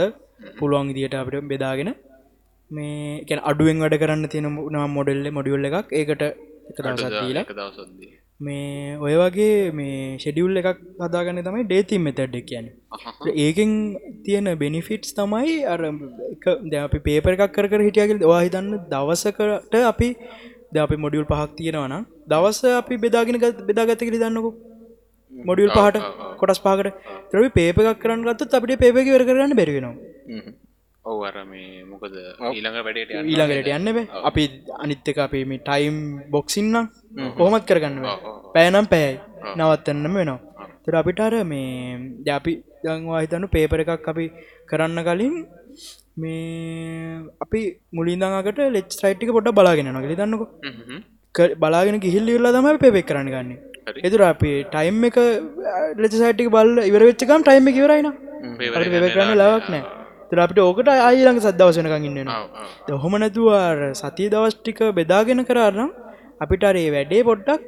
පුළුවන් 0.59 0.93
දිට 0.97 1.15
අපිට 1.15 1.47
බෙදාගෙන 1.51 1.91
මේ 2.71 3.23
කැන 3.27 3.43
අඩුවෙන් 3.43 3.83
වැඩ 3.83 3.99
කරන්න 4.01 4.31
තියෙන 4.31 4.49
නම් 4.49 4.97
මොඩෙල්ල 4.97 5.31
මොඩියුල්ල 5.31 5.69
එකක් 5.69 5.93
ඒකට 5.93 6.23
එක 6.23 6.77
දවසත් 6.79 7.13
දීලා. 7.15 7.43
එක 7.43 7.53
දවසොද්දී 7.53 8.11
මේ 8.39 8.95
ඔය 8.97 9.15
වගේ 9.15 9.55
මේ 9.71 9.97
ෂෙඩියුල් 10.15 10.59
එකක් 10.61 10.79
හදාගන්න 11.01 11.41
තමයි 11.41 11.65
ඩේතිම් 11.65 12.01
මෙතැඩ් 12.01 12.37
කියන 12.49 12.69
ඒකෙන් 13.37 13.73
තියෙන 14.25 14.49
බෙනිෆිට්ස් 14.57 15.13
තමයි 15.19 15.57
අර 15.73 15.81
ද 16.65 16.73
අපි 16.79 17.01
පේපර 17.07 17.35
එකක් 17.35 17.53
කර 17.57 17.67
කර 17.67 17.81
හිටියගල් 17.87 18.25
වා 18.31 18.41
හිතන්න 18.41 18.71
දවසකට 18.93 19.77
අපි 19.83 20.09
ද 20.73 20.83
අපි 20.85 21.01
මොඩියුල් 21.05 21.27
පහක් 21.27 21.49
තියෙනවන 21.59 21.95
දවස 22.27 22.61
අපි 22.73 23.01
බෙදාගෙන 23.05 23.41
ගත් 23.43 23.67
බෙදාගත්තකරි 23.69 24.17
දන්නකු 24.17 24.51
මොඩියුල් 25.33 25.71
පහට 25.71 25.97
කොටස් 26.39 26.63
පාකට 26.65 27.05
තරවි 27.31 27.49
පේප 27.51 27.83
එකක් 27.83 28.01
කරන්න 28.03 28.27
ගත්ත 28.29 28.59
අපිට 28.59 28.83
පේපක 28.83 29.07
වර 29.09 29.27
කරන්න 29.29 29.57
බැරිවෙනවා 29.61 29.95
ඔව 31.05 31.21
අර 31.27 31.37
මේ 31.51 31.83
මොකද 31.91 32.15
ඊළඟ 32.47 32.77
වැඩට 32.85 33.11
ඊළඟට 33.29 33.69
යන්න 33.77 33.89
බෑ. 33.97 34.05
අපි 34.29 34.43
අනිත්තක 34.83 35.19
අපේ 35.25 35.45
මේ 35.51 35.61
ටයිම් 35.67 35.95
බොක්සින්නම් 36.33 36.89
කොහොමත් 37.37 37.65
කරගන්න 37.69 37.97
පෑනම් 38.55 38.87
පෑයි. 38.91 39.15
නවත්තන්නම 39.57 40.17
වෙනවා. 40.19 40.39
තර 40.85 40.95
අපිට 40.99 41.21
අර 41.27 41.33
මේ 41.51 41.69
ජාපි 42.27 42.53
දංවා 42.83 43.23
හිතනු 43.23 43.47
පේපර 43.55 43.81
එකක් 43.83 44.09
අපි 44.11 44.25
කරන්න 44.69 45.01
කලින් 45.07 45.35
මේ 46.21 47.17
අපි 47.45 47.61
මුලින්දඟට 47.97 48.61
ලෙච් 48.75 48.93
රයිට්ික 49.03 49.31
පොට 49.37 49.49
බලාගෙන 49.59 49.89
නොගලි 49.97 50.19
දන්නක 50.19 50.43
බලාගෙන 51.63 51.97
ගිහිල් 52.05 52.29
ඉල්ලා 52.35 52.53
තම 52.55 52.77
පේපෙක් 52.83 53.07
කරන්න 53.09 53.31
ගන්න. 53.33 53.51
එතුර 54.07 54.21
අපි 54.33 54.51
ටයිම් 54.73 55.01
එක 55.09 55.17
ලෙච 56.03 56.13
සයිටික 56.19 56.51
බල්ල 56.55 56.77
ඉවර 56.89 57.03
වෙච්චකම් 57.09 57.41
ටයිම් 57.47 57.71
එක 57.71 57.81
ඉවරයින 57.81 58.11
කරන්න 59.15 59.33
ලාවක් 59.41 59.67
නෑ 59.73 59.83
තර 60.31 60.43
අපිට 60.43 60.61
ඕකට 60.65 60.91
අයිලඟ 60.91 61.41
සදවසනකං 61.41 62.07
ඉන්නවා 62.09 62.99
හොම 63.05 63.17
නැතුවාර 63.23 63.79
සතිය 63.93 64.29
දවස්ටික 64.33 64.79
බෙදාගෙන 64.99 65.47
කරන්නම් 65.49 65.91
අපිට 66.45 66.69
අරේ 66.69 66.87
වැඩේ 66.95 67.25
පොඩ්ඩක් 67.29 67.61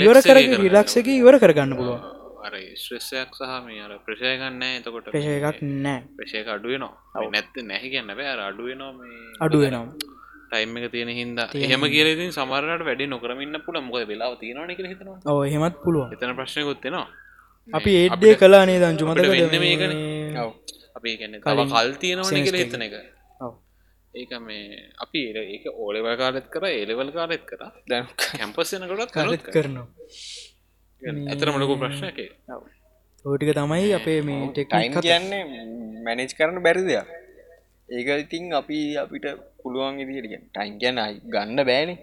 ඉවර 0.00 0.20
කර 0.26 0.38
රිලක්ෂක 0.64 1.08
ඉවර 1.14 1.36
කරගන්න 1.42 1.78
පුළුව 1.80 2.02
අර 2.46 2.54
ස්්‍රෙස්සයක් 2.76 3.30
සහ 3.32 3.52
මේ 3.66 3.98
ප්‍රශයගන්න 4.06 4.62
එතකොට. 4.68 5.06
ප්‍රශය 5.08 5.32
එකක් 5.38 5.60
නෑ 5.78 6.00
ප්‍රශයක 6.18 6.48
අඩුවනවා 6.56 7.28
නැත්ත 7.32 7.56
නැහැ 7.70 7.88
කියන්න 7.92 8.12
බෑ. 8.18 8.36
අඩුවනවා 8.48 8.92
මේ 8.92 9.18
අඩුවෙනවා 9.40 9.86
ටයිම් 10.50 10.76
එක 10.78 10.86
තියෙන 10.92 11.10
හින්ද. 11.18 11.38
එහෙම 11.58 11.84
කියලතින් 11.94 12.32
සමරට 12.32 12.84
වැඩි 12.88 13.08
නොකරමන්න 13.08 13.56
පුළ 13.66 13.80
මොක 13.80 13.96
වෙලාව 14.12 14.36
තියෙනවාන 14.42 14.72
එක 14.74 14.82
හිතනවා. 14.84 15.18
ඕ 15.26 15.40
එහෙමත් 15.48 15.80
පුළුවන්. 15.84 16.12
එතන 16.14 16.36
ප්‍රශ්නයකුත්තිනවා 16.38 17.06
අපි 17.70 17.90
ඒඩ්ඩේ 18.02 18.34
කලා 18.36 18.64
නේ 18.66 18.78
මතක 18.78 19.28
වෙන්න 19.32 19.58
මේකන 19.60 19.92
අපි 21.04 21.16
ගැන 21.20 21.34
තව 21.38 21.58
කල් 21.72 21.90
තියෙනවන 22.02 22.46
කියල 22.46 22.56
හිතන 22.56 22.84
එක. 22.86 22.94
ඒක 24.14 24.32
මේ 24.40 24.62
අපි 25.04 25.20
ඒ 25.30 25.44
ඒක 25.54 25.64
ඕලෙව 25.74 26.06
කාලෙත් 26.20 26.46
කර 26.48 26.64
ඒලෙවල් 26.68 27.10
කාලෙත් 27.16 27.44
කර. 27.50 27.60
දැන් 27.88 28.06
කැම්පස්සනකොටත් 28.16 29.12
කරත් 29.12 29.44
කරනවා. 29.48 29.86
ඇතර 31.32 31.48
මලකු 31.52 31.76
ප්‍රශ්නයක 31.82 32.18
ඕටික 33.24 33.52
තමයි 33.52 33.92
අපේ 33.98 34.18
මේ 34.28 34.48
ටෙක්නික් 34.50 34.96
කියන්නේ 35.00 35.42
මැනේජ් 36.06 36.32
කරන 36.38 36.62
බැරිදයක් 36.66 37.08
ඒක 37.88 38.08
ඉතින් 38.16 38.52
අපි 38.60 38.80
අපිට 38.96 39.26
පුළුවන් 39.60 40.00
ඉදිට 40.02 40.44
ටයින් 40.46 40.74
ගැන 40.82 41.00
ගන්න 41.32 41.60
බෑනේ. 41.70 41.98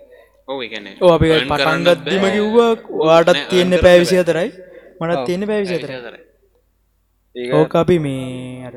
ඔව 0.48 0.60
ඕ 1.02 1.14
අපි 1.18 1.28
පටන්ගත්දීම 1.52 2.26
කිව්වා 2.36 2.72
වාටත් 3.04 3.48
තියෙන්න 3.50 3.80
පැවිසි 3.88 4.22
අතරයි 4.24 4.50
මනත් 5.00 5.20
තියෙන 5.28 5.50
පැවිසි 5.52 5.76
අතර 5.80 6.16
ඕක 7.36 7.74
අපි 7.76 7.98
මේ 8.00 8.66
අර 8.68 8.76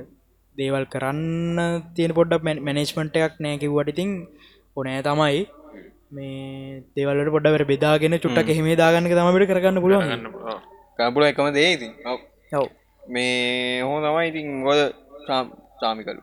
දේවල් 0.56 0.86
කරන්න 0.86 1.58
තියෙන 1.96 2.16
පොඩ්ඩ 2.18 2.46
මැනේජ්මන්ට 2.66 3.16
එකක් 3.18 3.36
නෑ 3.44 3.60
කිව්වට 3.62 3.92
ඉතින් 3.94 4.10
ඕනෑ 4.76 5.02
තමයි. 5.08 5.42
මේ 6.10 6.82
දේවල්ට 6.96 7.34
පොඩ්ඩ 7.36 7.66
බෙදාගෙන 7.72 8.18
චුට්ටක් 8.24 8.52
එහෙම 8.54 8.70
දාගන්න 8.76 9.10
තමට 9.10 9.50
කරගන්න 9.50 9.82
පුළුවන්. 9.84 10.28
කම්පුල 10.98 11.26
එකම 11.30 11.50
දේ 11.56 11.70
ඉතින්. 11.76 11.92
ඔව්. 12.52 12.68
මේ 13.02 13.82
හෝ 13.82 13.98
තමයි 14.00 14.28
ඉතින් 14.30 14.62
ගොද 14.62 14.80
සාමිකලු. 15.80 16.22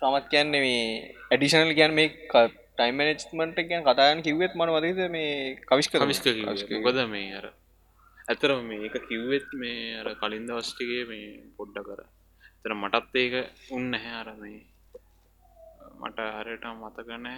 සමත් 0.00 0.24
කියන්නේ 0.32 0.60
මේ 0.60 0.82
ඇඩිෂනල් 1.30 1.72
කියන් 1.74 1.94
මේ 1.94 2.08
ටයිම් 2.78 2.94
මනේජ්මන්ට 2.94 3.58
කියන් 3.68 3.86
කතායන් 3.86 4.20
කිව්වෙත් 4.22 4.52
මන 4.54 4.70
වදද 4.74 5.08
මේ 5.10 5.30
කවිස්ක 5.64 5.96
කවිස්ක 5.96 6.28
ගොද 6.84 7.00
මේ 7.08 7.32
අර 7.38 7.46
ඇතර 8.28 8.52
මේ 8.62 8.86
එක 8.86 8.96
කිව්වෙත් 9.08 9.48
මේ 9.54 9.98
අර 10.00 10.08
කලින් 10.20 10.46
දවස්ටිගේ 10.46 11.02
මේ 11.10 11.26
පොඩ්ඩ 11.56 11.82
කර 11.86 12.00
තර 12.68 12.74
මටත් 12.76 13.14
ඒක 13.16 13.34
උන්න 13.70 13.94
හැ 13.96 14.14
අර 14.14 14.28
මේ 14.36 14.60
මට 16.00 16.18
හරයට 16.36 16.64
මතකනෑ 16.74 17.36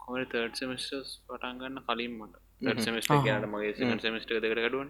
කොමරි 0.00 0.24
තර්ඩ් 0.26 0.54
සෙමිස්ටර්ස් 0.54 1.10
පටන්ගන්න 1.26 1.78
කලින් 1.86 2.14
මට. 2.18 2.34
සෙමිස්ට 2.80 3.10
කියනට 3.24 3.46
මගේ 3.46 3.72
සෙමිස්ට 4.00 4.30
දෙකට 4.34 4.58
කඩුවන්. 4.58 4.88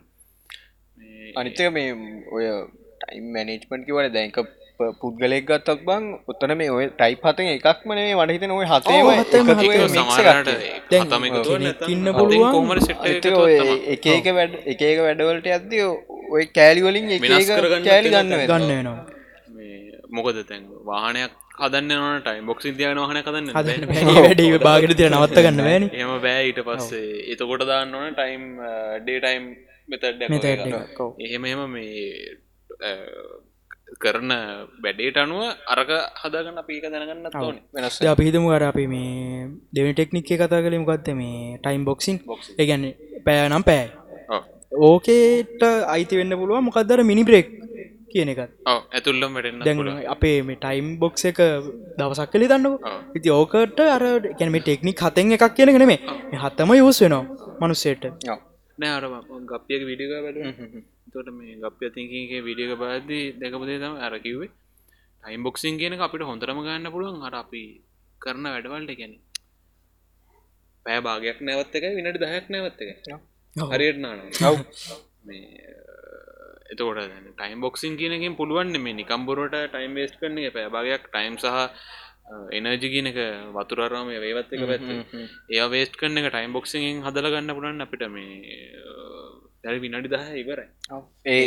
අනිතක 1.37 1.61
මේ 1.73 1.91
ඔය 2.33 2.47
ටයිම් 3.01 3.27
මැනේජ්මන්ට් 3.33 3.87
කිවට 3.87 4.13
ප- 4.39 4.57
පුද්ගලෙක් 4.79 5.45
ගත්තත් 5.47 5.81
බං 5.87 6.05
උත්තන 6.33 6.53
මේ 6.59 6.71
ඔය 6.71 6.85
ටයිප් 6.91 7.23
හතෙන් 7.29 7.49
එකක් 7.55 7.81
මනේ 7.91 8.15
වඩහිතන 8.19 8.53
ඔය 8.57 8.67
හතේම 8.73 9.07
ඔව්, 9.07 9.11
හතේම 9.21 9.49
එකතු 9.53 9.59
හතේම. 9.59 9.71
වෙන 9.73 9.81
mix 9.81 9.97
එකක් 9.97 10.11
සමාරට 10.13 10.49
තියෙනවා. 10.49 10.85
දැන් 10.91 11.03
හතම 11.05 11.23
එකතු 11.29 11.41
වෙලා 11.49 11.59
කෙනෙක් 11.59 11.67
නැත්නම් 11.67 11.93
ඉන්න 11.95 12.05
හතෙන් 12.05 12.15
පුළුවන්. 12.19 12.53
එක. 13.09 13.27
එක 13.95 14.07
එක 14.15 14.27
වැඩ 14.39 14.55
එක 14.73 14.81
එක 14.91 14.99
වැඩවලට 15.07 15.47
ඇද්දි 15.57 15.79
ඔය 16.37 16.45
කෑලිවලින් 16.59 17.07
කෑලි 17.89 18.09
ගන්න 18.15 18.33
වෙනවා. 18.33 18.47
ගන්න 18.51 18.71
වෙනවා 18.71 18.97
මේ 19.57 19.77
මොකද 20.17 20.39
තැන් 20.49 20.63
වාහනයක් 20.91 21.33
හදන්න 21.61 21.93
නොන 22.03 22.23
ටයිම් 22.23 22.45
බොක්ස් 22.51 22.65
ඉදියන 22.71 22.99
වහන 23.03 23.19
කදන්න 23.27 23.49
වැඩේ 24.21 24.59
බාගෙන 24.67 24.95
තිර 25.01 25.11
නවත්ත 25.11 25.39
ගන්න 25.47 25.65
වැනි 25.69 25.87
එම 26.05 26.15
බෑ 26.27 26.43
ඊට 26.51 26.61
පස්සේ 26.69 27.27
එතකොට 27.35 27.67
දාන්න 27.73 27.95
ඕන 27.95 28.15
ටයිම් 28.15 28.45
ඩේටයිම් 29.03 29.45
ඔව්. 31.03 31.11
එහෙම 31.19 31.43
එහෙම 31.51 31.63
මේ 31.75 31.97
කරන 34.03 34.33
වැඩේට 34.85 35.19
අනුව 35.23 35.43
අරක 35.75 35.91
හදාගන්න 36.23 36.61
අපික 36.63 36.85
දැනගන්න 36.95 37.29
ඕන. 37.43 37.57
වෙනස් 37.75 38.01
අපිහිතම 38.13 38.49
කර 38.51 38.65
අපි 38.71 38.85
මේ 38.95 39.47
දෙවනි 39.75 39.95
ටෙක්නික්ේ 39.95 40.39
කතා 40.41 40.65
කලින් 40.65 40.85
ගත්ත 40.89 41.17
මේ 41.21 41.59
ටයිම් 41.63 41.85
බොක්සින්. 41.89 42.17
ඒගැන්න 42.61 42.85
පෑ 43.27 43.47
නම් 43.49 43.65
පෑයි. 43.69 43.89
ඕකේට 44.89 45.63
අයිති 45.95 46.21
වෙන්න 46.21 46.39
පුළුව 46.41 46.61
මොකක්දර 46.67 47.03
මිනි 47.11 47.25
බ්‍රේක් 47.29 47.49
කියන 48.13 48.31
එකත්? 48.33 48.53
ඇතුල්ලම් 48.69 49.33
වැටෙන්න්න 49.37 49.65
දැන් 49.67 49.81
අපේ 50.15 50.37
මේ 50.49 50.61
ටයිම් 50.65 50.87
බොක්ස 51.03 51.25
එක 51.31 51.41
දවසක් 51.99 52.29
කලි 52.35 52.51
දන්නක. 52.53 52.93
ඉති 53.19 53.35
ඕකට 53.39 53.81
අර 53.97 54.05
ගැන 54.39 54.53
මේ 54.55 54.65
ටෙක්නික් 54.67 55.03
හතෙන් 55.07 55.33
එකක් 55.39 55.49
කියන 55.57 55.75
නෙමේ 55.75 56.01
මේ 56.31 56.43
හත්තම 56.45 56.77
යස් 56.77 57.01
වෙනවා 57.05 57.25
මනුස්සේට 57.61 58.05
නෑ 58.79 58.93
අර 58.99 59.05
ගපියක 59.51 59.83
විඩියක 59.91 60.13
වැඩ 60.27 60.39
තොට 61.13 61.29
මේ 61.33 61.61
ගප්‍ය 61.63 61.87
තිකින්ගේ 61.97 62.45
විඩියක 62.49 62.73
බාදී 62.83 63.25
දැකපදේ 63.41 63.79
තම 63.83 63.95
අර 64.07 64.15
කිව්වේ. 64.19 64.51
ටයිම් 65.23 65.43
බොක්සින් 65.43 65.79
කියන 65.81 65.95
අපිට 65.99 66.29
හොඳරම 66.31 66.61
ගන්න 66.65 66.93
පුළුවන් 66.95 67.27
අර 67.29 67.35
අපි 67.43 67.63
කරන 68.21 68.47
වැඩවල්ට 68.55 68.93
ගැන 69.01 69.15
පෑ 70.87 71.01
භාගයක් 71.07 71.39
නැවත් 71.41 71.75
එක 71.77 71.85
විනට 71.97 72.21
දහයක් 72.25 72.47
නැවත් 72.51 72.81
එක. 72.83 72.91
හරියට 73.57 73.99
නාන. 73.99 74.19
මේ 75.27 75.69
එතකොට 76.73 77.01
ටයිම් 77.39 77.61
බොක්සින් 77.61 77.97
කියනකින් 78.01 78.37
පුළුවන් 78.37 78.77
මේ 78.85 78.99
නිකම්බොරට 79.01 79.57
ටයිම් 79.73 79.93
වේස්ට 79.99 80.21
කරන 80.21 80.39
එක 80.41 80.55
පෑභාගයක් 80.57 81.09
ටයිම් 81.09 81.35
සහ 81.43 81.49
එනර්ජි 82.53 82.89
කියනක 82.95 83.19
වතුරාරම 83.57 84.09
වේවත් 84.25 84.53
එක 84.55 84.63
පැත්ත. 84.71 84.89
ඒ 85.51 85.67
වේස්ට 85.75 85.99
කරන 86.01 86.21
එක 86.21 86.29
ටයිම් 86.29 86.53
බොක්සිෙන් 86.57 87.03
හදල 87.07 87.29
ගන්න 87.33 87.57
පුළන් 87.57 87.85
අපිට 87.85 88.05
මේ 88.09 88.29
දැරි 89.69 89.81
විනාඩි 89.85 90.11
දහ 90.13 90.29
ඉවරයි. 90.43 90.67
ඒ. 91.27 91.39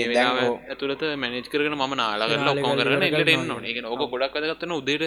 ඇතුළත 0.69 1.03
මැනේජ් 1.17 1.47
කරන 1.51 1.75
ම 1.75 1.93
නාලාගන්න 1.97 2.41
නාල 2.41 2.51
ඔක්කෝ 2.55 2.73
කරන 2.79 2.87
කරලා 2.87 3.07
එකට. 3.11 3.31
එන්න 3.35 3.69
එක 3.71 3.77
ඕක 3.85 4.03
ගොඩක් 4.13 4.35
අදගත්තන 4.39 4.75
උදේට 4.77 5.05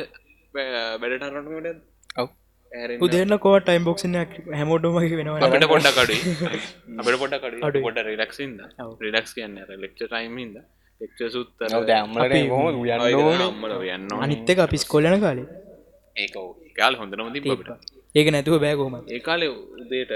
වැඩටරට 0.55 1.83
ඔව්. 2.17 2.29
උදේන්න 3.01 3.37
කෝ 3.39 3.57
ටයිම් 3.61 3.85
බොක්සිනයක් 3.89 4.33
හැමෝඩමගේ 4.53 5.19
වෙනවා 5.21 5.49
අපට 5.49 5.67
පොඩ්ඩ 5.73 5.91
කඩුයි 5.99 6.21
අපට 6.99 7.19
පොඩ 7.23 7.37
කඩු. 7.43 7.83
පොඩ 7.87 7.99
රිලක්සින්ද. 8.09 8.59
රිලක්ස් 9.01 9.37
කියන්න 9.37 9.61
ලෙක්ච 9.85 10.01
ටයිම්ද 10.03 10.57
එක්ච 11.01 11.21
සුත්තර 11.31 11.71
අපි 11.75 12.43
ඕනේ? 12.51 13.93
යන්න 13.93 14.17
අනිත්තක 14.21 14.65
අපිස් 14.67 14.87
කොල්ලන 14.87 15.21
කාලේ. 15.21 15.47
ඒක 16.17 16.35
ඒකාල 16.39 16.95
හොඳනම 16.97 17.33
තිබට 17.37 17.71
ඒක 18.15 18.29
නැතුව 18.31 18.59
බෑගොම 18.65 18.95
ඒකාලෙ 19.11 19.47
උදේට 19.77 20.12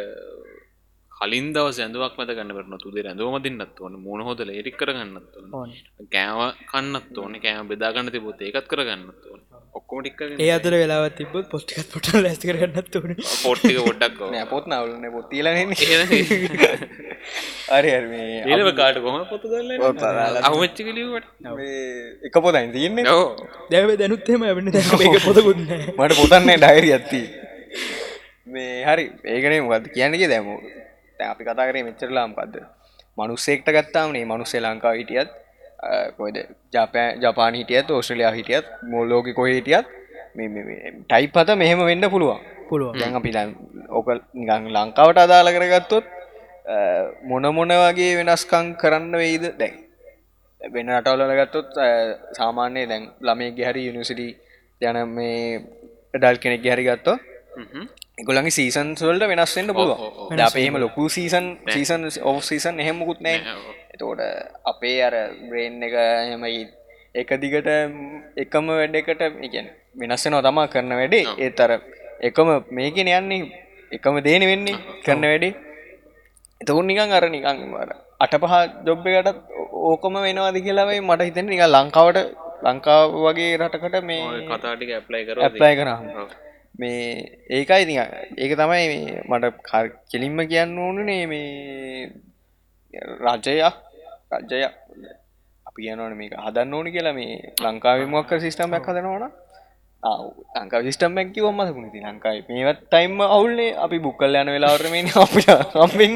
කලින් 1.19 1.47
දවස 1.55 1.79
ඇඳුවක් 1.85 2.15
මත 2.19 2.31
ගන්න 2.39 2.55
කරන 2.57 2.79
තුදේ 2.85 3.07
ඇඳුවම 3.11 3.37
දින්නත් 3.47 3.81
ඕන. 3.83 3.95
මුණ 4.07 4.23
හොදල 4.29 4.51
එරික් 4.61 4.77
කරගන්නත් 4.81 5.35
ඕන. 5.39 5.75
කෑව 6.15 6.41
කන්නත් 6.73 7.17
ඕන. 7.25 7.33
කෑම 7.45 7.71
බෙදාගන්න 7.73 8.15
තිබොත් 8.15 8.41
ඒකත් 8.49 8.67
කරගන්නත් 8.73 9.23
ඕන. 9.31 9.41
ඔක්කොම 9.79 9.99
ටික් 10.05 10.21
ඒ 10.45 10.51
අතර 10.57 10.75
වෙලාවත් 10.83 11.17
තිබ 11.19 11.35
පොස්්ටිකත් 11.53 11.91
පොට 11.95 12.07
ලැස් 12.25 12.39
කරගන්නත් 12.45 12.97
ඕන. 13.01 13.11
පොට්ටික 13.45 13.79
පොඩ්ඩක් 13.89 14.21
නෑ 14.35 14.47
පොත් 14.53 14.65
නවලන 14.71 15.05
පොත් 15.17 15.27
තිීලන 15.33 15.57
අරි 17.77 17.89
හරි 17.95 18.09
මේ 18.13 18.39
ඒව 18.55 18.71
කාට 18.79 19.03
කොම 19.05 19.19
පොත 19.33 19.43
අදාලා. 20.09 20.43
අවච්චි 20.49 20.83
කලිවට 20.89 21.29
මේ 21.59 21.83
එක 22.31 22.37
පොතයි 22.47 22.67
තියන්නේ? 22.77 23.05
ඕ 23.17 23.27
දැව 23.75 23.91
දැනුත්තේම 24.01 24.49
ඇබෙන 24.49 24.73
ඒක 24.73 25.23
පොතකුන්න 25.29 25.63
මට 25.99 26.13
පොතන්නේ 26.23 26.59
ඩයිරි 26.65 26.91
ඇත්ති 26.97 27.23
මේ 28.55 28.73
හරි. 28.89 29.05
ඒකනේ 29.35 29.61
මොකද 29.67 29.85
කියන්නගේ 29.95 30.31
දැම 30.35 30.49
අපි 31.25 31.45
කතා 31.45 31.69
කරේ 31.69 31.85
මෙච්චරලාම්කක්ද 31.85 32.57
මනුස්සෙක්ට 33.19 33.69
ගත්තාමනේ 33.69 34.25
මනුස්සේ 34.25 34.61
ලංකාව 34.61 34.99
හිටියත් 35.01 35.31
කොයිද 36.17 36.37
ජපෑ 36.73 37.09
ජපාන 37.17 37.55
හිටියත් 37.55 37.91
ඕස්ට්‍රලයා 37.91 38.33
හිටියත් 38.33 38.67
මොල්ලෝක 38.85 39.33
කොහ 39.35 39.49
හිටියත් 39.49 39.87
ටයිප් 41.05 41.33
පත 41.33 41.57
මෙහෙම 41.57 41.81
වෙන්න 41.81 42.11
පුළුවන්. 42.11 42.41
පුළුවන්. 42.69 42.95
දැන් 42.95 43.17
අපි 43.17 43.31
දැන් 43.33 43.51
ඕක 43.91 44.09
නිකං 44.35 44.71
ලංකාවට 44.71 45.19
අදාළ 45.19 45.51
කරගත්තොත් 45.51 46.05
මොන 47.25 47.47
මොන 47.55 47.75
වගේ 47.83 48.17
වෙනස්කං 48.19 48.75
කරන්න 48.77 49.13
වෙයිද? 49.15 49.45
දැන් 49.59 49.75
වෙන 50.61 50.91
රටවල 50.91 51.35
ගත්තොත් 51.41 51.69
සාමාන්‍යය 52.33 52.87
දැන් 52.89 53.05
ළමේ 53.21 53.55
ගැහරි 53.59 53.87
යුනිසිටි 53.87 54.29
යන 54.81 54.99
මේ 55.09 55.63
ඩල් 56.15 56.39
කෙනෙක් 56.43 56.63
ගැහරි 56.63 56.85
ගත්තෝ 56.85 57.17
එකුළඟගේ 58.19 58.51
සීසන් 58.51 58.89
සල්ට 58.97 59.23
ඔව්, 59.93 60.01
ඔව්, 60.01 60.29
පුළුව 60.29 60.47
අපේම 60.47 60.75
ලොකු 60.77 61.09
සීසන් 61.09 61.47
සීසන් 61.69 62.03
ඔෆ් 62.23 62.43
සීසන් 62.45 62.81
එහෙමකුත් 62.81 63.21
නෑ. 63.21 63.39
එතෝට 63.95 64.21
අපේ 64.65 64.99
අර 65.03 65.15
බ්‍රේන් 65.49 65.83
එක 65.83 65.95
එහෙම 65.95 66.45
එක 67.15 67.31
දිගට 67.43 67.69
එකම 68.37 68.67
වැඩකට 68.73 69.23
එකන් 69.23 69.67
වෙනස්සෙනවා 70.01 70.43
තමා 70.43 70.67
කරන 70.69 70.93
වැඩේ. 70.93 71.25
ඒත් 71.39 71.61
අර 71.61 71.73
එකම 72.21 72.49
මේකෙන 72.71 73.09
යන්නේ 73.11 73.43
එකම 73.93 74.19
දේන 74.21 74.43
වෙන්නේ 74.45 74.77
කරන 75.05 75.25
වැඩේ. 75.25 75.55
එතකුන් 76.61 76.87
නිකන් 76.87 77.13
අර 77.13 77.25
නිකං 77.29 77.47
අර 77.77 77.91
අට 78.21 78.35
පහ 78.35 78.55
ජොබ් 78.87 79.07
එකටත් 79.09 79.39
ඕකම 79.85 80.15
වෙනවාද 80.19 80.59
කියලාවයි 80.59 81.01
මට 81.01 81.23
හිතෙන 81.23 81.47
නික 81.47 81.63
ලංකාවට 81.67 82.19
ලංකාව 82.65 83.15
වගේ 83.25 83.57
රටකට 83.57 84.03
මේ 84.03 84.23
කතාටික 84.51 84.91
ඇප්ලයි 84.91 85.25
කර 85.25 85.37
ඇප්ලයි 85.41 85.75
කරහම 85.79 86.07
මේ 86.79 87.03
ඒකයි 87.51 87.83
ඉතින් 87.83 87.99
ඒක 88.37 88.53
තමයි 88.55 88.87
මේ 88.87 89.23
මට 89.31 89.55
කෙලින්ම 90.09 90.39
කියන්න 90.45 90.79
ඕනනේ 90.79 91.25
මේ 91.27 92.11
රජයක් 93.21 93.75
රජයක් 94.43 94.73
අපි 95.69 95.81
කියනවන 95.81 96.17
මේක 96.17 96.35
හදන්න 96.37 96.75
ඕනි 96.75 96.91
කියලා 96.93 97.15
මේ 97.15 97.53
ලංකාවමක්ක 97.63 98.31
සිිස්ටම්යක් 98.39 98.89
හදනවන 98.89 99.27
ලංකා 100.03 100.81
විිස්ටම්මැක් 100.81 101.35
කිවම 101.35 101.59
මතකුණ 101.59 101.91
ති 101.91 102.01
ලංකායි 102.03 102.47
මේවත් 102.49 102.81
ටයිම්ම 102.85 103.21
අවුල්න්නේ 103.27 103.71
අපි 103.77 103.99
බුක්කල් 104.01 104.35
යන 104.37 104.51
වෙලාවරමේ 104.51 105.05
අපිට 105.19 105.51
හම්බෙන් 105.75 106.15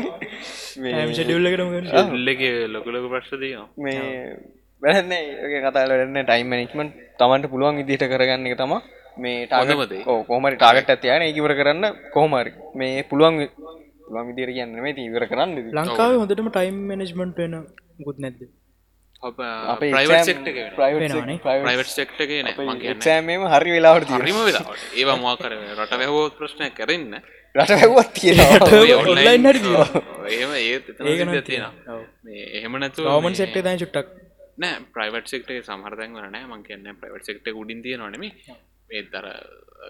ෂඩියල්ලකටම 1.10 1.70
ල්ලක 2.18 2.42
ලොකලක 2.70 3.06
ප්‍රශ්තිය 3.10 3.54
මේ 3.78 4.02
වැරන්න 4.82 5.12
ඒ 5.14 5.62
කතාල 5.62 5.94
වෙන්න 5.94 6.22
ටයිම් 6.22 6.48
මනික්මට 6.48 6.94
තමන්ට 7.18 7.50
පුළුවන් 7.50 7.82
ඉදිට 7.82 8.06
කරගන්න 8.08 8.50
එක 8.50 8.58
තම 8.58 8.78
මේ 9.16 9.46
හොඳම 9.50 9.82
දේ. 9.88 10.02
ටාග 10.04 10.24
කෝමරි 10.26 10.56
ටාගට 10.56 10.90
ඇතියන 10.90 11.22
ඒකිවර 11.22 11.54
කරන්න 11.54 11.84
කොහොමරි 12.10 12.52
මේ 12.74 13.02
පුළුවන් 13.04 13.36
පුළුවන් 14.04 14.26
විදිර 14.28 14.50
කියන්න 14.52 14.74
මේ 14.78 14.94
තීවර 14.94 15.24
කරන්න 15.26 15.50
ලංකාව 15.74 16.18
හොඳටම 16.18 16.48
ටයිම් 16.50 16.76
මනජ්මන්ට් 16.90 17.38
වෙන 17.38 17.54
ගුත් 18.00 18.18
නැද්ද? 18.18 18.40
මගේ 22.64 22.90
එක්ෂෑමම 22.92 23.44
හරි 23.52 23.70
වෙලාවට 23.76 24.08
තිය 24.08 24.18
හරිම 24.18 24.38
වෙලාට 24.40 24.82
ඒවා 24.94 25.16
මවාකර 25.18 25.52
රට 25.76 25.92
වැහෝත් 26.00 26.34
ප්‍රශ්නය 26.38 26.70
කරන්න 26.72 27.14
රට 27.54 27.72
හැවත් 27.78 28.10
තියෙන 28.14 28.40
තියෙනවා. 31.42 31.72
ඔව්. 31.90 32.02
එහෙම 32.54 32.74
නැතු 32.78 33.06
ගවමන් 33.06 33.34
සෙට් 33.34 33.54
තයි 33.54 33.76
චුට්ටක්. 33.78 34.08
නෑ 34.58 34.74
ප්‍රයිවට් 34.94 35.26
සෙක්ට 35.28 35.50
සමහරතැන් 35.62 36.12
වරනෑ 36.14 36.44
මං 36.46 36.62
කියන්න 36.64 36.96
ප්‍රයිවට් 36.96 37.26
සෙක්ට 37.26 37.46
උඩින් 37.54 37.82
තිය 37.82 37.96
නොනෙම 38.93 39.01
ඒතර 39.01 39.26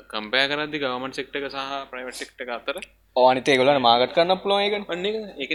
කම්පය 0.08 0.42
කරදදි 0.50 0.78
ගවමන් 0.78 1.12
සෙක්ට 1.12 1.36
එක 1.36 1.46
සහ 1.48 1.78
ප්‍රයිවට් 1.90 2.16
සෙක්ට 2.16 2.40
අතර 2.48 2.76
ඕනිතේ 3.16 3.56
ගොලන 3.56 3.80
මාගට 3.82 4.14
කරන්න 4.16 4.42
පලෝයක 4.42 4.74
අන්න 4.76 5.06
ඒක 5.06 5.52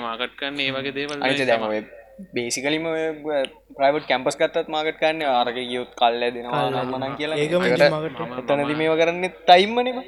මාගට 0.00 0.36
කරන්නේ 0.36 0.68
ඒ 0.68 0.72
වගේ 0.72 0.92
දේවල් 0.92 1.18
දැම 1.46 1.96
බේසිකලිම 2.34 2.86
ප්‍රයිවට් 3.76 4.06
කැම්පස් 4.08 4.36
කත්තත් 4.36 4.68
මාගට 4.68 4.98
කන්න 5.02 5.22
ආරක 5.24 5.58
ගියොත් 5.60 5.92
කල්ල 5.94 6.22
දෙනවා 6.28 6.82
මනන් 6.84 7.14
කියලා. 7.16 7.36
මගට 7.36 8.52
එතනදි 8.52 8.74
මේව 8.74 8.94
කරන්න 9.00 9.28
ටයිම්මනම 9.28 10.00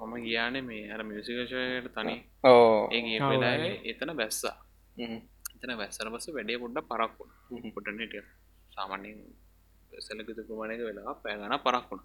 මම 0.00 0.14
ගියානේ 0.26 0.62
මේ 0.62 0.92
අර 0.92 1.02
මියසිකෂයට 1.02 1.90
තනි. 1.96 2.14
ඕ 2.44 2.88
ඒ 2.92 3.72
එතන 3.92 4.10
බැස්සා 4.16 4.56
එතන 5.56 5.72
වැස්සර 5.76 6.08
පස 6.10 6.30
වැඩේ 6.36 6.58
පොඩ්ඩ 6.58 6.86
පරක්වුණ 6.90 7.74
පොටනට 7.74 8.16
සාමාන්‍යෙන් 8.72 9.18
සැලකතු 10.00 10.42
ප්‍රමාණයක 10.42 10.82
වෙලා 10.82 11.14
පෑගන 11.16 11.56
පරක්වුණ 11.60 12.02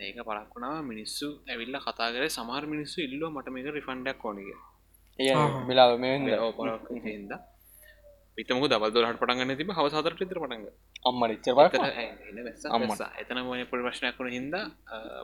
ඒක 0.00 0.18
පරක්වුණාව 0.22 0.80
මිනිස්සු 0.84 1.28
ඇවිල්ල 1.46 1.78
කතා 1.78 2.10
කර 2.10 2.24
සමහර 2.28 2.64
මිනිස්සු 2.66 2.98
ඉල්ලෝ 3.06 3.30
මට 3.30 3.54
මේක 3.54 3.70
රිෆන්ඩක් 3.70 4.24
ඕනක 4.24 4.50
ඒ 5.18 5.34
මිලාව 5.66 5.92
මෙ 5.98 6.10
පරක් 6.58 6.90
හිද 7.04 7.32
අපිතමක 7.32 8.66
දවල් 8.66 8.92
දොලහට 8.94 9.20
පටන්ගන්න 9.20 9.56
තිබ 9.56 9.70
හවසාතරට 9.70 10.24
ඉතර 10.24 10.38
පටන්ග 10.38 10.66
අම්ම 11.04 11.22
අම්ම. 12.70 12.92
එතන 13.20 13.40
මොන 13.42 13.62
පොඩි 13.66 13.86
ප්‍රශ්නයක් 13.86 14.18
වුණ 14.18 14.32
හිද 14.32 14.54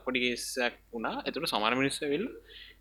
පොඩි 0.05 0.25
ගේසක් 0.25 0.75
වුණා. 0.93 1.17
ඇතුට 1.21 1.49
සමාර 1.49 1.75
මිනිස්ස 1.75 2.01
වෙල් 2.05 2.27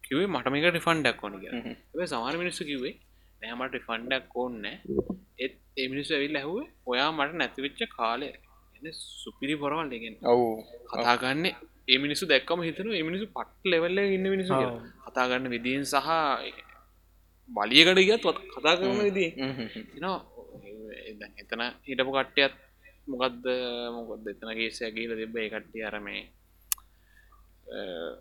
කිවේ 0.04 0.28
මට 0.28 0.54
මේක 0.54 0.72
රිෆන්ඩක් 0.72 1.24
ඕන 1.24 1.36
කිය 1.42 2.08
සමාර 2.08 2.36
මිනිස්සු 2.36 2.64
කිවේ 2.66 2.96
නෑමට 3.42 3.76
රිෆන්ඩක් 3.78 4.36
ඕන්න 4.36 4.66
ඒත් 4.66 5.56
ඒ 5.78 5.88
මිනිස්සු 5.88 6.16
ඇවිල් 6.18 6.36
ඇහුව 6.36 6.60
ඔයා 6.86 7.10
මට 7.12 7.40
නැතිවෙච්ච 7.42 7.82
කාලය 7.92 8.30
සුපිරි 8.94 9.56
පොරවල් 9.56 9.88
දෙගෙන් 9.90 10.16
ඔවු. 10.24 10.48
කතාගන්න 10.92 11.46
ඒ 11.88 11.98
මිනිසු 11.98 12.24
දැක්කම 12.26 12.60
හිතන 12.62 12.92
ඒ 12.92 13.04
මිනිසු 13.04 13.26
පට් 13.30 13.62
ලෙවල්ල 13.66 13.98
ඉන්න 14.08 14.28
මිනිසු 14.28 14.52
කියලා. 14.54 14.82
කතාගන්න 15.08 15.50
විදිීන් 15.50 15.86
සහ 15.86 16.10
බලියකට 17.50 18.00
ගත් 18.02 18.26
කතා 18.52 18.76
කරන 18.78 19.00
විදී 19.00 19.32
තිනවා 19.92 20.20
එතන 21.42 21.62
හිටපු 21.84 22.12
කට්ටයත් 22.12 22.54
මොකක්ද 23.08 23.46
මොකොද 23.96 24.26
එතනගේ 24.28 24.72
සැගීල 24.72 25.14
තිබ 25.16 25.36
ඒ 25.36 25.50
කට්ටිය 25.50 25.84
අරමේ 25.84 26.22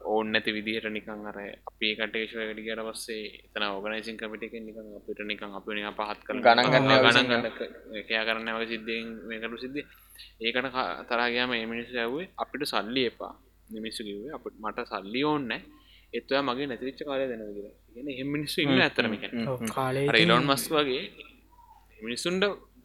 ඕන්න 0.05 0.33
නැති 0.33 0.57
විදිහට 0.57 0.89
නිකන් 0.91 1.27
අර 1.31 1.39
අපේ 1.71 1.93
කටේශවකට 1.97 2.61
කියට 2.67 2.85
පස්සේ 2.89 3.25
එතන 3.47 3.67
ඕගනයිසින් 3.67 4.17
කමිටික 4.17 4.57
නිකන් 4.61 4.93
අපිට 4.99 5.21
නිකන් 5.31 5.57
අප 5.59 5.69
පහත් 5.99 6.21
කර 6.27 6.41
ගණන් 6.45 6.73
ගන්න 6.73 6.93
ගණන් 7.05 7.29
ගන්න 7.31 8.07
කයා 8.09 8.25
කරන්න 8.29 8.55
වගේ 8.57 8.71
සිද්ධෙන් 8.73 9.15
මේකරු 9.29 9.63
සිද්ධ 9.65 9.81
ඒකට 10.41 10.77
තරාගයාම 11.09 11.53
ඒ 11.55 11.67
මිනිස්සු 11.67 11.99
ඇවේ 11.99 12.29
අපිට 12.37 12.65
සල්ලි 12.67 13.05
එපා. 13.13 13.35
නිමිස්සු 13.71 14.03
කිවේ 14.05 14.33
අපට 14.37 14.57
මට 14.59 14.87
සල්ලි 14.91 15.21
ඕන්න 15.25 15.53
එත්වා 16.13 16.43
මගේ 16.49 16.67
නැතිරිච්ච 16.69 17.01
කාලය 17.09 17.25
දෙන 17.31 17.43
කියලා. 17.49 17.75
ගෙන 17.95 18.09
එහ 18.13 18.27
මිනිස්සු 18.35 18.59
ඉන්න 18.65 18.83
ඇතරමික 18.87 19.25
කාලේ 19.75 20.07
රයිලොන් 20.15 20.45
මස් 20.51 20.65
වගේ 20.75 21.05
මිනිස්සුන්ට 22.03 22.45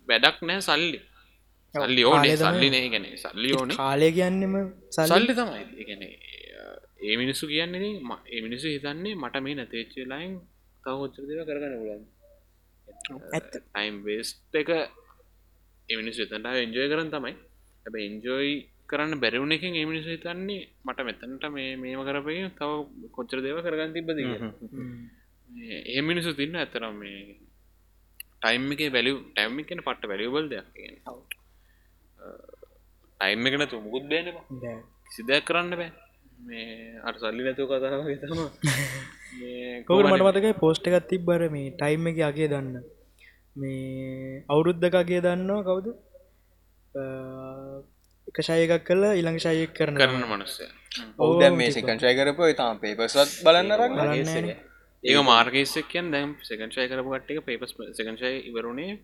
වැඩක් 0.09 0.39
නෑ 0.47 0.61
සල්ලි. 0.61 0.99
සල්ලි 1.73 2.03
ඕනේ 2.11 2.35
සල්ලි 2.43 2.67
නෑ. 2.73 2.87
ගැන 2.93 3.05
සල්ලි 3.23 3.49
ඕනේ. 3.57 3.77
කාලය 3.81 4.07
කියන්නෙම 4.17 4.55
සල්ලි. 4.95 5.09
සල්ලි 5.11 5.33
තමයි. 5.39 5.85
ගැන 5.89 6.03
ඒ 6.99 7.15
මිනිස්සු 7.15 7.45
කියන්නේ 7.47 7.91
ඒ 8.27 8.41
මිනිස්සු 8.41 8.67
හිතන්නේ 8.67 9.15
මට 9.15 9.35
මේ 9.39 9.55
නැතේච්චලයින් 9.55 10.33
තව 10.83 10.95
හොච්චර 10.95 11.23
දෙව 11.23 11.39
කරගන්න 11.45 11.77
පුලන් 11.81 12.01
ටයිම් 13.45 13.95
වේස්ට 14.03 14.55
එක 14.55 14.69
එමිනිස්සු 15.89 16.21
එතට 16.25 16.49
එන්ජෝය 16.57 16.87
කරන 16.91 17.09
තමයි. 17.09 17.33
ඇබ 17.85 17.95
එන්ජෝයි 17.99 18.53
කරන්න 18.89 19.21
බැරිවුණ 19.21 19.55
එක 19.55 19.63
ඒ 19.65 19.85
මිනිසු 19.85 20.09
හිතන්නේ 20.09 20.61
මට 20.85 20.99
මෙතැනට 21.01 21.45
මේ 21.49 21.69
මේම 21.75 22.01
කරපය 22.01 22.35
තව 22.51 22.71
කොච්චර 23.15 23.39
දේව 23.45 23.59
කරගන්න 23.65 23.95
තිබද 23.95 24.19
ඒ 25.87 26.01
මිනිසු 26.01 26.29
තින්න 26.33 26.55
ඇතරම් 26.55 26.95
මේ 27.01 27.21
ටයිම් 28.35 28.69
එක 28.73 28.81
වැලි 28.89 29.11
ටයිම් 29.29 29.59
එකන 29.61 29.81
පට්ට 29.81 30.11
වැලිබල් 30.11 30.45
දෙයක් 30.47 30.67
ටයිම් 33.19 33.47
එකන 33.47 33.65
තුමුකුත් 33.67 34.05
බේනවා 34.11 34.75
සිදයක් 35.09 35.43
කරන්න 35.45 35.73
බෑ 35.73 35.91
මේ 36.39 36.99
අට 37.03 37.17
සල්ලි 37.17 37.43
නැතුව 37.43 37.71
කතාව 37.71 38.07
තම 38.17 38.39
කවර 39.85 40.05
මට 40.07 40.23
මතකයි 40.27 40.53
පෝස්්ට 40.55 40.87
එකත් 40.89 41.07
තිබ්බර 41.07 41.45
මේ 41.49 41.73
ටයිම් 41.73 42.07
එක 42.07 42.21
අගේ 42.23 42.47
දන්න. 42.47 42.75
මේ 43.55 44.43
අවුරුද්ධකගේ 44.47 45.21
දන්නවා 45.21 45.63
කවුද? 45.63 45.87
එක 48.27 48.37
ශයකක් 48.41 48.83
කලා 48.83 49.13
ඉළඟ 49.13 49.39
ශයක 49.39 49.73
කරන 49.73 49.95
කරන 49.95 50.25
මනුස්සය. 50.25 50.65
ඔවුද 51.17 51.45
මේ 51.53 51.71
සිකංශය 51.71 52.15
කරපු 52.15 52.51
තාම 52.55 52.79
පේපසත් 52.79 53.37
බලන්න 53.43 53.77
රක් 53.77 53.91
බලන්න 53.95 54.49
ඒක 55.03 55.17
මාර්කේසකයන් 55.25 56.11
දැම් 56.11 56.35
සකංශය 56.41 56.87
කරපු 56.87 57.09
කට්ටික 57.11 57.45
පේපස් 57.45 57.75
සකංශය 57.93 58.31
ඉවරුණේ 58.45 58.99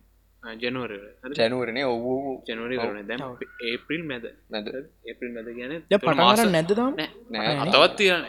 ජනුවර 0.54 0.92
ජැනුවරණය 1.32 1.82
ඔවු 1.84 2.12
ජනවරි 2.46 2.76
වරන 2.78 3.06
දැම් 3.08 3.22
ඒප්‍රිල් 3.66 4.02
මැද 4.04 4.26
නැද 4.50 4.68
ඒප්‍රිල් 5.04 5.32
මැද 5.32 5.48
ගැන 5.52 5.74
පටමර 5.88 6.42
නැද්දම් 6.48 7.00
නෑ 7.30 7.56
අතවත් 7.64 7.96
තියන 7.98 8.24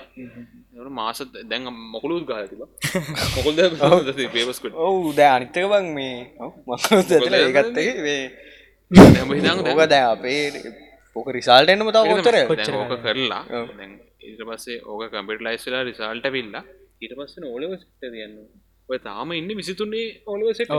මාස 0.92 1.22
දැන් 1.46 1.70
මොකලුත් 1.94 2.26
ගාතිබ 2.26 2.62
මොකල්ද 3.36 4.12
පේපස්කට 4.36 4.82
ඔවු 4.88 5.14
දෑ 5.14 5.32
අනිත්තක 5.36 5.64
බං 5.68 5.90
මේ 5.94 6.18
මල 6.68 7.40
ඒගත්තක 7.40 8.04
වේ 8.08 8.22
ඕක 9.66 9.82
දෑ 9.88 10.04
අපේ 10.08 10.44
පොක 11.16 11.34
රිසාල්ටෙන්ම 11.34 11.90
තව 11.90 12.06
කොත්තර 12.12 12.38
ඕක 12.76 12.94
කරලා 13.02 13.44
දැන් 13.72 13.98
ඊට 14.24 14.46
පස්සේ 14.46 14.80
ඕක 14.86 15.10
කම්පිට 15.12 15.44
ලයිස්ලා 15.44 15.84
රිසාල්ට 15.84 16.32
විල්ලා 16.32 16.64
ඊට 17.02 17.14
පස්සන 17.16 17.46
ඕලව 17.46 17.76
සිට 17.76 18.10
තියන්න 18.12 18.38
ඔය 18.90 19.00
තාම 19.00 19.32
ඉන්න 19.34 19.52
විසිතුන්නේ 19.56 20.08
ඕලව 20.26 20.54
සෙට. 20.54 20.72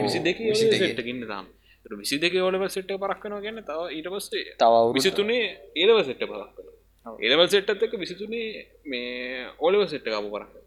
විසි 0.00 0.20
දෙක. 0.20 0.38
සෙට්ටකින්න 0.56 1.26
තාම. 1.26 1.46
විසි 1.86 2.18
දෙක 2.18 2.34
ඕලව 2.38 2.64
සෙට්ට 2.68 2.92
පරක්කනවා 2.96 3.40
ගැන්න 3.40 3.62
තව 3.64 3.86
ඊට 3.96 4.08
පස්සේ 4.08 4.56
තව 4.58 4.74
විසිතුනේ 4.96 5.44
ඒලව 5.76 6.00
සෙට්ට 6.02 6.26
පරක්කන 6.26 6.68
ඒලවල් 7.06 7.48
සෙට්ටත් 7.48 7.84
එක 7.86 7.94
විසිතුනේ 7.96 8.64
මේ 8.86 9.46
ඕලව 9.58 9.86
සෙට්ට 9.88 10.10
කාපු 10.10 10.30
පරක්ක 10.30 10.60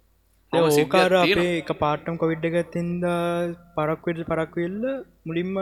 ඕකාර 0.53 1.15
එක 1.43 1.71
පාටම් 1.79 2.17
කොවිඩ් 2.17 2.45
එකත්තින්ද 2.51 3.05
පරක්වෙට 3.77 4.21
පරක්වෙල්ල 4.25 4.81
මුලින්ම 5.25 5.53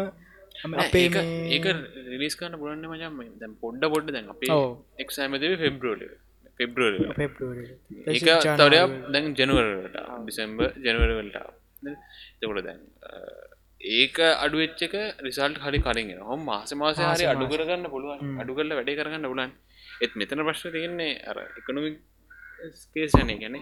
අපේ 0.78 1.04
ඒක 1.04 1.18
ඒක 1.56 1.66
රිලිස් 2.08 2.36
කන්න 2.40 2.60
පුලන්න 2.62 2.88
මජම් 2.90 3.20
දැන් 3.42 3.54
පොඩ්ඩ 3.62 3.92
පොඩ්ඩ 3.94 4.16
දැන් 4.16 4.34
අපේ. 4.36 4.60
එක්සෑමදේ 5.00 5.58
පෙබ්‍රෝල 5.58 6.02
පෙබ්‍රවරි 6.60 7.00
ඒක 8.08 8.28
තවරයක් 8.56 8.92
දැන් 9.10 9.34
ජනවරට 9.34 9.98
ඩිසම්බ 10.20 10.60
ජනවරවලට 10.80 11.38
තකොට 12.40 12.64
දැන් 12.64 12.82
ඒක 13.82 14.18
අඩුවච්චක 14.38 14.96
රිසල්ට 15.20 15.60
හරි 15.60 15.80
කලින් 15.80 16.12
හොම 16.22 16.42
මාස 16.44 16.74
මාස 16.76 16.98
හරි 17.00 17.26
අඩු 17.26 17.46
කරගන්න 17.48 17.88
පුළුවන් 17.90 18.38
අඩු 18.38 18.58
කරල 18.58 18.74
වැඩේ 18.74 19.00
කරගන්න 19.00 19.26
පුලන් 19.26 19.54
එත් 20.02 20.14
මෙතන 20.16 20.46
ප්‍රශ්න 20.48 20.76
තියන්නේ 20.76 21.14
අර 21.26 21.38
එකනොමික් 21.60 21.98
කේසනේ 22.94 23.38
ගැන 23.42 23.58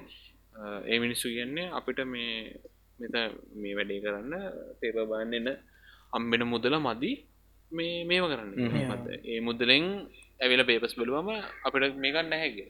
ඒ 0.86 0.98
මිනිස්සු 1.00 1.28
කියන්නේ 1.30 1.72
අපිට 1.72 2.00
මේ 2.06 2.60
මෙත 3.00 3.16
මේ 3.56 3.74
වැඩේ 3.74 4.04
කරන්න 4.04 4.34
පේප 4.80 4.98
බාන්නන්න 5.06 5.50
අම්බෙන 6.14 6.44
මුදල 6.46 6.76
මදි 6.80 7.12
මේ 7.72 8.04
මේම 8.04 8.26
කරන්න 8.26 8.52
ඒ 9.26 9.40
මුදලෙන් 9.42 9.86
ඇවිල 10.40 10.64
පේපස් 10.64 10.94
බලුවම 10.96 11.30
අපිට 11.66 11.96
මේකන්න 11.98 12.36
හැගේ 12.36 12.68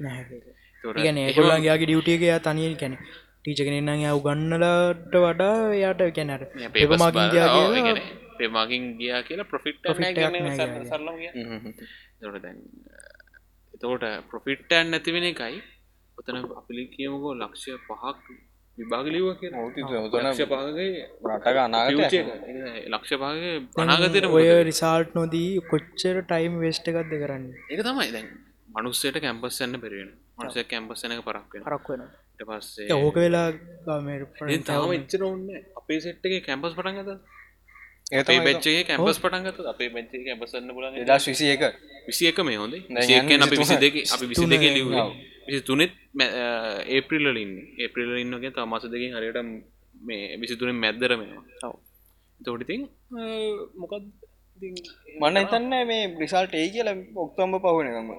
ගැන 1.00 1.20
ඒගොල්ලන්ගේ 1.20 1.78
ඩියුටියගේ 1.80 2.38
තනිය 2.42 2.72
කැන 2.76 2.96
ටීචකෙනන්න 3.42 3.92
ය 3.98 4.10
උගන්නලට 4.12 5.14
වඩා 5.18 5.58
යාට 5.76 6.02
කැනට 6.14 6.44
පේපමාකින් 6.74 8.02
පේමකින් 8.38 8.84
ගියා 8.98 9.22
කියලා 9.24 9.46
ප්‍රොෆිට් 9.46 9.82
Profit 9.84 10.06
එකක් 10.10 10.20
නෑ 10.36 10.86
සරලම 10.86 11.18
තොට 12.20 12.42
දැන් 12.42 12.60
එතකොට 13.74 14.06
ප්‍රොෆිට්ටන් 14.30 14.92
නැතිවෙන 14.92 15.26
එකයි. 15.26 15.58
ඔතන 16.18 16.38
අපිලි 16.54 16.84
කියමකෝ 16.94 17.34
ලක්ෂය 17.36 17.76
පහක් 17.80 18.26
විභාගලිව 18.80 19.26
කිය 19.40 19.50
ලක්ෂ 19.52 20.42
පහගේ 20.46 20.90
රටක 21.28 21.58
අනාගත 21.64 22.16
ලක්ෂ 22.90 23.14
පහගේ 23.16 23.56
පනාගතයට 23.76 24.30
ඔය 24.32 24.48
රිසාල්ට් 24.70 25.12
නොදී 25.16 25.52
කොච්චර 25.72 26.22
ටයිම් 26.24 26.56
වෙස්ට 26.64 26.90
එකක්ද 26.92 27.14
කරන්න? 27.16 27.46
එක 27.70 27.82
තමයි 27.82 28.10
දැන් 28.16 28.30
මනුස්සයට 28.76 29.20
කැම්පස්සන්න 29.20 29.80
පෙරෙන 29.80 30.10
මනුසය 30.38 30.64
කැම්පස්සන 30.66 31.16
එක 31.16 31.24
පරක්වෙන 31.26 32.06
ට 32.38 32.48
පස්සේ 32.50 32.96
ඕක 32.98 33.18
වෙලා 33.18 33.48
තාම 33.86 34.08
එච්චර 34.96 35.24
ඔන්න 35.26 35.44
අපේ 35.80 36.00
සෙට්ගේ 36.00 36.42
කැම්පස් 36.42 36.78
පටන්ගත 36.78 37.12
ඒ 38.12 38.40
බච්චේ 38.40 38.84
කැම්පස් 38.84 39.20
පටන්ගත 39.20 39.60
අපේ 39.66 39.90
බච්චේ 39.90 40.24
කැම්පසන්න 40.26 40.72
පුලන් 40.72 40.96
එදස් 40.98 41.26
විසි 41.28 41.46
එක. 41.48 41.64
විසි 42.08 42.24
එක 42.26 42.40
මේ 42.42 42.58
හොඳේ. 42.58 42.82
විසියකන 42.92 43.44
අපි 43.46 43.56
විසි 43.56 43.76
දෙක 43.78 43.96
අපි 44.08 44.26
විසි 44.26 44.46
දෙක 44.46 44.64
ලිවේ. 44.68 45.04
විසි 45.48 45.60
තුනෙත් 45.62 45.94
ඒප්‍රිල්ලින් 46.90 47.52
ඒප්‍රිල්ල 47.78 48.18
ඉන්නගේ 48.18 48.52
තා 48.52 48.66
මස 48.66 48.86
දෙකින් 48.88 49.14
හරියට 49.14 49.40
මේ 50.02 50.38
විසි 50.38 50.56
තුනෙන් 50.56 50.76
මැද්දර 50.76 51.12
මේවා. 51.14 51.76
තෝටිතින් 52.40 52.82
මොකක් 53.76 53.94
මන්න 55.20 55.38
හිතන්න 55.38 55.74
මේ 55.86 56.04
බ්‍රිසල්ට 56.10 56.54
ඒ 56.54 56.68
කියල 56.70 56.90
ඔක්තම්බ 57.18 57.56
පහුනකම 57.64 58.10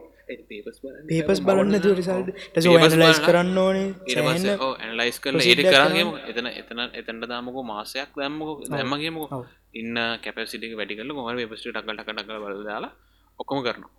පේපස් 1.11 1.41
බලන්න 1.47 1.75
රිසල්ට 1.99 2.99
ලයිස් 3.03 3.21
කරන්න 3.27 3.59
ඕනේ. 3.65 3.89
ඇනලයිස් 4.85 5.19
කරල 5.23 5.41
ඒට 5.43 5.63
කරගේම 5.75 6.11
එතන 6.31 6.47
එතන 6.53 6.81
එතැන්ට 7.01 7.29
දාමකෝ 7.33 7.65
මාසයක් 7.73 8.11
දැම්මක 8.21 8.67
දැම්මගේමක 8.73 9.33
ඔව්. 9.37 9.45
ඉන්න 9.81 9.97
කැපසිටි 10.25 10.75
වැඩිකල 10.81 11.13
කොම 11.17 11.31
පස්ට 11.53 11.73
ටක්කට 11.75 11.99
ටකට 11.99 12.27
කල 12.29 12.39
බල 12.45 12.65
දාලා 12.71 12.93
ඔක්කොම 13.39 13.59
කරනවා. 13.67 13.93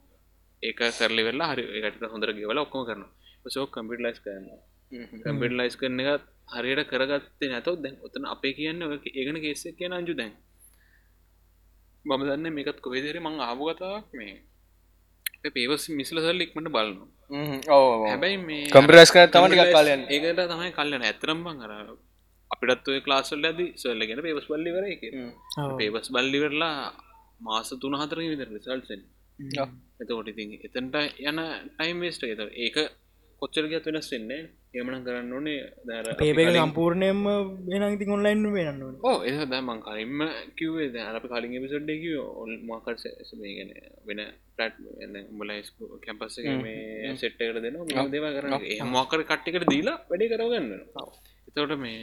ඒක 0.63 0.79
කරලි 0.99 1.21
වෙල්ලා 1.27 1.49
හරි 1.51 1.63
එකට 1.79 2.03
හොඳර 2.13 2.29
ගෙවල 2.37 2.57
ඔක්කොම 2.65 2.85
කරන 2.87 3.03
සෝ 3.55 3.65
කම්පිට 3.73 4.01
ලයිස් 4.05 4.19
කරන්න 4.25 4.47
කම්පිට 5.23 5.57
ලයිස් 5.59 5.75
කරන 5.79 5.99
එක 6.03 6.29
හරියට 6.53 6.89
කරගත්තේ 6.91 7.51
නැතව 7.51 7.75
දැන් 7.83 7.95
ඔතන 8.05 8.23
අපේ 8.35 8.53
කියන්න 8.57 8.83
ඔය 8.85 8.97
ඒගන 9.19 9.37
කේෙක් 9.43 9.75
කියන 9.79 9.93
අංජු 9.97 10.15
දැන්. 10.21 10.33
මම 12.05 12.21
දන්න 12.27 12.53
මේකත් 12.55 12.79
කොහෙදර 12.85 13.15
මං 13.21 13.35
ආපු 13.47 13.63
කතාවක් 13.69 14.05
මේ 14.19 14.35
පේවස් 15.49 15.83
මිසල 15.89 16.17
සල්ලික්මට 16.19 16.69
බලනවා. 16.75 17.07
හැබැයි 18.11 18.39
මේ 18.39 18.63
කම්පියුටරයිස් 18.67 19.11
කරලා 19.13 19.31
තමයි 19.33 19.49
ටිකක් 19.51 19.73
කාලයක් 19.75 19.95
යන්නේ. 19.97 20.09
ඒකට 20.15 20.41
තමයි 20.53 20.71
කල්ලන 20.77 21.05
ඇතරම් 21.09 21.39
බං 21.45 21.63
අර 21.65 21.71
අපිටත් 22.51 22.87
ඔය 22.87 22.99
ක්ලාස්වල්ල 23.05 23.47
ඇද 23.49 23.61
සල්ලගෙන 23.75 24.21
පේපස් 24.25 24.47
බල්ලිවර 24.51 24.85
එක 24.93 25.03
ඔව්. 25.59 25.77
පේපස් 25.79 26.07
බල්ලිවරලා 26.15 26.75
මාස 27.41 27.69
තුන 27.81 27.97
හතර 28.01 28.19
විතර 28.23 28.49
රිසල්සෙන් 28.55 29.01
එතකොට 30.01 30.31
ඉතින් 30.33 30.49
එතන්ට 30.57 30.95
යන 31.29 31.39
ටයිම් 31.69 32.03
වේස්ට 32.05 32.23
එත 32.23 32.41
ඒක 32.65 32.77
කොච්චරගත් 33.41 33.87
වෙනස් 33.89 34.11
වෙන්නේ 34.13 34.41
එමන 34.73 35.03
කරන්න 35.05 35.31
ඕනේ. 35.33 35.63
දර 35.83 36.07
පේපක 36.17 36.51
සම්පූර්ණයම 36.55 37.19
වෙන 37.65 37.83
ඉතින් 37.87 38.11
ඔන්ලයින් 38.15 38.43
වෙනන්න 38.53 38.83
ඕ 39.03 39.17
එ 39.21 39.31
දැමන් 39.45 39.81
කලින්ම 39.81 40.21
කිවේ 40.57 40.87
ද 40.93 41.01
අප 41.11 41.25
කලින් 41.25 41.57
පිසොඩ්ඩ 41.63 41.91
කිව 42.03 42.15
ඔල් 42.41 42.51
මකර් 42.67 42.95
ගැන 43.41 43.73
වෙන 44.07 44.21
පට් 44.57 44.75
මුල 45.33 45.51
කැම්පස් 46.05 46.37
මේ 46.63 47.11
සෙට්ටකට 47.17 47.59
දෙන 47.59 47.77
දේව 48.13 48.27
කරන 48.37 48.55
ඒ 48.61 48.79
මොකර 48.89 49.25
කට්ටිකට 49.25 49.67
දීලා 49.67 49.97
වැඩේ 50.09 50.31
කරගන්න 50.31 50.71
එතවට 51.49 51.75
මේ 51.77 51.99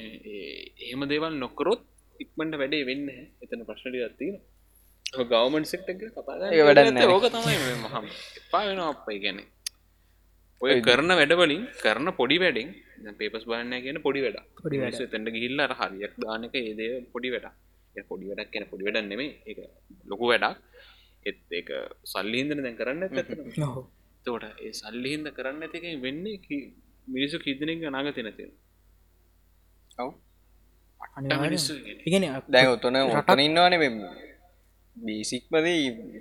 එහෙම 0.82 1.08
දේවල් 1.08 1.40
නොකරොත් 1.44 1.82
ඉක්මට 2.20 2.60
වැඩේ 2.60 2.84
වෙන්න 2.84 3.08
එතන 3.42 3.66
ප්‍රශ්නටි 3.68 4.04
ඇත්තින 4.04 4.36
ගවමන් 5.24 5.64
ඒක 5.64 6.64
වැඩක් 6.68 6.90
නෑ. 6.92 7.06
ඕක 7.08 7.26
තමයි 7.28 7.56
මහම 7.76 8.06
එපා 8.40 8.62
වෙන 8.66 8.80
අපයි 8.86 9.18
ගැන 9.22 9.38
ඔය 10.60 10.80
කරන 10.80 11.10
වැඩවලින් 11.18 11.62
කරන 11.82 12.08
පොඩි 12.18 12.36
වැඩින් 12.42 12.70
පේපස් 13.18 13.44
බලන්න 13.48 13.74
කියන 13.84 13.98
පොඩි 14.06 14.20
වැඩ 14.24 14.38
පොඩි. 14.58 14.78
තැට 15.12 15.28
ගිල්ල 15.36 15.60
හරියක් 15.80 16.14
දානක 16.24 16.54
ඒදේ 16.60 16.92
පොඩි 17.12 17.28
වැඩ 17.34 17.48
පොඩි 18.10 18.26
වැඩක් 18.30 18.50
කියන 18.52 18.66
පොඩි 18.70 18.86
වැඩ 18.86 19.08
නෙමේ 19.12 19.30
එක 19.46 19.58
ලොකු 20.06 20.24
වැඩක්. 20.32 20.56
එත් 21.26 21.38
එක 21.60 21.68
සල්ලිහින්දන 22.04 22.62
දැන් 22.64 22.76
කරන්න 22.80 23.02
තෝට 24.26 24.44
ඒ 24.58 24.72
සල්ලිහින්ද 24.80 25.26
කරන්න 25.36 25.64
ඇතික 25.64 25.84
වෙන්නේ 26.04 26.62
මිනිසු 27.08 27.36
කිදනෙක් 27.44 27.84
නාග 27.88 28.08
තිනතින 28.16 28.50
ඔව්. 29.98 30.10
මිනිස්සු 31.44 31.72
ඉගෙන 32.08 32.24
දැන් 32.48 32.68
ඔතන 32.74 32.96
ඔතන 33.12 33.40
ඉන්නවානේ 33.40 33.80
බීසික්මද 34.98 35.66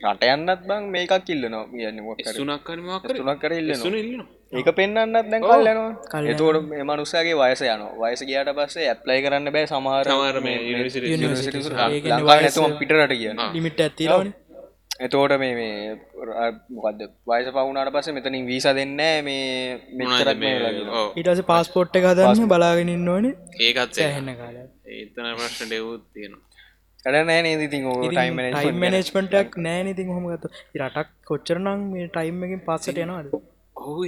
රට 0.03 0.23
යන්නත් 0.29 0.61
බං 0.67 0.83
මේකක් 0.93 1.13
කිල්ලනවා 1.25 1.65
කියන්න 1.71 2.01
මොකර 2.03 2.31
සුනක්කනමක් 2.31 3.05
තුනක් 3.09 3.39
කර? 3.41 3.51
ඉල්ලනවා. 3.53 3.93
ඉල්ලන 3.97 4.23
ඒක 4.53 4.67
පෙන්න්නත් 4.75 5.13
දැන් 5.25 5.43
කල්ලනවා 5.43 6.61
මේ 6.63 6.83
මනුස්සගේ 6.85 7.35
වයස 7.35 7.61
යන 7.67 7.81
වයස 8.01 8.21
ගියට 8.23 8.51
පස්සේ 8.57 8.89
ඇප්ලයි 8.89 9.19
කරන්න 9.23 9.51
බෑ 9.51 9.65
සමහර 9.67 10.05
සමහර 10.07 10.37
මේ 10.41 10.57
යුනිවර්සිටි 10.63 11.13
University 11.15 11.57
ඒ 11.57 12.01
කියන්නේ 12.01 12.17
ලංකා 12.17 12.37
වයස- 12.39 12.57
නැතුම 12.57 12.77
පිටරට 12.79 13.13
කියන්න. 13.13 13.39
ලිමිට 13.53 13.79
ඇතිරවන 13.81 14.29
එතෝට 14.99 15.33
මේ 15.39 15.53
මේ 15.55 15.75
මොකද 16.75 17.01
වයස 17.27 17.47
පවුනාට 17.51 17.91
පස්සේ 17.93 18.13
මෙතනින් 18.13 18.45
වීස 18.47 18.65
දෙන්න 18.71 18.95
මේ 19.23 19.45
ඊටස 21.17 21.41
පාස්පෝට් 21.45 21.95
එක 21.95 22.05
හදන්න 22.05 22.47
බලාගෙනන්න 22.47 23.09
ඕනේ. 23.09 23.33
ඒකත් 23.61 23.93
සෑහෙන්න 23.95 24.31
කාල 24.39 24.57
ඒතන 24.91 25.27
ප්‍රශ්න 25.37 25.65
ඩෙවුත් 25.67 26.03
තියෙනවා 26.13 26.45
කඩ 27.07 27.23
නෑ 27.25 27.41
නේද 27.41 27.61
ඉතින් 27.61 27.85
ටයිම් 28.03 28.39
ටයිම් 28.45 28.79
මනේජ්මටක් 28.79 29.53
නෑන 29.61 29.89
ඉතින් 29.89 30.09
හොම 30.09 30.25
ගත 30.27 30.49
රටක් 30.77 31.09
කොච්චරනං 31.27 31.87
මේ 31.91 32.07
ටයිම් 32.09 32.43
එකින් 32.43 32.61
පස්සට 32.65 32.99
යනවාද? 32.99 33.33
ඔහු 33.75 34.01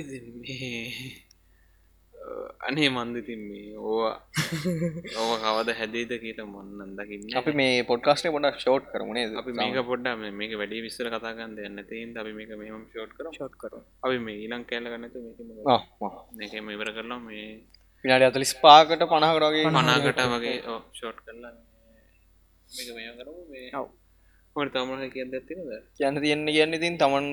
අනේ 2.61 2.89
මන්දඉතින් 2.89 3.41
මේ 3.41 3.77
ඕවා. 3.79 4.15
ඕව 5.19 5.31
කවද 5.43 5.75
හැදේද 5.79 6.11
කියලා 6.17 6.47
මොන්නන් 6.47 6.91
දකින්න 6.97 7.37
අපි 7.39 7.53
මේ 7.53 7.77
පොඩ්කාස්ටේ 7.83 8.33
පොඩක් 8.35 8.59
ෂෝට් 8.59 8.91
කරමුණේ 8.91 9.25
අපි 9.41 9.55
මේක 9.55 9.79
පොඩ්ඩ 9.85 10.27
මේක 10.33 10.57
වැඩි 10.59 10.83
විස්සර 10.85 11.09
කතාගන්න 11.09 11.55
දෙන්න 11.57 11.83
තින් 11.89 12.11
අපි 12.17 12.33
මේක 12.33 12.51
මෙම 12.57 12.83
ෂෝට් 12.89 13.15
කර 13.15 13.31
ෂොට් 13.31 13.55
කර 13.55 13.79
අපි 14.03 14.19
මේ 14.19 14.37
ඊලං 14.43 14.67
කෑල 14.69 14.91
ගන්නතු 14.91 15.23
මේක 15.23 15.39
මේකම 16.37 16.75
ඉවර 16.75 16.91
කරලා 16.91 17.21
මේ 17.23 17.47
පිනාට 18.03 18.29
අතලිස් 18.29 18.53
පාකට 18.59 19.09
පනහකරගේ 19.09 19.65
මනාකට 19.71 20.23
වගේ 20.29 20.59
ෂෝට් 20.93 21.25
කරලා 21.25 21.55
මේක 22.69 22.89
මේ 22.95 23.13
කරමු 23.17 23.41
මේ 23.49 23.71
ඔව්. 23.73 23.87
හොට 24.55 24.73
තමහ 24.73 25.07
කියන්න 25.13 25.33
ඇතිනද 25.33 25.71
කියන්න 25.97 26.21
තියෙන්නේ 26.23 26.53
කියන්න 26.53 26.73
ඉතින් 26.73 26.97
තමන් 26.97 27.27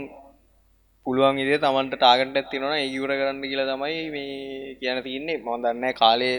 පුළුවන් 1.06 1.38
ඉදේ 1.38 1.58
තමන්ට 1.58 1.96
ටාගට 1.96 2.38
ඇතිනවන 2.40 2.74
ඒගුර 2.76 3.12
කරන්න 3.12 3.42
කියලා 3.44 3.68
තමයි 3.70 4.00
මේ 4.10 4.74
කියන 4.80 5.02
තියන්නේ 5.04 5.36
මම 5.38 5.62
දන්න 5.64 5.86
කාලේ 5.94 6.34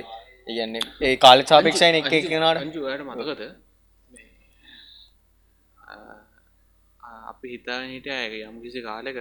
ඒගන්නේ 0.47 0.83
ඒ 1.01 1.15
කාල 1.17 1.43
සාපේක්ෂයන 1.45 1.99
එක 1.99 2.09
කෙනට 2.09 2.47
අංජුවට 2.55 3.05
මතකද 3.07 3.41
අපි 7.31 7.47
හිතා 7.53 7.79
හිට 7.85 8.09
ඇක 8.13 8.35
යම් 8.41 8.59
කිසි 8.63 8.81
කාලෙක 8.81 9.17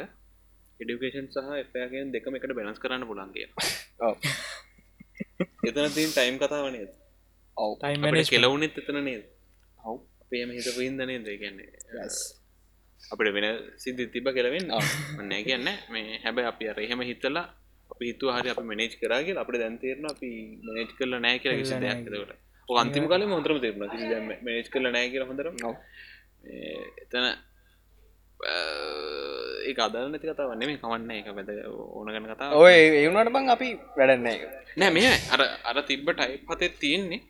එඩිකේෂන් 0.81 1.31
සහ 1.35 1.55
එපයගෙන් 1.61 2.13
දෙකම 2.13 2.37
එකට 2.37 2.57
බැනස් 2.59 2.83
කරන්න 2.83 3.09
පුළන් 3.11 3.33
කිය 3.33 3.47
එතන 5.69 5.89
තින් 5.95 6.11
ටයිම් 6.11 6.37
කතාවනය 6.43 6.85
ඔව් 7.57 7.73
ටයිම් 7.79 8.29
කෙලවුනෙත් 8.31 8.79
එතන 8.83 9.01
නේද 9.05 9.25
අපේම 10.27 10.51
හිත 10.51 10.69
පිහින්දනේ 10.71 11.19
දෙගන්නේ 11.21 11.69
අපට 13.03 13.29
වෙන 13.33 13.47
සිද්ධ 13.77 14.03
තිබ 14.13 14.27
කෙලවෙන්න 14.31 14.73
නෑ 15.23 15.43
කියන්න 15.43 15.69
මේ 15.89 16.19
හැබැ 16.25 16.47
අපි 16.47 16.65
අර 16.69 16.79
එහෙම 16.81 17.01
හිතලා 17.03 17.45
අපි 17.91 18.05
හිතු 18.11 18.33
හරි 18.33 18.51
අප 18.51 18.61
මනේජ් 18.63 18.95
කරගේ 18.95 19.37
අපට 19.37 19.59
දැන්තේරන 19.63 20.07
අපි 20.07 20.31
මනේජ් 20.65 20.89
කරල 20.91 21.15
නෑ 21.19 21.39
කියලා 21.39 21.61
කිසි 21.61 21.79
දෙයක්කට 21.79 22.33
අන්තිම 22.69 23.05
කාල 23.09 23.23
තේරුණ. 23.61 23.91
කිසි 23.91 24.07
මනේජ් 24.43 24.67
කරල 24.69 24.87
නෑ 24.89 25.11
කියල 25.13 25.25
හොඳර 25.25 25.47
එතන 27.03 27.27
ඒ 29.67 29.75
අදල් 29.79 30.11
නැති 30.11 30.27
කතාව 30.27 30.51
නෙමේ 30.55 30.81
කවන්න 30.83 31.11
එක 31.13 31.31
වැද 31.31 31.51
ඕනගන 31.71 32.29
කතා 32.33 32.51
ඔය 32.57 32.75
ඒවුණට 32.99 33.33
බං 33.33 33.49
අපි 33.49 33.69
වැඩන්නේ 33.97 34.37
නෑ 34.77 34.91
මේ 34.91 35.15
අර 35.35 35.41
අර 35.71 35.79
තිබ්බ 35.85 36.11
ටයි 36.11 36.43
පතේ 36.43 36.75
තියෙන්නේ 36.83 37.23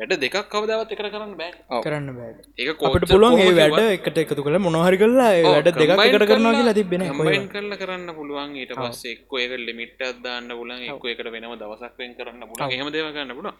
වැඩ 0.00 0.12
දෙකක් 0.22 0.36
කවදාවත් 0.52 0.92
එකට 0.94 1.08
කරන්න 1.14 1.32
බෑ 1.40 1.80
කරන්න 1.84 2.12
බෑ 2.18 2.30
ඒක 2.58 2.84
අපට 2.88 3.04
පුළුවන් 3.10 3.40
ඒ 3.42 3.50
වැඩ 3.58 3.80
එකට 3.86 4.20
එකතු 4.22 4.44
කළ 4.46 4.58
මොනහරි 4.66 5.00
කරලා 5.02 5.32
ඒ 5.38 5.42
වැඩ 5.46 5.68
දෙකක් 5.80 5.92
එකට 6.04 6.24
කරනවා 6.30 6.52
කියලා 6.58 6.76
තිබෙන 6.78 7.04
කම්බයින් 7.08 7.48
කරල 7.54 7.74
කරන්න 7.80 8.08
පුළුවන්. 8.18 8.54
ඊට 8.62 8.72
පස්ස 8.78 9.02
එක්ක 9.12 9.34
ඒක 9.42 9.52
ලිමිට් 9.66 10.00
අදදාන්න 10.08 10.48
පුලන් 10.60 10.72
එක්ක 10.86 11.04
එකට 11.12 11.28
වෙනම 11.34 11.52
දවසක් 11.62 11.92
වෙන් 12.02 12.16
කරන්න 12.18 12.48
පුලන් 12.48 12.72
හෙම 12.74 12.88
දේව 12.96 13.10
කරන්න 13.16 13.36
පුල 13.40 13.50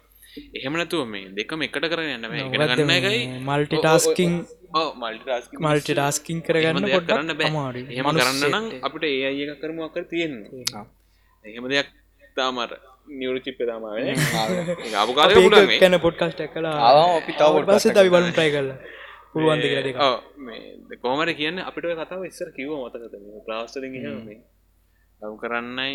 එහෙම 0.57 0.79
නැතුව 0.81 1.05
මේ 1.13 1.29
දෙකම 1.39 1.67
එකට 1.67 1.87
කරන්න 1.93 2.11
යන්න 2.17 2.25
එක 2.39 2.57
ගන්න 2.73 2.95
එකයි. 2.97 3.21
මල්ටි 3.49 3.83
ටස්කින් 3.85 4.33
මල්ටි 5.65 5.99
ටස්කින් 5.99 6.39
කරගන්න 6.47 6.79
කරන්න 6.79 6.95
පොඩ්ඩක් 6.97 7.39
බෑ. 7.41 7.51
අමාරුයි. 7.51 7.85
එහෙම 7.93 8.07
කරන්න 8.15 8.45
නම් 8.51 8.67
අපිට 8.89 9.05
ඒ 9.11 9.21
අය 9.31 9.43
එක 9.45 9.61
කරම 9.63 9.83
අකර 9.89 10.09
තියෙනවා. 10.13 10.85
එහෙම 11.45 11.69
දෙයක් 11.75 11.93
තාමර 12.37 12.71
නිවරු 13.21 13.39
චිප්ප 13.47 13.61
තාමාව 13.71 13.97
ආපු 15.01 15.13
කාල 15.19 15.29
ඒක 15.31 15.45
පුලන් 15.47 15.69
කැන 15.83 15.97
පොඩ්කාස්ට 16.07 16.41
කලා 16.55 16.77
ආවම 16.89 17.13
අපි 17.19 17.33
තව 17.41 17.55
පස්ස 17.69 17.87
තවි 17.97 18.11
බලු 18.15 18.31
ටයි 18.31 18.51
කරලා. 18.55 18.79
පුළුවන්ද 19.33 19.63
කියලා 19.65 19.87
දෙක 19.89 19.97
මේ 20.47 20.99
කෝමට 21.03 21.33
කියන්න 21.41 21.59
අපිට 21.69 21.85
ඔය 21.89 21.97
කතාව 22.01 22.23
ඉස්සර 22.31 22.49
කිව 22.57 22.71
මතකත 22.79 23.15
ප්‍රාස්තර 23.47 23.85
මේ 23.95 24.37
ලව් 25.23 25.33
කරන්නයි 25.43 25.95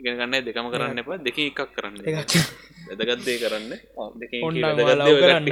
ඉගෙන 0.00 0.14
ගන්න 0.18 0.34
දෙකම 0.46 0.66
කරන්න 0.72 1.00
එපා. 1.02 1.18
දෙක 1.26 1.38
එකක් 1.38 1.60
කරන්න. 1.76 1.96
වැදගත්දේ 2.88 3.38
කරන්න. 3.42 3.72
දෙක 4.20 4.32
ඔන්න. 4.46 4.56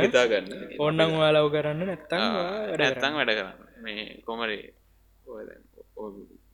හිතා 0.05 0.26
ගන්න 0.32 0.53
ඕන්නං 0.82 1.16
ඔයාලව 1.20 1.49
කරන්න 1.55 1.80
නැත්තං 1.90 2.22
වැඩ 2.70 2.82
ඇත්තං 2.86 3.12
වැඩ 3.18 3.32
කරන්න. 3.38 3.59
මේ 3.84 4.03
කොමරේ 4.26 4.64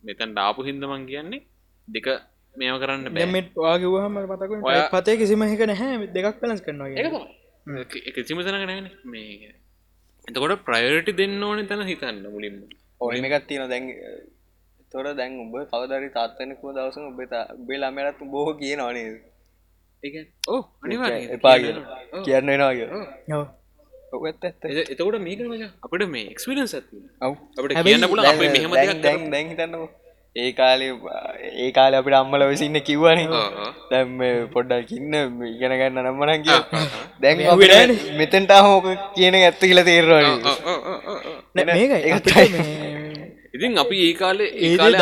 මෙතන් 0.06 0.30
ඩාපු 0.34 0.60
හින්දමන් 0.68 1.02
කියන්නේ 1.10 1.42
දෙක 1.88 2.06
මේම 2.56 2.76
කරන්න 2.82 3.08
බෑ. 3.14 3.26
මෙත් 3.36 3.48
වාගවහම 3.56 4.18
මතක 4.22 4.52
පතය 4.94 5.16
කිසිම 5.20 5.42
එක 5.46 5.64
නැහැ. 5.72 6.06
දෙකක් 6.14 6.38
පලස් 6.40 6.62
කරනවා 6.66 6.88
එක 8.08 8.16
සිමසනක 8.28 8.64
නැන 8.70 8.88
මේ 9.04 9.50
එතකොට 10.28 10.64
ප්‍රයෝරිටි 10.68 11.12
දෙන්න 11.20 11.42
ඕන 11.42 11.66
තැන 11.66 11.84
හිතන්න 11.90 12.24
මුලින්ම. 12.34 12.56
ඔය 13.00 13.20
එකත් 13.20 13.46
තියෙන 13.48 13.70
දැන් 13.72 13.84
තොර 14.92 15.06
දැන් 15.20 15.32
උඹ 15.42 15.54
කවදරි 15.72 16.08
තාත්තනකුව 16.16 16.74
දවස 16.76 16.98
උබේ 17.10 17.78
ළමයටත් 17.82 18.20
බෝහ 18.32 18.48
කියනවනේ 18.60 19.06
ඒ 20.02 20.22
ඕ 20.48 20.62
එපා 21.36 21.56
කිය 21.58 21.74
කියන්න 22.24 22.46
වෙනවා 22.50 22.72
කිය 22.78 22.88
ඔව්. 23.34 23.44
ඔත් 24.12 24.44
ඇත්ත 24.44 24.64
එතකොට 24.92 25.18
මේක 25.26 25.40
අපිට 25.84 26.06
මේ 26.14 26.26
එක්ස්පිරන්ස් 26.34 26.74
ඇති 26.78 27.02
ඔව් 27.26 27.34
අපිට 27.58 27.76
කියන්න 27.88 28.08
පුල 28.12 28.24
අප 28.30 28.42
මෙහෙම 28.44 28.74
දැන් 29.02 29.30
දැන් 29.32 29.46
හිතන්නක 29.52 30.03
ඒ 30.36 30.50
කාලේ 30.52 30.90
ඒ 31.58 31.70
කාල 31.72 31.94
අපිට 31.94 32.16
අම්මල 32.16 32.42
වෙසින්න 32.44 32.78
කිව්වනේ. 32.82 33.26
දැම් 33.90 34.10
පොඩ්ඩක් 34.54 34.90
ඉන්න 34.92 35.14
ඉගෙන 35.48 35.72
ගන්න 35.72 35.98
නම්මනන් 36.02 36.42
කිය 36.42 36.58
දැන් 37.22 37.38
අපිට 37.52 37.74
මෙතෙන්ට 38.18 38.52
හෝක 38.60 38.86
කියන 39.14 39.34
ඇත්ත 39.40 39.60
කියල 39.62 39.80
තේරවාන 39.84 40.24
නෑ, 41.54 41.64
මේකයි. 41.68 42.00
මේ- 42.54 43.30
ඉතින් 43.56 43.78
අපි 43.78 43.96
ඒ 44.06 44.14
කාලේ 44.16 44.48
ඒ 44.60 44.76
කාලේ 44.76 45.00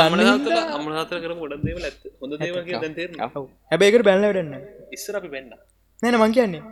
අම්මලා 0.76 0.97
තාත්තලා 1.01 1.22
කරපු 1.24 1.41
ගොඩක් 1.45 1.62
දේවල් 1.66 1.85
ඇත්ත. 1.85 2.01
හොඳ 2.20 2.33
දේවල් 2.39 2.62
කියලා 2.66 2.83
දැන් 2.85 2.95
තේරෙනවා 2.95 3.30
ඔව්. 3.37 3.47
හැබැයිකට 3.70 4.05
බැල්ල 4.09 4.24
වැඩන්න 4.26 4.53
ඉස්සර 4.93 5.14
අපි 5.18 5.28
වෙන්න 5.35 5.49
නෑන 6.03 6.16
මං 6.20 6.33
කියන්නේ 6.33 6.62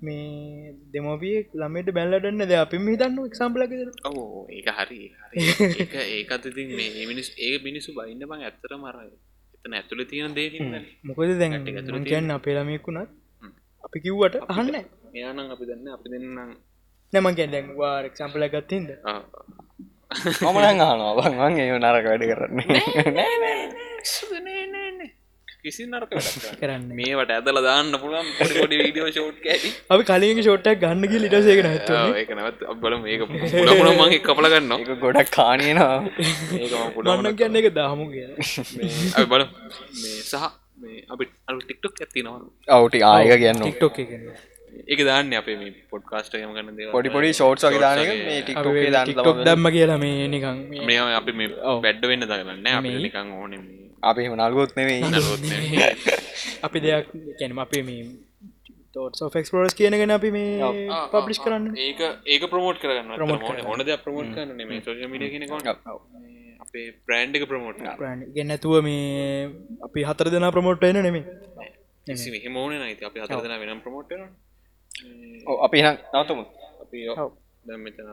මේ 0.00 0.74
දෙමෝපිය 0.92 1.36
ළමට 1.54 1.90
බැල්ලටන්න 1.96 2.42
ද 2.42 2.52
අපිම 2.58 2.86
හිතන්න 2.88 3.18
එක්සම්පලක 3.22 3.72
ඔව් 4.04 4.18
ඒක 4.50 4.68
හරි 4.78 5.00
හරි. 5.20 5.44
ඒක 5.76 5.94
ඒකත් 6.08 6.44
ඉතින් 6.50 6.72
මේ 6.78 7.06
මිනිස් 7.06 7.28
ඒ 7.38 7.56
මිනිස්සු 7.66 7.96
බයින්න 7.98 8.24
බං 8.26 8.46
ඇත්තට 8.46 8.74
මරයි 8.78 9.10
එතන 9.56 9.76
ඇතුළේ 9.76 10.10
තියෙන 10.12 10.34
දේ 10.34 10.48
මොකද 11.04 11.36
දැන් 11.40 11.54
කියන්න 12.04 12.36
අපේ 12.36 12.56
ළමයකුණත් 12.56 13.10
අපි 13.84 13.98
කිව්වට 14.04 14.34
අහන්න 14.48 14.76
එයානම් 15.14 15.54
අපි 15.54 15.64
දන්න 15.68 15.88
අපි 15.96 16.06
දෙන්නම් 16.12 16.50
නැමගෙන් 17.12 17.52
දැන්වා 17.52 17.96
එක්සම්පල 18.08 18.44
ගත්තින්ද 18.48 18.88
මමනං 20.42 20.80
අහනවා. 20.82 21.12
බංවන් 21.18 21.58
ඒ 21.60 21.78
නරක 21.78 22.06
වැඩ 22.08 22.24
කරන්නේ 22.30 22.78
කිසි 25.62 25.82
නරක 25.84 26.12
කරන්න 26.60 26.84
මේවට 26.98 27.32
ඇදල 27.34 27.58
දාන්න 27.66 27.90
පුළුවන් 27.94 28.28
පොඩි 28.36 28.54
පොඩි 28.56 28.76
වීඩියෝ 28.80 29.08
ෂෝට් 29.10 29.48
අපි 29.90 30.06
කලින් 30.10 30.38
ෂෝට්ටක් 30.38 30.80
ගන්නග 30.82 31.14
ලිටසේක 31.24 31.60
නැත්ව 31.66 32.16
ඒක 32.20 32.30
නවත් 32.36 32.68
අබල 32.72 32.96
මේක 33.00 33.24
පුඩමුණ 33.26 33.98
මගේ 33.98 34.22
කපල 34.26 34.48
ගන්න 34.48 34.72
එක 34.76 34.92
ගොඩක් 35.02 35.32
කානයනවා 35.34 35.98
මන්න 37.06 37.36
කියන්න 37.36 37.60
එක 37.60 37.68
දාමු 37.74 38.08
කිය 38.08 38.26
අපි 38.30 39.26
බල 39.26 39.44
මේ 39.98 40.16
සහ 40.22 40.46
මේ 40.80 41.04
අපි 41.08 41.28
අරු 41.46 41.60
ටික්ටොක් 41.60 42.00
ඇතිනවා 42.00 42.38
අවුටි 42.74 43.04
ආයක 43.06 43.34
කියන්න 43.36 43.60
ටික්ටොක් 43.60 44.00
එක 44.72 44.88
ඒක 44.90 45.04
දාන්න 45.04 45.34
අපේ 45.34 45.56
මේ 45.56 45.74
පොඩ්කාස්ට 45.90 46.34
යම 46.36 46.72
දේ 46.76 46.88
පොඩි 46.90 47.10
පොඩි 47.10 47.32
ෂෝට් 47.32 47.64
වගේ 47.64 47.82
දානක 47.82 48.14
මේ 48.22 48.40
ටික්ටෝකේ 48.40 48.88
දාන්න 48.90 49.06
ටික්ටොක් 49.06 49.42
දම්ම 49.42 49.70
කියලා 49.72 49.98
මේ 49.98 50.24
නිකං 50.28 50.64
මේ 50.86 50.98
අපි 51.14 51.32
මේ 51.34 51.52
බැඩ්ඩ 51.82 52.08
වෙන්න 52.08 52.26
දගන්න 52.26 52.72
අපි 52.72 52.96
නිකං 53.00 53.36
ඕන 53.36 53.60
අපි 54.04 54.28
නල්ගොත් 54.30 54.76
නෙවෙයි 54.76 55.02
අපි 56.66 56.78
දෙයක් 56.80 57.14
කැනම 57.38 57.58
අපේ 57.60 57.82
මේ 57.84 58.02
සෝෆෙක්ස්පලෝස් 58.92 59.74
කියනගෙන 59.74 60.10
අපි 60.10 60.30
මේ 60.30 60.72
පබ්ලිස් 61.12 61.38
කරන්න. 61.38 61.66
ඒක 61.78 62.00
ඒක 62.26 62.42
ප්‍රමෝට් 62.46 62.78
කරන්න 62.78 63.64
හොන 63.64 63.82
දෙ 63.82 63.96
ප්‍රමෝට් 63.98 64.32
කරන්න 64.34 64.66
මේ 64.66 64.80
සෝෂ 64.82 65.06
මිඩිය 65.08 65.30
කෙනෙක 65.30 65.50
අපේ 66.60 66.86
ප්‍රෑන්් 67.04 67.34
එක 67.34 67.46
ප්‍රමෝට් 67.46 67.78
ගෙන්නැතුව 68.34 68.74
මේ 68.82 69.48
අපි 69.82 70.04
හතර 70.04 70.30
දෙනා 70.30 70.50
ප්‍රමෝට්ටයන 70.50 71.00
නෙමේ 71.00 71.24
හිමෝන 72.40 72.74
නයිති 72.76 73.04
අපි 73.04 73.20
හතර 73.20 73.42
දෙනා 73.42 73.60
වෙනම් 73.60 73.80
ප්‍රමෝට් 73.80 74.10
අපි 75.66 75.78
හ 75.84 75.88
නවතමු. 76.12 76.44
අපි 76.82 76.98
දැම් 77.66 77.80
මෙතන 77.86 78.06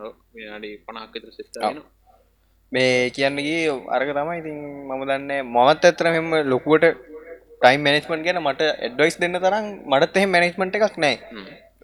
යාඩි 0.45 0.71
පනහක් 0.85 1.13
විතර 1.15 1.29
සිස්ටන 1.37 1.83
මේ 2.71 3.11
කියන්නගේ 3.15 3.59
අරක 3.95 4.09
තමයි. 4.17 4.39
ඉතින් 4.41 4.57
මම 4.87 5.03
දන්න 5.09 5.31
මමත් 5.45 5.85
ඇත්තර 5.85 6.09
මෙම 6.15 6.27
ලොකුවට 6.53 6.85
ටයිම් 7.61 7.81
මනෙස්මට 7.85 8.25
ගැන 8.25 8.41
මට 8.43 8.61
එඩ්වයිස් 8.87 9.15
දෙන්න 9.21 9.39
තරම් 9.45 9.65
මටත් 9.91 10.19
එහෙම 10.19 10.35
මැනෙස්මට 10.35 10.75
එකක් 10.79 10.97
නෑ 11.03 11.15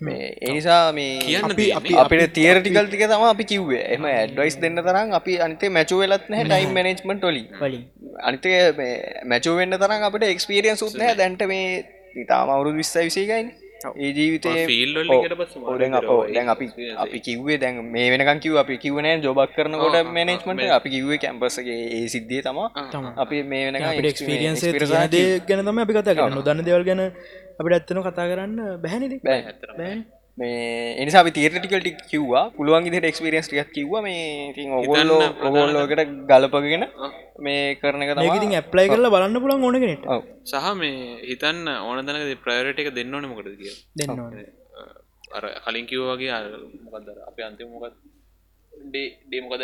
මේ 0.05 0.27
එනිසා 0.49 0.81
මේ 0.97 1.11
කියන්න. 1.21 1.53
අපිට 2.03 2.33
තිේරටිකල් 2.37 2.87
ටික 2.87 3.03
තම 3.11 3.25
අපි 3.31 3.45
කිව්වේ. 3.51 3.83
එම 3.95 4.05
ඇඩ්වයිස් 4.11 4.57
දෙන්න 4.63 4.77
තරම් 4.87 5.17
අපි 5.19 5.33
අනිතේ 5.45 5.73
මැචු 5.77 5.99
වෙලත් 6.01 6.29
නෑ 6.33 6.45
ටයිම් 6.49 6.71
මනෙස්මට 6.77 7.23
ොලි 7.29 7.43
අනිතක 8.27 8.47
මැචෝ 9.31 9.55
වෙන්න 9.59 9.79
තරම් 9.83 10.07
අපට 10.09 10.25
එක්ස්පිරියන් 10.33 10.79
සුත්නෑ 10.83 11.17
දැන්ට 11.21 11.43
මේ 11.51 11.67
ඉතාම 12.23 12.53
අවුරුදු 12.55 12.77
විස්සයි 12.81 13.05
විසේකයින් 13.09 13.47
ඒ 13.85 14.11
මාරු 15.07 15.77
දැන් 15.79 15.95
අප 15.95 16.09
දැන් 16.29 16.49
අපි 16.49 16.67
අපි 16.97 17.19
කිව්වේ 17.19 17.57
දැන් 17.57 17.81
මේ 17.91 18.07
වෙනකන් 18.13 18.39
කිව් 18.39 18.57
අපි 18.57 18.77
කිවනෑ 18.77 19.19
ජොබක් 19.19 19.55
කරනකොට 19.55 19.97
මැනෙජ්මට 20.09 20.65
අපි 20.69 20.89
කිව්වේ 20.89 21.19
කැම්පසගේ 21.19 21.79
ඒ 21.91 22.07
සිද්ධිය 22.07 22.41
තමා 22.41 22.69
අපි 23.17 23.43
මේ 23.45 23.63
එක්ස්පිරියන්සේ 24.05 24.73
දේ 25.09 25.39
ගැන 25.47 25.65
තම 25.65 25.79
අපි 25.79 25.93
කතා 25.93 26.15
කරන්න. 26.15 26.33
නොදන්න 26.33 26.65
දෙවල් 26.65 26.83
ගැන 26.83 27.01
අපිට 27.59 27.73
ඇත්තන 27.73 28.03
කතා 28.03 28.27
කරන්න 28.29 28.59
බැහැනිදි 28.81 29.17
බෑ 29.23 29.95
මේ 30.37 30.95
එනිසා 31.01 31.23
තීරටිකල්ටි 31.37 31.91
කිව්වා. 32.11 32.45
පුළුවන් 32.57 32.87
ඉදිට 32.89 33.09
එක්ස්පිරියන්ස් 33.09 33.47
ටියක් 33.49 33.69
කිව්ව. 33.75 33.93
මේ 34.07 34.23
ඉතින් 34.51 34.73
ඔගොල්ලෝ 34.79 35.21
ඔගොල්ලෝකට 35.47 36.01
ගලපගෙන 36.29 36.85
මේ 37.45 37.61
කරන 37.81 38.01
ඒකඉතින් 38.05 38.55
ඇප්ලයි 38.59 38.87
කරලා 38.93 39.13
බලන්න 39.15 39.41
පුළන් 39.43 39.65
ඕනගෙනට 39.67 40.05
ඔව්. 40.15 40.21
සහ 40.51 40.67
මේ 40.81 40.97
හිතන්න 41.29 41.67
ඕන 41.87 42.05
තැනක 42.07 42.41
ප්‍රයරට 42.45 42.81
එක 42.83 42.89
දෙන්න 42.97 43.15
ඕන 43.15 43.29
මොකද 43.31 43.47
කිය 43.61 43.75
දෙන්න 43.99 44.19
ඕන. 44.25 44.33
අර 45.37 45.45
කලින් 45.65 45.85
කිව් 45.89 46.01
වගේ 46.09 46.33
අර 46.39 46.45
මොකක්දර 46.85 47.17
අප 47.29 47.37
අන්තිම 47.49 47.69
මොකත් 47.75 47.95
ඩේ 48.73 49.07
ඩේමොකදට 49.27 49.63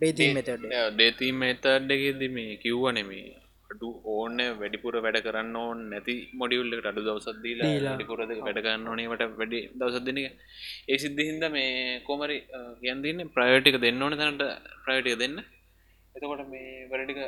ඩේතිීම 0.00 0.34
මෙතට 0.36 0.50
ඩේතීම් 0.96 1.36
එතඩ්ඩගෙද 1.50 2.20
මේ 2.36 2.58
කිව්ව 2.64 2.84
නෙමේ 2.96 3.28
අඩු 3.72 3.88
ඕන්න 4.12 4.38
වැඩිපුර 4.60 4.94
වැඩ 5.04 5.18
කරන්න 5.26 5.56
ඕන් 5.56 5.78
නැති 5.90 6.14
මොඩියුල්ලට 6.40 6.88
අඩු 6.90 7.04
දවසත්දීලා 7.06 7.70
වැඩිපුරද 7.86 8.32
වැඩගන්න 8.40 8.88
ඕනේට 8.92 9.24
වැඩි 9.40 9.60
දවසදනක 9.78 10.28
ඒ 10.88 10.98
සිද්ධ 11.04 11.22
හින්ද 11.28 11.44
මේ 11.56 11.72
කෝමරි 12.06 12.38
කියන්දන්න 12.82 13.32
ප්‍රයෝටික 13.36 13.78
දෙන්න 13.84 14.02
ඕන 14.02 14.16
තැනට 14.20 14.44
ප්‍රයෝටික 14.84 15.18
දෙන්න. 15.22 15.36
එතකොට 16.14 16.44
මේ 16.48 16.86
වැඩටික 16.90 17.18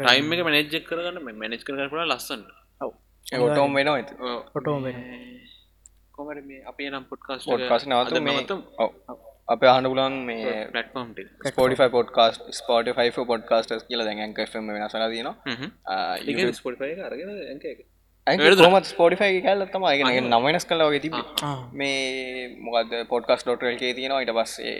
ටයිම් 0.00 0.32
එක 0.34 0.44
මනජ් 0.46 0.82
කරගන්න 0.88 1.22
මැනෙජ් 1.34 1.64
කරන්න 1.66 1.92
පුළ 1.92 2.04
ලස්සන්න 2.06 2.42
ඔව. 2.80 2.92
ඔටෝම් 3.40 3.78
වෙනවා 3.78 3.96
ඇති 3.96 4.14
ඔටෝම 4.54 4.90
කොමර 6.12 6.38
මේ 6.42 6.60
අපේ 6.70 6.90
නම් 6.90 7.04
පොට්කාස් 7.10 7.46
පොඩ්කාස් 7.46 7.88
නවත 7.88 8.20
මේ 8.20 8.44
ඔව්. 8.78 8.90
අප 9.48 9.64
අහන්න 9.70 9.86
පුලන් 9.90 10.14
මේ 10.28 10.54
platform 10.70 11.10
Spotify 11.48 11.90
podcast 11.96 12.38
Spotify 12.58 13.26
podcasts 13.28 13.84
කියල 13.90 14.00
දැන් 14.06 14.22
ඇන්කම 14.24 14.72
වෙනසල 14.76 15.04
දන 15.12 15.28
කොමත් 18.62 18.88
ස්පෝටිෆයි 18.90 19.42
කල්ලත්තම 19.44 19.86
ගෙන 20.00 20.30
නමනස් 20.30 20.66
කල 20.70 20.82
වගේ 20.88 21.02
තිබ 21.04 21.14
මේ 21.72 22.48
මොකද 22.66 22.94
පොඩ්කාස් 23.12 23.44
ඩොටල්ගේ 23.44 23.92
තියෙනවා. 23.98 24.22
ඉට 24.24 24.34
පස්සේ 24.38 24.76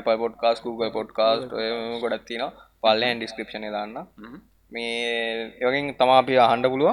අප 0.00 0.08
පොඩ්කාස් 0.24 0.62
Google 0.66 0.90
පොඩ්කාස් 0.98 1.46
ගොඩත් 2.02 2.24
තින 2.30 2.42
පල්ලන් 2.82 3.20
ඩිස්ක්‍රපෂණ 3.20 3.70
දාන්න. 3.76 3.96
මේ 4.72 4.96
යකින් 5.62 5.94
තමා 6.00 6.18
අපි 6.24 6.40
අහන්ඩ 6.46 6.70
පුළුව 6.74 6.90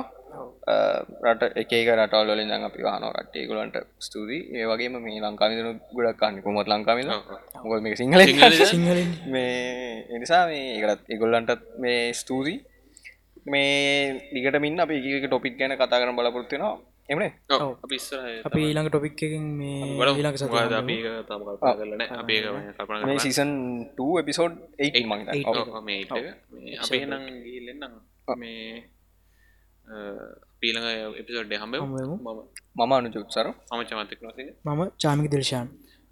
රට 1.26 1.44
එකක 1.62 1.90
රටවල් 1.96 2.32
වලින් 2.34 2.52
දැන් 2.52 2.68
අපි 2.70 2.86
වාහන 2.88 3.08
රට්ටේකුලන්ට 3.10 3.78
ස්තුතියි. 4.08 4.42
ඒ 4.58 4.66
වගේම 4.72 4.96
මේ 5.08 5.24
ලංකාවිදන 5.24 5.82
ගොඩක් 5.96 6.22
කන්න 6.22 6.44
කොමත් 6.46 6.72
ලංකාවිද 6.74 7.10
මොකද 7.64 7.82
මේ 7.86 8.00
සිංහල 8.02 8.22
සිංහලින් 8.76 9.12
මේ 9.34 10.08
එනිසා 10.16 10.44
මේ 10.52 10.64
ඒකත් 10.78 11.14
එගොල්ලන්ටත් 11.16 11.62
මේ 11.84 12.00
ස්තුතියි. 12.22 12.58
මේ 13.46 14.32
දිගට 14.34 14.58
මින් 14.62 14.80
අපි 14.80 14.96
ඒක 15.06 15.26
ටොපික් 15.30 15.56
ගැන 15.60 15.78
කතා 15.78 16.00
කරන 16.02 16.18
බලපොරත්තිනවා 16.18 16.76
එමනේ 17.14 17.32
අපි 18.48 18.62
ඊළඟ 18.62 18.90
ටොපික් 18.90 19.22
එකෙන් 19.26 19.46
මේ 19.60 19.86
ඊළඟ 19.86 20.38
සත 20.40 20.50
අපි 20.50 20.96
තම 21.30 21.42
කල්පා 21.46 21.74
කරලන 21.78 22.02
අපේ 22.22 22.40
කල්පන 22.42 23.06
මේ 23.10 23.22
සීසන් 23.26 23.52
2 24.00 24.22
එපිසෝඩ් 24.22 24.56
8 24.82 25.06
මං 25.06 25.22
මේ 25.88 26.00
අපේ 26.82 27.04
නම් 27.06 27.24
ගීල්ලෙන්නම් 27.46 27.94
මේ 28.42 28.66
පීළඟ 30.66 31.18
එපිසෝඩ් 31.22 31.56
හම්බෙමු. 31.56 31.88
මම 32.18 32.40
මම 32.80 32.94
අනුජුත්සර 32.94 33.48
මම 33.72 33.82
චමතක 33.90 34.22
මම 34.66 34.82
චාමික 35.02 35.28
දිල්ශාන් 35.34 35.68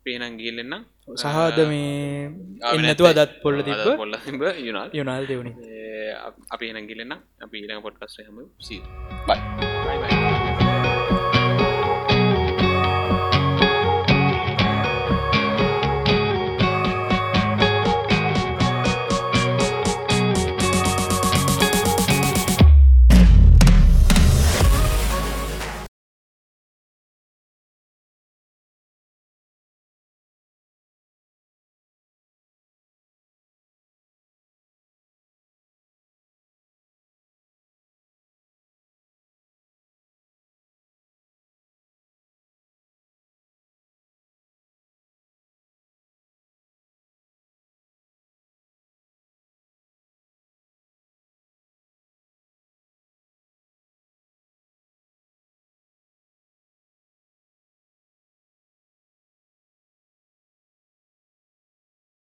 පේනං 0.05 0.35
ගිල්ලෙන්න්න 0.39 0.83
සහද 1.15 1.59
මේ 1.67 2.31
එන්නතුව 2.71 3.07
අදත් 3.13 3.31
පොල්ල 3.43 3.59
තිබ 3.67 3.85
පොල්ල 3.97 4.15
තිබ 4.25 4.43
යුනාල්. 4.61 4.89
යුනාල් 4.93 5.25
දෙවනි. 5.27 5.53
අපි 6.49 6.65
එනගිලෙන්න 6.71 7.13
අපි 7.41 7.55
ඊළඟ 7.57 7.83
පොට්කස්ට 7.85 8.27
හම 8.27 8.39
සී 8.59 8.81
බයි 9.27 9.39
බයි 9.85 10.12